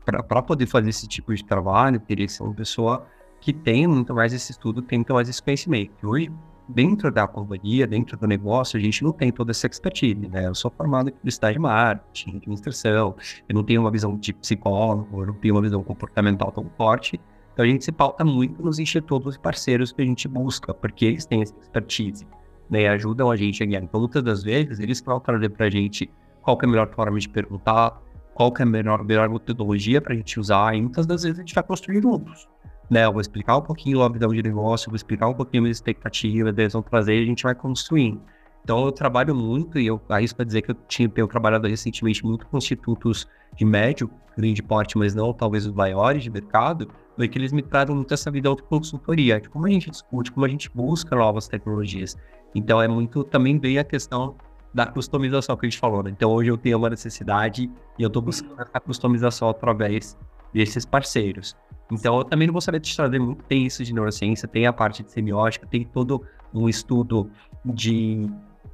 para 0.05 0.43
poder 0.43 0.67
fazer 0.67 0.91
esse 0.91 1.09
tipo 1.09 1.35
de 1.35 1.45
trabalho, 1.45 1.99
teria 2.01 2.27
que 2.27 2.33
ser 2.33 2.43
uma 2.43 2.55
pessoa 2.55 3.07
que 3.41 3.53
tem 3.53 3.87
muito 3.87 4.15
mais 4.15 4.33
esse 4.33 4.53
estudo, 4.53 4.83
tem 4.83 4.99
muito 4.99 5.15
mais 5.15 5.29
esse 5.29 5.43
conhecimento. 5.43 6.07
Hoje, 6.07 6.31
dentro 6.69 7.11
da 7.11 7.27
companhia, 7.27 7.87
dentro 7.87 8.17
do 8.17 8.27
negócio, 8.27 8.79
a 8.79 8.81
gente 8.81 9.03
não 9.03 9.13
tem 9.13 9.31
toda 9.31 9.51
essa 9.51 9.67
expertise, 9.67 10.29
né? 10.29 10.47
Eu 10.47 10.55
sou 10.55 10.71
formado 10.71 11.09
em 11.09 11.13
publicidade 11.13 11.55
de 11.55 11.61
marketing, 11.61 12.37
administração, 12.37 13.15
eu 13.49 13.55
não 13.55 13.65
tenho 13.65 13.81
uma 13.81 13.91
visão 13.91 14.17
de 14.17 14.33
psicólogo, 14.33 15.23
eu 15.23 15.27
não 15.27 15.35
tenho 15.35 15.55
uma 15.55 15.63
visão 15.63 15.83
comportamental 15.83 16.51
tão 16.53 16.71
forte, 16.77 17.21
então 17.53 17.65
a 17.65 17.69
gente 17.69 17.85
se 17.85 17.93
pauta 17.93 18.25
muito 18.25 18.63
nos 18.63 18.79
institutos 18.79 19.35
e 19.35 19.39
parceiros 19.39 19.93
que 19.93 20.01
a 20.01 20.05
gente 20.05 20.27
busca, 20.27 20.73
porque 20.73 21.05
eles 21.05 21.27
têm 21.27 21.43
essa 21.43 21.55
expertise, 21.61 22.27
né? 22.71 22.83
E 22.83 22.89
ajudam 22.89 23.31
a 23.31 23.37
gente 23.37 23.63
a 23.63 23.67
guiar. 23.67 23.83
Então, 23.83 24.01
muitas 24.01 24.23
das 24.23 24.43
vezes, 24.43 24.79
eles 24.79 25.01
vão 25.01 25.21
trazer 25.21 25.51
para 25.51 25.67
a 25.67 25.71
gente 25.71 26.11
qual 26.41 26.59
é 26.61 26.65
a 26.65 26.69
melhor 26.69 26.89
forma 26.95 27.19
de 27.19 27.29
perguntar, 27.29 28.01
qual 28.35 28.53
é 28.59 28.63
a 28.63 28.67
melhor, 28.67 29.05
melhor 29.05 29.29
metodologia 29.29 30.01
para 30.01 30.15
a 30.15 30.17
gente 30.17 30.41
usar, 30.41 30.75
e 30.75 30.81
muitas 30.81 31.07
das 31.07 31.23
vezes 31.23 31.39
a 31.39 31.43
gente 31.43 31.55
vai 31.55 31.63
construir 31.63 32.01
juntos. 32.01 32.49
Né? 32.91 33.05
Eu 33.05 33.13
vou 33.13 33.21
explicar 33.21 33.57
um 33.57 33.63
pouquinho 33.63 34.03
a 34.03 34.09
visão 34.09 34.29
de 34.31 34.43
negócio, 34.43 34.91
vou 34.91 34.97
explicar 34.97 35.29
um 35.29 35.35
pouquinho 35.35 35.65
as 35.65 35.71
expectativas, 35.71 36.57
eles 36.57 36.73
vão 36.73 36.83
trazer 36.83 37.19
e 37.19 37.23
a 37.23 37.27
gente 37.27 37.43
vai 37.43 37.55
construindo. 37.55 38.21
Então 38.65 38.85
eu 38.85 38.93
trabalho 38.93 39.35
muito, 39.35 39.79
e 39.79 39.87
eu 39.87 40.01
arrisco 40.09 40.37
para 40.37 40.45
dizer 40.45 40.63
que 40.63 40.71
eu 40.71 40.77
tinha, 40.87 41.09
tenho 41.09 41.27
trabalhado 41.27 41.67
recentemente 41.67 42.25
muito 42.25 42.47
com 42.47 42.59
institutos 42.59 43.27
de 43.57 43.65
médio, 43.65 44.09
grande 44.37 44.63
porte, 44.63 44.97
mas 44.97 45.15
não 45.15 45.33
talvez 45.33 45.67
os 45.67 45.73
maiores 45.73 46.23
de 46.23 46.31
mercado, 46.31 46.89
foi 47.17 47.29
que 47.29 47.39
eles 47.39 47.53
me 47.53 47.63
trazem 47.63 47.95
muito 47.95 48.13
essa 48.15 48.31
vida 48.31 48.55
de 48.55 48.63
consultoria, 48.63 49.41
de 49.41 49.49
como 49.49 49.67
a 49.67 49.71
gente 49.71 49.91
discute, 49.91 50.31
como 50.31 50.47
a 50.47 50.49
gente 50.49 50.71
busca 50.71 51.15
novas 51.17 51.49
tecnologias. 51.49 52.17
Então 52.55 52.81
é 52.81 52.87
muito 52.87 53.25
também 53.25 53.59
bem 53.59 53.79
a 53.79 53.85
questão 53.85 54.37
da 54.73 54.87
customização 54.87 55.57
que 55.57 55.67
a 55.67 55.69
gente 55.69 55.79
falou, 55.79 56.03
né? 56.03 56.11
Então 56.11 56.31
hoje 56.31 56.51
eu 56.51 56.57
tenho 56.57 56.79
uma 56.79 56.89
necessidade 56.89 57.71
e 57.99 58.03
eu 58.03 58.07
estou 58.07 58.23
buscando 58.23 58.65
a 58.73 58.81
customização 58.81 59.49
através 59.49 60.17
desses 60.53 60.85
parceiros. 60.85 61.57
Então 61.91 62.17
eu 62.19 62.25
também 62.25 62.47
não 62.47 62.53
vou 62.53 62.61
saber 62.61 62.81
te 62.81 62.95
trazer 62.97 63.19
muito, 63.19 63.45
tem 63.45 63.67
isso 63.67 63.85
de 63.85 63.93
neurociência, 63.93 64.49
tem 64.49 64.67
a 64.67 64.73
parte 64.73 65.03
de 65.03 65.13
semiótica, 65.13 65.67
tem 65.67 65.85
todo 65.85 66.23
um 66.55 66.69
estudo 66.69 67.31
de 67.65 68.27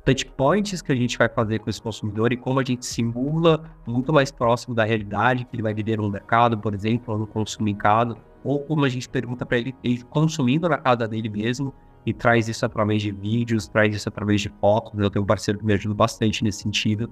touchpoints 0.05 0.81
que 0.81 0.93
a 0.93 0.95
gente 0.95 1.19
vai 1.19 1.29
fazer 1.29 1.59
com 1.59 1.69
esse 1.69 1.83
consumidor 1.83 2.33
e 2.33 2.37
como 2.37 2.61
a 2.61 2.65
gente 2.65 2.87
simula 2.87 3.65
muito 3.87 4.13
mais 4.13 4.31
próximo 4.31 4.75
da 4.75 4.85
realidade 4.85 5.45
que 5.45 5.55
ele 5.55 5.63
vai 5.63 5.75
viver 5.75 5.99
no 5.99 6.09
mercado, 6.11 6.57
por 6.57 6.75
exemplo, 6.75 7.13
ou 7.13 7.21
no 7.21 7.27
consumo 7.27 7.69
em 7.69 7.75
casa, 7.75 8.17
ou 8.43 8.61
como 8.61 8.85
a 8.85 8.89
gente 8.89 9.09
pergunta 9.09 9.45
para 9.45 9.59
ele, 9.59 9.75
ele 9.83 10.03
consumindo 10.05 10.69
na 10.69 10.79
casa 10.79 11.07
dele 11.07 11.29
mesmo 11.29 11.75
e 12.07 12.15
traz 12.15 12.49
isso 12.49 12.65
através 12.65 13.03
de 13.03 13.11
vídeos, 13.11 13.69
traz 13.69 13.95
isso 13.95 14.09
através 14.09 14.41
de 14.41 14.49
fotos. 14.61 14.99
Eu 14.99 15.11
tenho 15.11 15.25
um 15.25 15.27
parceiro 15.27 15.59
que 15.59 15.67
me 15.67 15.75
ajuda 15.75 15.95
bastante 15.95 16.43
nesse 16.43 16.63
sentido. 16.63 17.11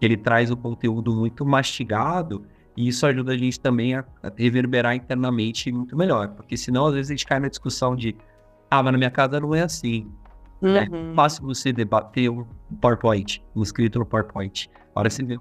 Ele 0.00 0.16
traz 0.16 0.50
o 0.50 0.56
conteúdo 0.56 1.14
muito 1.14 1.44
mastigado 1.44 2.44
e 2.78 2.86
isso 2.86 3.04
ajuda 3.04 3.32
a 3.32 3.36
gente 3.36 3.58
também 3.58 3.96
a, 3.96 4.04
reverberar 4.36 4.94
internamente 4.94 5.72
muito 5.72 5.96
melhor, 5.96 6.28
porque 6.28 6.56
senão 6.56 6.86
às 6.86 6.94
vezes 6.94 7.10
a 7.10 7.14
gente 7.14 7.26
cai 7.26 7.40
na 7.40 7.48
discussão 7.48 7.96
de 7.96 8.14
ah, 8.70 8.80
mas 8.80 8.92
na 8.92 8.98
minha 8.98 9.10
casa 9.10 9.40
não 9.40 9.52
é 9.52 9.62
assim. 9.62 10.08
É 10.62 10.66
uhum. 10.66 11.10
É 11.10 11.14
fácil 11.16 11.44
você 11.44 11.72
debater 11.72 12.30
um 12.30 12.46
PowerPoint, 12.80 13.42
um 13.56 13.64
escrito 13.64 13.98
no 13.98 14.06
PowerPoint. 14.06 14.70
A 14.94 15.00
hora 15.00 15.08
que 15.08 15.16
você 15.16 15.24
vê 15.24 15.40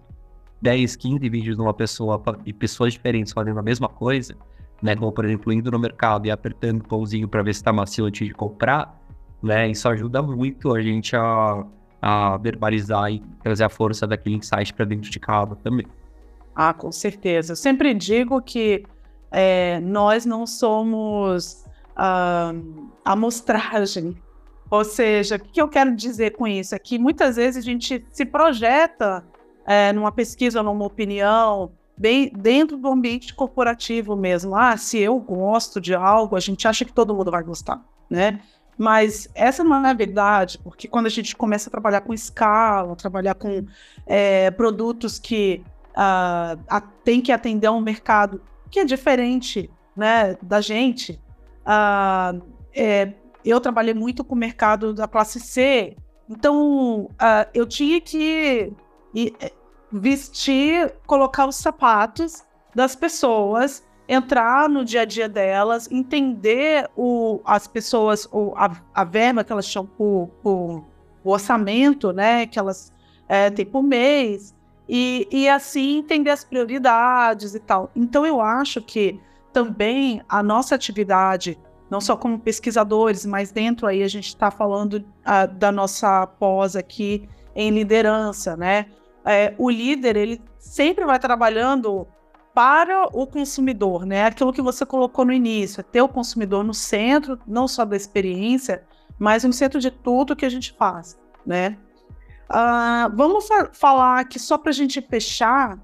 10, 0.63 0.95
15 0.95 1.30
vídeos 1.30 1.56
de 1.56 1.62
uma 1.62 1.76
pessoa 1.76 2.19
e 2.43 2.52
pessoas 2.52 2.93
diferentes 2.93 3.34
fazendo 3.34 3.60
a 3.60 3.63
mesma 3.63 3.88
coisa, 3.88 4.36
né? 4.82 4.95
Como, 4.95 5.12
por 5.12 5.23
exemplo, 5.23 5.54
indo 5.54 5.69
no 5.69 5.78
mercado 5.78 6.26
e 6.26 6.32
apertando 6.32 6.82
o 6.82 6.88
pãozinho 6.88 7.28
para 7.28 7.43
ver 7.43 7.54
se 7.54 7.60
está 7.60 7.71
macio 7.71 8.06
antes 8.06 8.28
de 8.28 8.34
comprar, 8.34 9.00
né? 9.43 9.69
Isso 9.69 9.88
ajuda 9.88 10.23
muito 10.23 10.73
a 10.73 10.82
gente 10.82 11.15
a, 11.15 11.63
a 12.02 12.38
verbalizar 12.38 13.12
e 13.12 13.19
trazer 13.43 13.63
a 13.63 13.69
força 13.69 14.08
daquele 14.08 14.38
insight 14.38 14.73
para 14.73 14.86
dentro 14.86 15.12
de 15.12 15.19
casa 15.19 15.56
também. 15.58 15.86
Ah, 16.60 16.74
com 16.74 16.91
certeza. 16.91 17.52
Eu 17.52 17.56
sempre 17.56 17.93
digo 17.93 18.41
que 18.41 18.84
é, 19.32 19.80
nós 19.80 20.26
não 20.26 20.48
somos 20.48 21.63
uh, 21.91 22.89
amostragem. 23.06 24.17
Ou 24.67 24.84
seja, 24.84 25.36
o 25.36 25.39
que 25.39 25.62
eu 25.62 25.67
quero 25.67 25.96
dizer 25.96 26.32
com 26.32 26.48
isso? 26.48 26.74
É 26.74 26.80
que 26.80 26.98
muitas 26.98 27.36
vezes 27.36 27.63
a 27.63 27.65
gente 27.65 28.04
se 28.10 28.26
projeta 28.26 29.24
é, 29.67 29.93
numa 29.93 30.12
pesquisa 30.12 30.63
numa 30.63 30.84
opinião 30.84 31.74
bem 31.96 32.32
dentro 32.36 32.76
do 32.76 32.88
ambiente 32.88 33.36
corporativo 33.36 34.15
mesmo. 34.15 34.56
Ah, 34.56 34.76
se 34.78 34.98
eu 34.98 35.20
gosto 35.20 35.80
de 35.80 35.93
algo, 35.93 36.36
a 36.36 36.39
gente 36.39 36.67
acha 36.67 36.84
que 36.84 36.91
todo 36.91 37.13
mundo 37.13 37.30
vai 37.30 37.43
gostar, 37.43 37.86
né? 38.10 38.39
Mas 38.76 39.30
essa 39.36 39.63
não 39.63 39.86
é 39.86 39.91
a 39.91 39.93
verdade, 39.93 40.58
porque 40.63 40.88
quando 40.88 41.06
a 41.06 41.10
gente 41.10 41.36
começa 41.36 41.70
a 41.70 41.72
trabalhar 41.72 42.02
com 42.02 42.15
escala, 42.15 42.96
trabalhar 42.96 43.36
com 43.36 43.63
é, 44.08 44.50
produtos 44.50 45.20
que 45.20 45.63
uh, 45.98 46.64
a, 46.70 46.82
tem 47.04 47.20
que 47.20 47.32
atender 47.32 47.70
um 47.70 47.82
mercado 47.82 48.42
que 48.70 48.80
é 48.80 48.86
diferente 48.86 49.72
né, 49.96 50.38
da 50.42 50.62
gente, 50.62 51.20
uh, 51.64 52.40
é, 52.74 53.14
eu 53.44 53.60
trabalhei 53.60 53.94
muito 53.94 54.24
com 54.24 54.36
o 54.36 54.38
mercado 54.38 54.94
da 54.94 55.08
classe 55.08 55.40
C, 55.40 55.98
então 56.30 57.06
uh, 57.06 57.50
eu 57.54 57.66
tinha 57.66 58.00
que 58.00 58.72
vestir, 59.92 60.94
colocar 61.08 61.48
os 61.48 61.56
sapatos 61.56 62.46
das 62.76 62.96
pessoas, 62.96 63.84
entrar 64.08 64.70
no 64.70 64.86
dia 64.86 65.02
a 65.02 65.06
dia 65.06 65.28
delas, 65.28 65.90
entender 65.90 66.88
o, 66.96 67.42
as 67.44 67.68
pessoas, 67.68 68.28
o, 68.32 68.54
a, 68.56 68.72
a 68.94 69.04
verba 69.04 69.44
que 69.44 69.52
elas 69.52 69.68
tinham 69.68 69.86
por 69.86 70.30
o 70.44 71.32
orçamento, 71.32 72.14
né, 72.14 72.46
que 72.46 72.60
elas 72.60 72.94
é, 73.28 73.50
têm 73.50 73.66
por 73.66 73.84
mês, 73.84 74.56
e, 74.88 75.28
e 75.32 75.50
assim 75.50 76.00
entender 76.00 76.32
as 76.32 76.43
prioridades 76.43 77.56
e 77.56 77.60
tal. 77.60 77.91
Então 77.95 78.26
eu 78.26 78.41
acho 78.41 78.82
que 78.82 79.19
também 79.52 80.21
a 80.30 80.41
nossa 80.43 80.76
atividade, 80.76 81.58
não 81.89 82.00
só 82.00 82.15
como 82.15 82.39
pesquisadores, 82.39 83.26
mas 83.26 83.52
dentro 83.52 83.88
aí 83.88 84.04
a 84.04 84.08
gente 84.08 84.28
está 84.28 84.52
falando 84.52 84.93
uh, 84.95 85.47
da 85.56 85.71
nossa 85.71 86.28
pós 86.28 86.76
aqui 86.76 87.28
em 87.56 87.71
liderança, 87.71 88.56
né? 88.56 88.86
é, 89.28 89.54
o 89.58 89.69
líder 89.69 90.15
ele 90.15 90.41
sempre 90.58 91.06
vai 91.06 91.19
trabalhando 91.19 92.08
para 92.56 93.08
o 93.13 93.27
consumidor, 93.27 94.06
né? 94.06 94.25
Aquilo 94.25 94.54
que 94.54 94.62
você 94.62 94.85
colocou 94.85 95.25
no 95.25 95.33
início, 95.33 95.81
é 95.81 95.83
ter 95.83 96.02
o 96.02 96.08
consumidor 96.08 96.63
no 96.63 96.73
centro, 96.73 97.38
não 97.46 97.67
só 97.67 97.83
da 97.83 97.96
experiência, 97.96 98.83
mas 99.19 99.44
no 99.44 99.52
centro 99.52 99.79
de 99.79 99.92
tudo 99.92 100.35
que 100.35 100.46
a 100.46 100.50
gente 100.50 100.73
faz, 100.73 101.19
né? 101.46 101.77
Uh, 102.50 103.15
vamos 103.15 103.48
fa 103.48 103.69
falar 103.73 104.19
aqui 104.19 104.39
só 104.39 104.58
para 104.58 104.69
a 104.69 104.73
gente 104.73 105.02
fechar. 105.02 105.77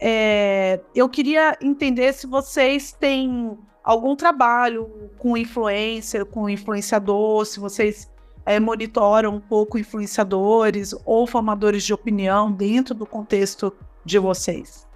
É, 0.00 0.80
eu 0.94 1.08
queria 1.08 1.56
entender 1.60 2.12
se 2.12 2.26
vocês 2.26 2.92
têm 2.92 3.58
algum 3.82 4.14
trabalho 4.14 5.10
com 5.18 5.36
influencer, 5.36 6.24
com 6.26 6.48
influenciador, 6.48 7.44
se 7.46 7.58
vocês 7.58 8.10
é, 8.44 8.60
monitoram 8.60 9.34
um 9.34 9.40
pouco 9.40 9.78
influenciadores 9.78 10.94
ou 11.04 11.26
formadores 11.26 11.84
de 11.84 11.92
opinião 11.92 12.50
dentro 12.52 12.94
do 12.94 13.06
contexto 13.06 13.72
de 14.04 14.18
vocês? 14.18 14.86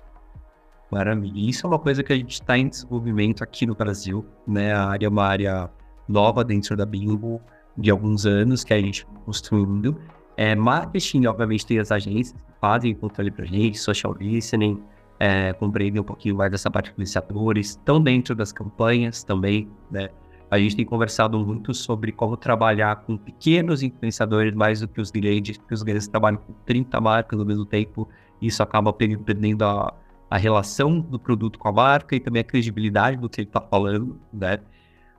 Maravilha. 0.91 1.51
Isso 1.51 1.67
é 1.67 1.69
uma 1.69 1.79
coisa 1.79 2.03
que 2.03 2.13
a 2.13 2.17
gente 2.17 2.35
está 2.35 2.57
em 2.57 2.69
desenvolvimento 2.69 3.43
aqui 3.43 3.67
no 3.67 3.75
Brasil, 3.75 4.25
né? 4.47 4.75
A 4.75 4.89
área 4.89 5.07
é 5.07 5.09
uma 5.09 5.25
área 5.25 5.71
nova 6.07 6.45
dentro 6.45 6.77
da 6.77 6.85
Bimbo 6.85 7.41
de 7.77 7.91
alguns 7.91 8.27
anos 8.27 8.63
que 8.63 8.75
a 8.75 8.79
gente 8.79 9.01
está 9.01 9.21
construindo. 9.25 9.99
É, 10.37 10.55
marketing, 10.55 11.27
obviamente, 11.27 11.67
tem 11.67 11.79
as 11.79 11.93
agências 11.93 12.41
que 12.41 12.53
fazem 12.61 12.95
controle 12.95 13.31
para 13.31 13.45
gente, 13.45 13.79
social 13.79 14.15
listening, 14.15 14.83
é, 15.19 15.53
compreendem 15.53 16.01
um 16.01 16.05
pouquinho 16.05 16.37
mais 16.37 16.51
dessa 16.51 16.71
parte 16.71 16.87
de 16.87 16.93
influenciadores, 16.93 17.71
estão 17.71 18.01
dentro 18.03 18.35
das 18.35 18.53
campanhas 18.53 19.23
também, 19.23 19.69
né? 19.91 20.09
A 20.51 20.59
gente 20.59 20.77
tem 20.77 20.85
conversado 20.85 21.39
muito 21.39 21.73
sobre 21.73 22.13
como 22.13 22.37
trabalhar 22.37 22.97
com 22.97 23.17
pequenos 23.17 23.83
influenciadores 23.83 24.55
mais 24.55 24.81
do 24.81 24.89
que 24.89 25.01
os 25.01 25.11
grandes, 25.11 25.57
porque 25.57 25.73
os 25.73 25.83
grandes 25.83 26.09
trabalham 26.09 26.39
com 26.39 26.53
30 26.67 27.01
marcas 27.01 27.39
ao 27.39 27.47
mesmo 27.47 27.65
tempo, 27.65 28.09
e 28.41 28.49
isso 28.49 28.63
acaba 28.63 28.93
perdendo 28.93 29.65
a, 29.65 29.95
a 30.29 30.37
relação 30.37 31.01
do 31.01 31.19
produto 31.19 31.59
com 31.59 31.69
a 31.69 31.73
marca 31.73 32.17
e 32.17 32.21
também 32.21 32.41
a 32.41 32.45
credibilidade 32.45 33.17
do 33.17 33.31
que 33.31 33.41
ele 33.41 33.49
está 33.49 33.61
falando, 33.61 34.21
né? 34.33 34.59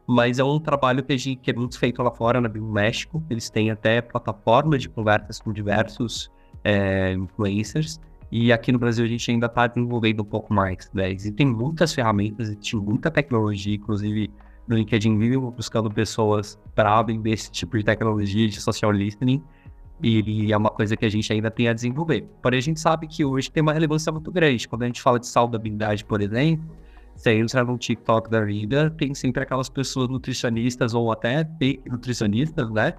Mas 0.07 0.39
é 0.39 0.43
um 0.43 0.59
trabalho 0.59 1.01
que, 1.03 1.17
gente, 1.17 1.39
que 1.39 1.51
é 1.51 1.53
muito 1.53 1.79
feito 1.79 2.01
lá 2.03 2.11
fora, 2.11 2.41
no 2.41 2.49
México. 2.71 3.23
Eles 3.29 3.49
têm 3.49 3.71
até 3.71 4.01
plataformas 4.01 4.81
de 4.81 4.89
conversas 4.89 5.39
com 5.39 5.53
diversos 5.53 6.29
é, 6.63 7.13
influencers. 7.13 7.99
E 8.31 8.51
aqui 8.51 8.71
no 8.71 8.79
Brasil 8.79 9.05
a 9.05 9.07
gente 9.07 9.29
ainda 9.29 9.45
está 9.45 9.67
desenvolvendo 9.67 10.21
um 10.21 10.25
pouco 10.25 10.53
mais. 10.53 10.89
Né? 10.93 11.11
Existem 11.11 11.45
muitas 11.45 11.93
ferramentas, 11.93 12.49
existe 12.49 12.75
muita 12.75 13.11
tecnologia, 13.11 13.75
inclusive 13.75 14.29
no 14.67 14.75
LinkedIn 14.75 15.17
vive 15.17 15.37
buscando 15.37 15.91
pessoas 15.91 16.57
para 16.73 17.01
vender 17.03 17.31
esse 17.31 17.51
tipo 17.51 17.77
de 17.77 17.83
tecnologia 17.83 18.47
de 18.47 18.59
social 18.59 18.91
listening. 18.91 19.41
E, 20.01 20.51
é 20.51 20.57
uma 20.57 20.69
coisa 20.69 20.97
que 20.97 21.05
a 21.05 21.09
gente 21.09 21.31
ainda 21.31 21.49
tem 21.49 21.69
a 21.69 21.73
desenvolver. 21.73 22.27
Porém, 22.41 22.57
a 22.57 22.61
gente 22.61 22.79
sabe 22.79 23.07
que 23.07 23.23
hoje 23.23 23.49
tem 23.49 23.61
uma 23.61 23.71
relevância 23.71 24.11
muito 24.11 24.31
grande. 24.31 24.67
Quando 24.67 24.83
a 24.83 24.87
gente 24.87 25.01
fala 25.01 25.19
de 25.19 25.27
saudabilidade, 25.27 26.03
por 26.03 26.21
exemplo, 26.21 26.65
você 27.16 27.34
entra 27.34 27.64
no 27.64 27.78
TikTok 27.78 28.30
da 28.30 28.41
vida, 28.41 28.89
tem 28.91 29.14
sempre 29.14 29.43
aquelas 29.43 29.70
pessoas 29.70 30.09
nutricionistas 30.09 30.93
ou 30.93 31.11
até 31.11 31.45
fake 31.57 31.89
nutricionistas, 31.89 32.70
né? 32.72 32.93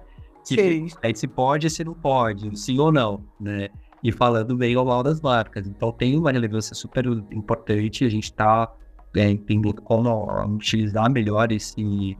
Que 0.47 0.55
sim. 0.55 0.97
aí 1.01 1.15
se 1.15 1.27
pode, 1.27 1.69
se 1.69 1.83
não 1.83 1.93
pode, 1.93 2.57
sim 2.57 2.79
ou 2.79 2.91
não, 2.91 3.23
né? 3.39 3.69
E 4.03 4.11
falando 4.11 4.55
bem 4.55 4.75
ou 4.77 4.85
mal 4.85 5.01
das 5.03 5.19
marcas. 5.21 5.67
Então 5.67 5.91
tem 5.91 6.17
uma 6.17 6.31
relevância 6.31 6.75
super 6.75 7.05
importante, 7.31 8.05
a 8.05 8.09
gente 8.09 8.25
está 8.25 8.71
é, 9.15 9.29
entendendo 9.29 9.81
como 9.81 10.09
utilizar 10.55 11.09
melhor 11.09 11.51
esse, 11.51 12.17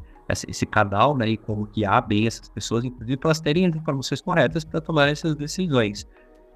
esse 0.47 0.65
canal, 0.65 1.15
né? 1.15 1.29
E 1.29 1.37
como 1.37 1.67
guiar 1.67 2.05
bem 2.07 2.27
essas 2.27 2.49
pessoas, 2.49 2.83
inclusive 2.83 3.17
para 3.17 3.29
elas 3.29 3.39
terem 3.39 3.67
as 3.67 3.75
informações 3.75 4.21
corretas 4.21 4.63
para 4.63 4.81
tomar 4.81 5.07
essas 5.09 5.35
decisões. 5.35 6.07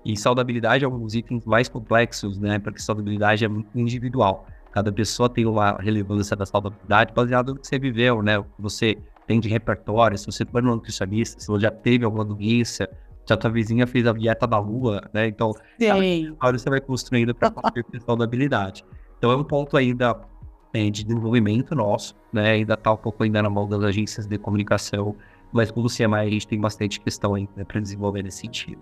E 0.06 0.16
saudabilidade 0.16 0.86
é 0.86 0.88
um 0.88 1.00
dos 1.00 1.14
itens 1.14 1.46
mais 1.46 1.68
complexos, 1.68 2.40
né? 2.40 2.58
Porque 2.60 2.80
saudabilidade 2.80 3.44
é 3.44 3.48
muito 3.48 3.78
individual. 3.78 4.48
Cada 4.72 4.92
pessoa 4.92 5.30
tem 5.30 5.46
uma 5.46 5.78
relevância 5.78 6.36
da 6.36 6.46
saudabilidade 6.46 7.14
baseada 7.14 7.54
no 7.54 7.60
que 7.60 7.68
você 7.68 7.80
viveu, 7.80 8.22
né? 8.22 8.38
O 8.40 8.44
que 8.44 8.62
você 8.62 8.98
tem 9.26 9.40
de 9.40 9.50
repertório, 9.50 10.18
se 10.18 10.26
você 10.26 10.46
foi 10.46 10.62
um 10.62 10.66
nutricionista, 10.66 11.40
se 11.40 11.48
você 11.48 11.64
já 11.64 11.72
teve 11.72 12.06
alguma 12.06 12.26
doença, 12.26 12.90
se 13.26 13.34
a 13.34 13.38
tua 13.38 13.50
vizinha 13.50 13.86
fez 13.86 14.08
a 14.08 14.14
dieta 14.14 14.48
da 14.48 14.60
lua, 14.60 15.02
né? 15.14 15.28
Então, 15.28 15.54
agora 16.40 16.58
você 16.58 16.70
vai 16.70 16.82
construindo 16.82 17.34
para 17.34 17.52
construir 17.52 17.86
a 17.96 18.00
saudabilidade. 18.00 18.84
Então, 19.18 19.32
é 19.32 19.36
um 19.36 19.44
ponto 19.44 19.78
ainda 19.78 20.20
é, 20.74 20.90
de 20.90 21.04
desenvolvimento 21.04 21.76
nosso, 21.76 22.16
né? 22.34 22.52
Ainda 22.52 22.74
está 22.74 22.92
um 22.92 22.98
pouco 22.98 23.24
ainda 23.24 23.42
na 23.42 23.50
mão 23.50 23.68
das 23.68 23.84
agências 23.84 24.26
de 24.26 24.38
comunicação, 24.38 25.16
mas 25.52 25.72
como 25.72 25.88
CMI 25.88 26.16
a 26.16 26.30
gente 26.30 26.48
tem 26.48 26.60
bastante 26.60 27.00
questão 27.00 27.36
ainda 27.36 27.52
né, 27.56 27.64
para 27.64 27.80
desenvolver 27.80 28.24
nesse 28.24 28.40
sentido. 28.40 28.82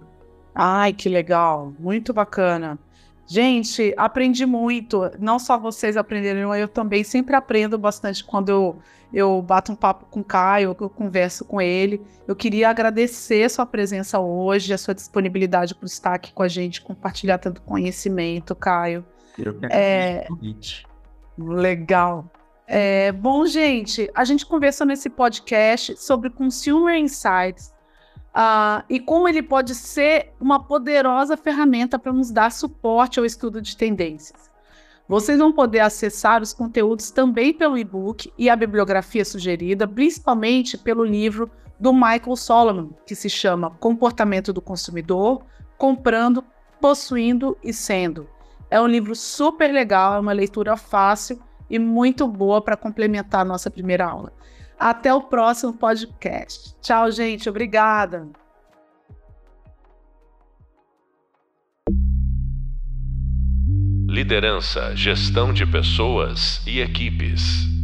Ai, 0.53 0.91
que 0.93 1.07
legal, 1.07 1.73
muito 1.79 2.13
bacana. 2.13 2.79
Gente, 3.28 3.93
aprendi 3.97 4.45
muito. 4.45 5.11
Não 5.19 5.38
só 5.38 5.57
vocês 5.57 5.97
aprenderam, 5.97 6.55
eu 6.55 6.67
também 6.67 7.03
sempre 7.03 7.36
aprendo 7.36 7.78
bastante 7.78 8.23
quando 8.23 8.49
eu, 8.49 8.80
eu 9.13 9.41
bato 9.41 9.73
um 9.73 9.75
papo 9.75 10.05
com 10.05 10.21
o 10.21 10.23
Caio, 10.23 10.75
eu 10.80 10.89
converso 10.89 11.43
com 11.43 11.59
ele. 11.59 12.01
Eu 12.25 12.38
queria 12.38 12.69
agradecer 12.69 13.43
a 13.43 13.49
sua 13.49 13.65
presença 13.65 14.17
hoje, 14.17 14.73
a 14.73 14.78
sua 14.78 14.95
disponibilidade 14.95 15.75
por 15.75 15.86
estar 15.86 16.13
aqui 16.13 16.32
com 16.32 16.41
a 16.41 16.47
gente, 16.47 16.82
compartilhar 16.82 17.38
tanto 17.38 17.61
conhecimento, 17.61 18.55
Caio. 18.55 19.05
Eu 19.38 19.53
que 19.59 19.65
é... 19.65 20.25
Legal. 21.38 22.32
É, 22.65 23.11
bom, 23.11 23.45
gente, 23.45 24.09
a 24.15 24.23
gente 24.23 24.45
conversou 24.45 24.88
nesse 24.88 25.09
podcast 25.09 25.95
sobre 25.97 26.30
Consumer 26.30 26.97
Insights 26.97 27.73
Uh, 28.38 28.85
e 28.88 28.99
como 28.99 29.27
ele 29.27 29.41
pode 29.41 29.73
ser 29.73 30.31
uma 30.39 30.63
poderosa 30.63 31.35
ferramenta 31.35 31.97
para 31.97 32.13
nos 32.13 32.29
dar 32.29 32.51
suporte 32.51 33.17
ao 33.17 33.25
estudo 33.25 33.59
de 33.59 33.75
tendências. 33.75 34.51
Vocês 35.07 35.39
vão 35.39 35.51
poder 35.51 35.79
acessar 35.79 36.43
os 36.43 36.53
conteúdos 36.53 37.09
também 37.09 37.51
pelo 37.51 37.79
e-book 37.79 38.31
e 38.38 38.47
a 38.47 38.55
bibliografia 38.55 39.25
sugerida, 39.25 39.88
principalmente 39.88 40.77
pelo 40.77 41.03
livro 41.03 41.49
do 41.79 41.91
Michael 41.91 42.35
Solomon, 42.35 42.89
que 43.07 43.15
se 43.15 43.27
chama 43.27 43.71
Comportamento 43.79 44.53
do 44.53 44.61
Consumidor: 44.61 45.43
Comprando, 45.75 46.43
Possuindo 46.79 47.57
e 47.63 47.73
Sendo. 47.73 48.29
É 48.69 48.79
um 48.79 48.88
livro 48.88 49.15
super 49.15 49.73
legal, 49.73 50.13
é 50.13 50.19
uma 50.19 50.33
leitura 50.33 50.77
fácil 50.77 51.41
e 51.67 51.79
muito 51.79 52.27
boa 52.27 52.61
para 52.61 52.77
complementar 52.77 53.41
a 53.41 53.45
nossa 53.45 53.71
primeira 53.71 54.05
aula. 54.05 54.31
Até 54.80 55.13
o 55.13 55.21
próximo 55.21 55.73
podcast. 55.73 56.75
Tchau, 56.82 57.11
gente. 57.11 57.49
Obrigada. 57.49 58.28
Liderança, 64.09 64.95
gestão 64.95 65.53
de 65.53 65.65
pessoas 65.65 66.65
e 66.65 66.80
equipes. 66.80 67.76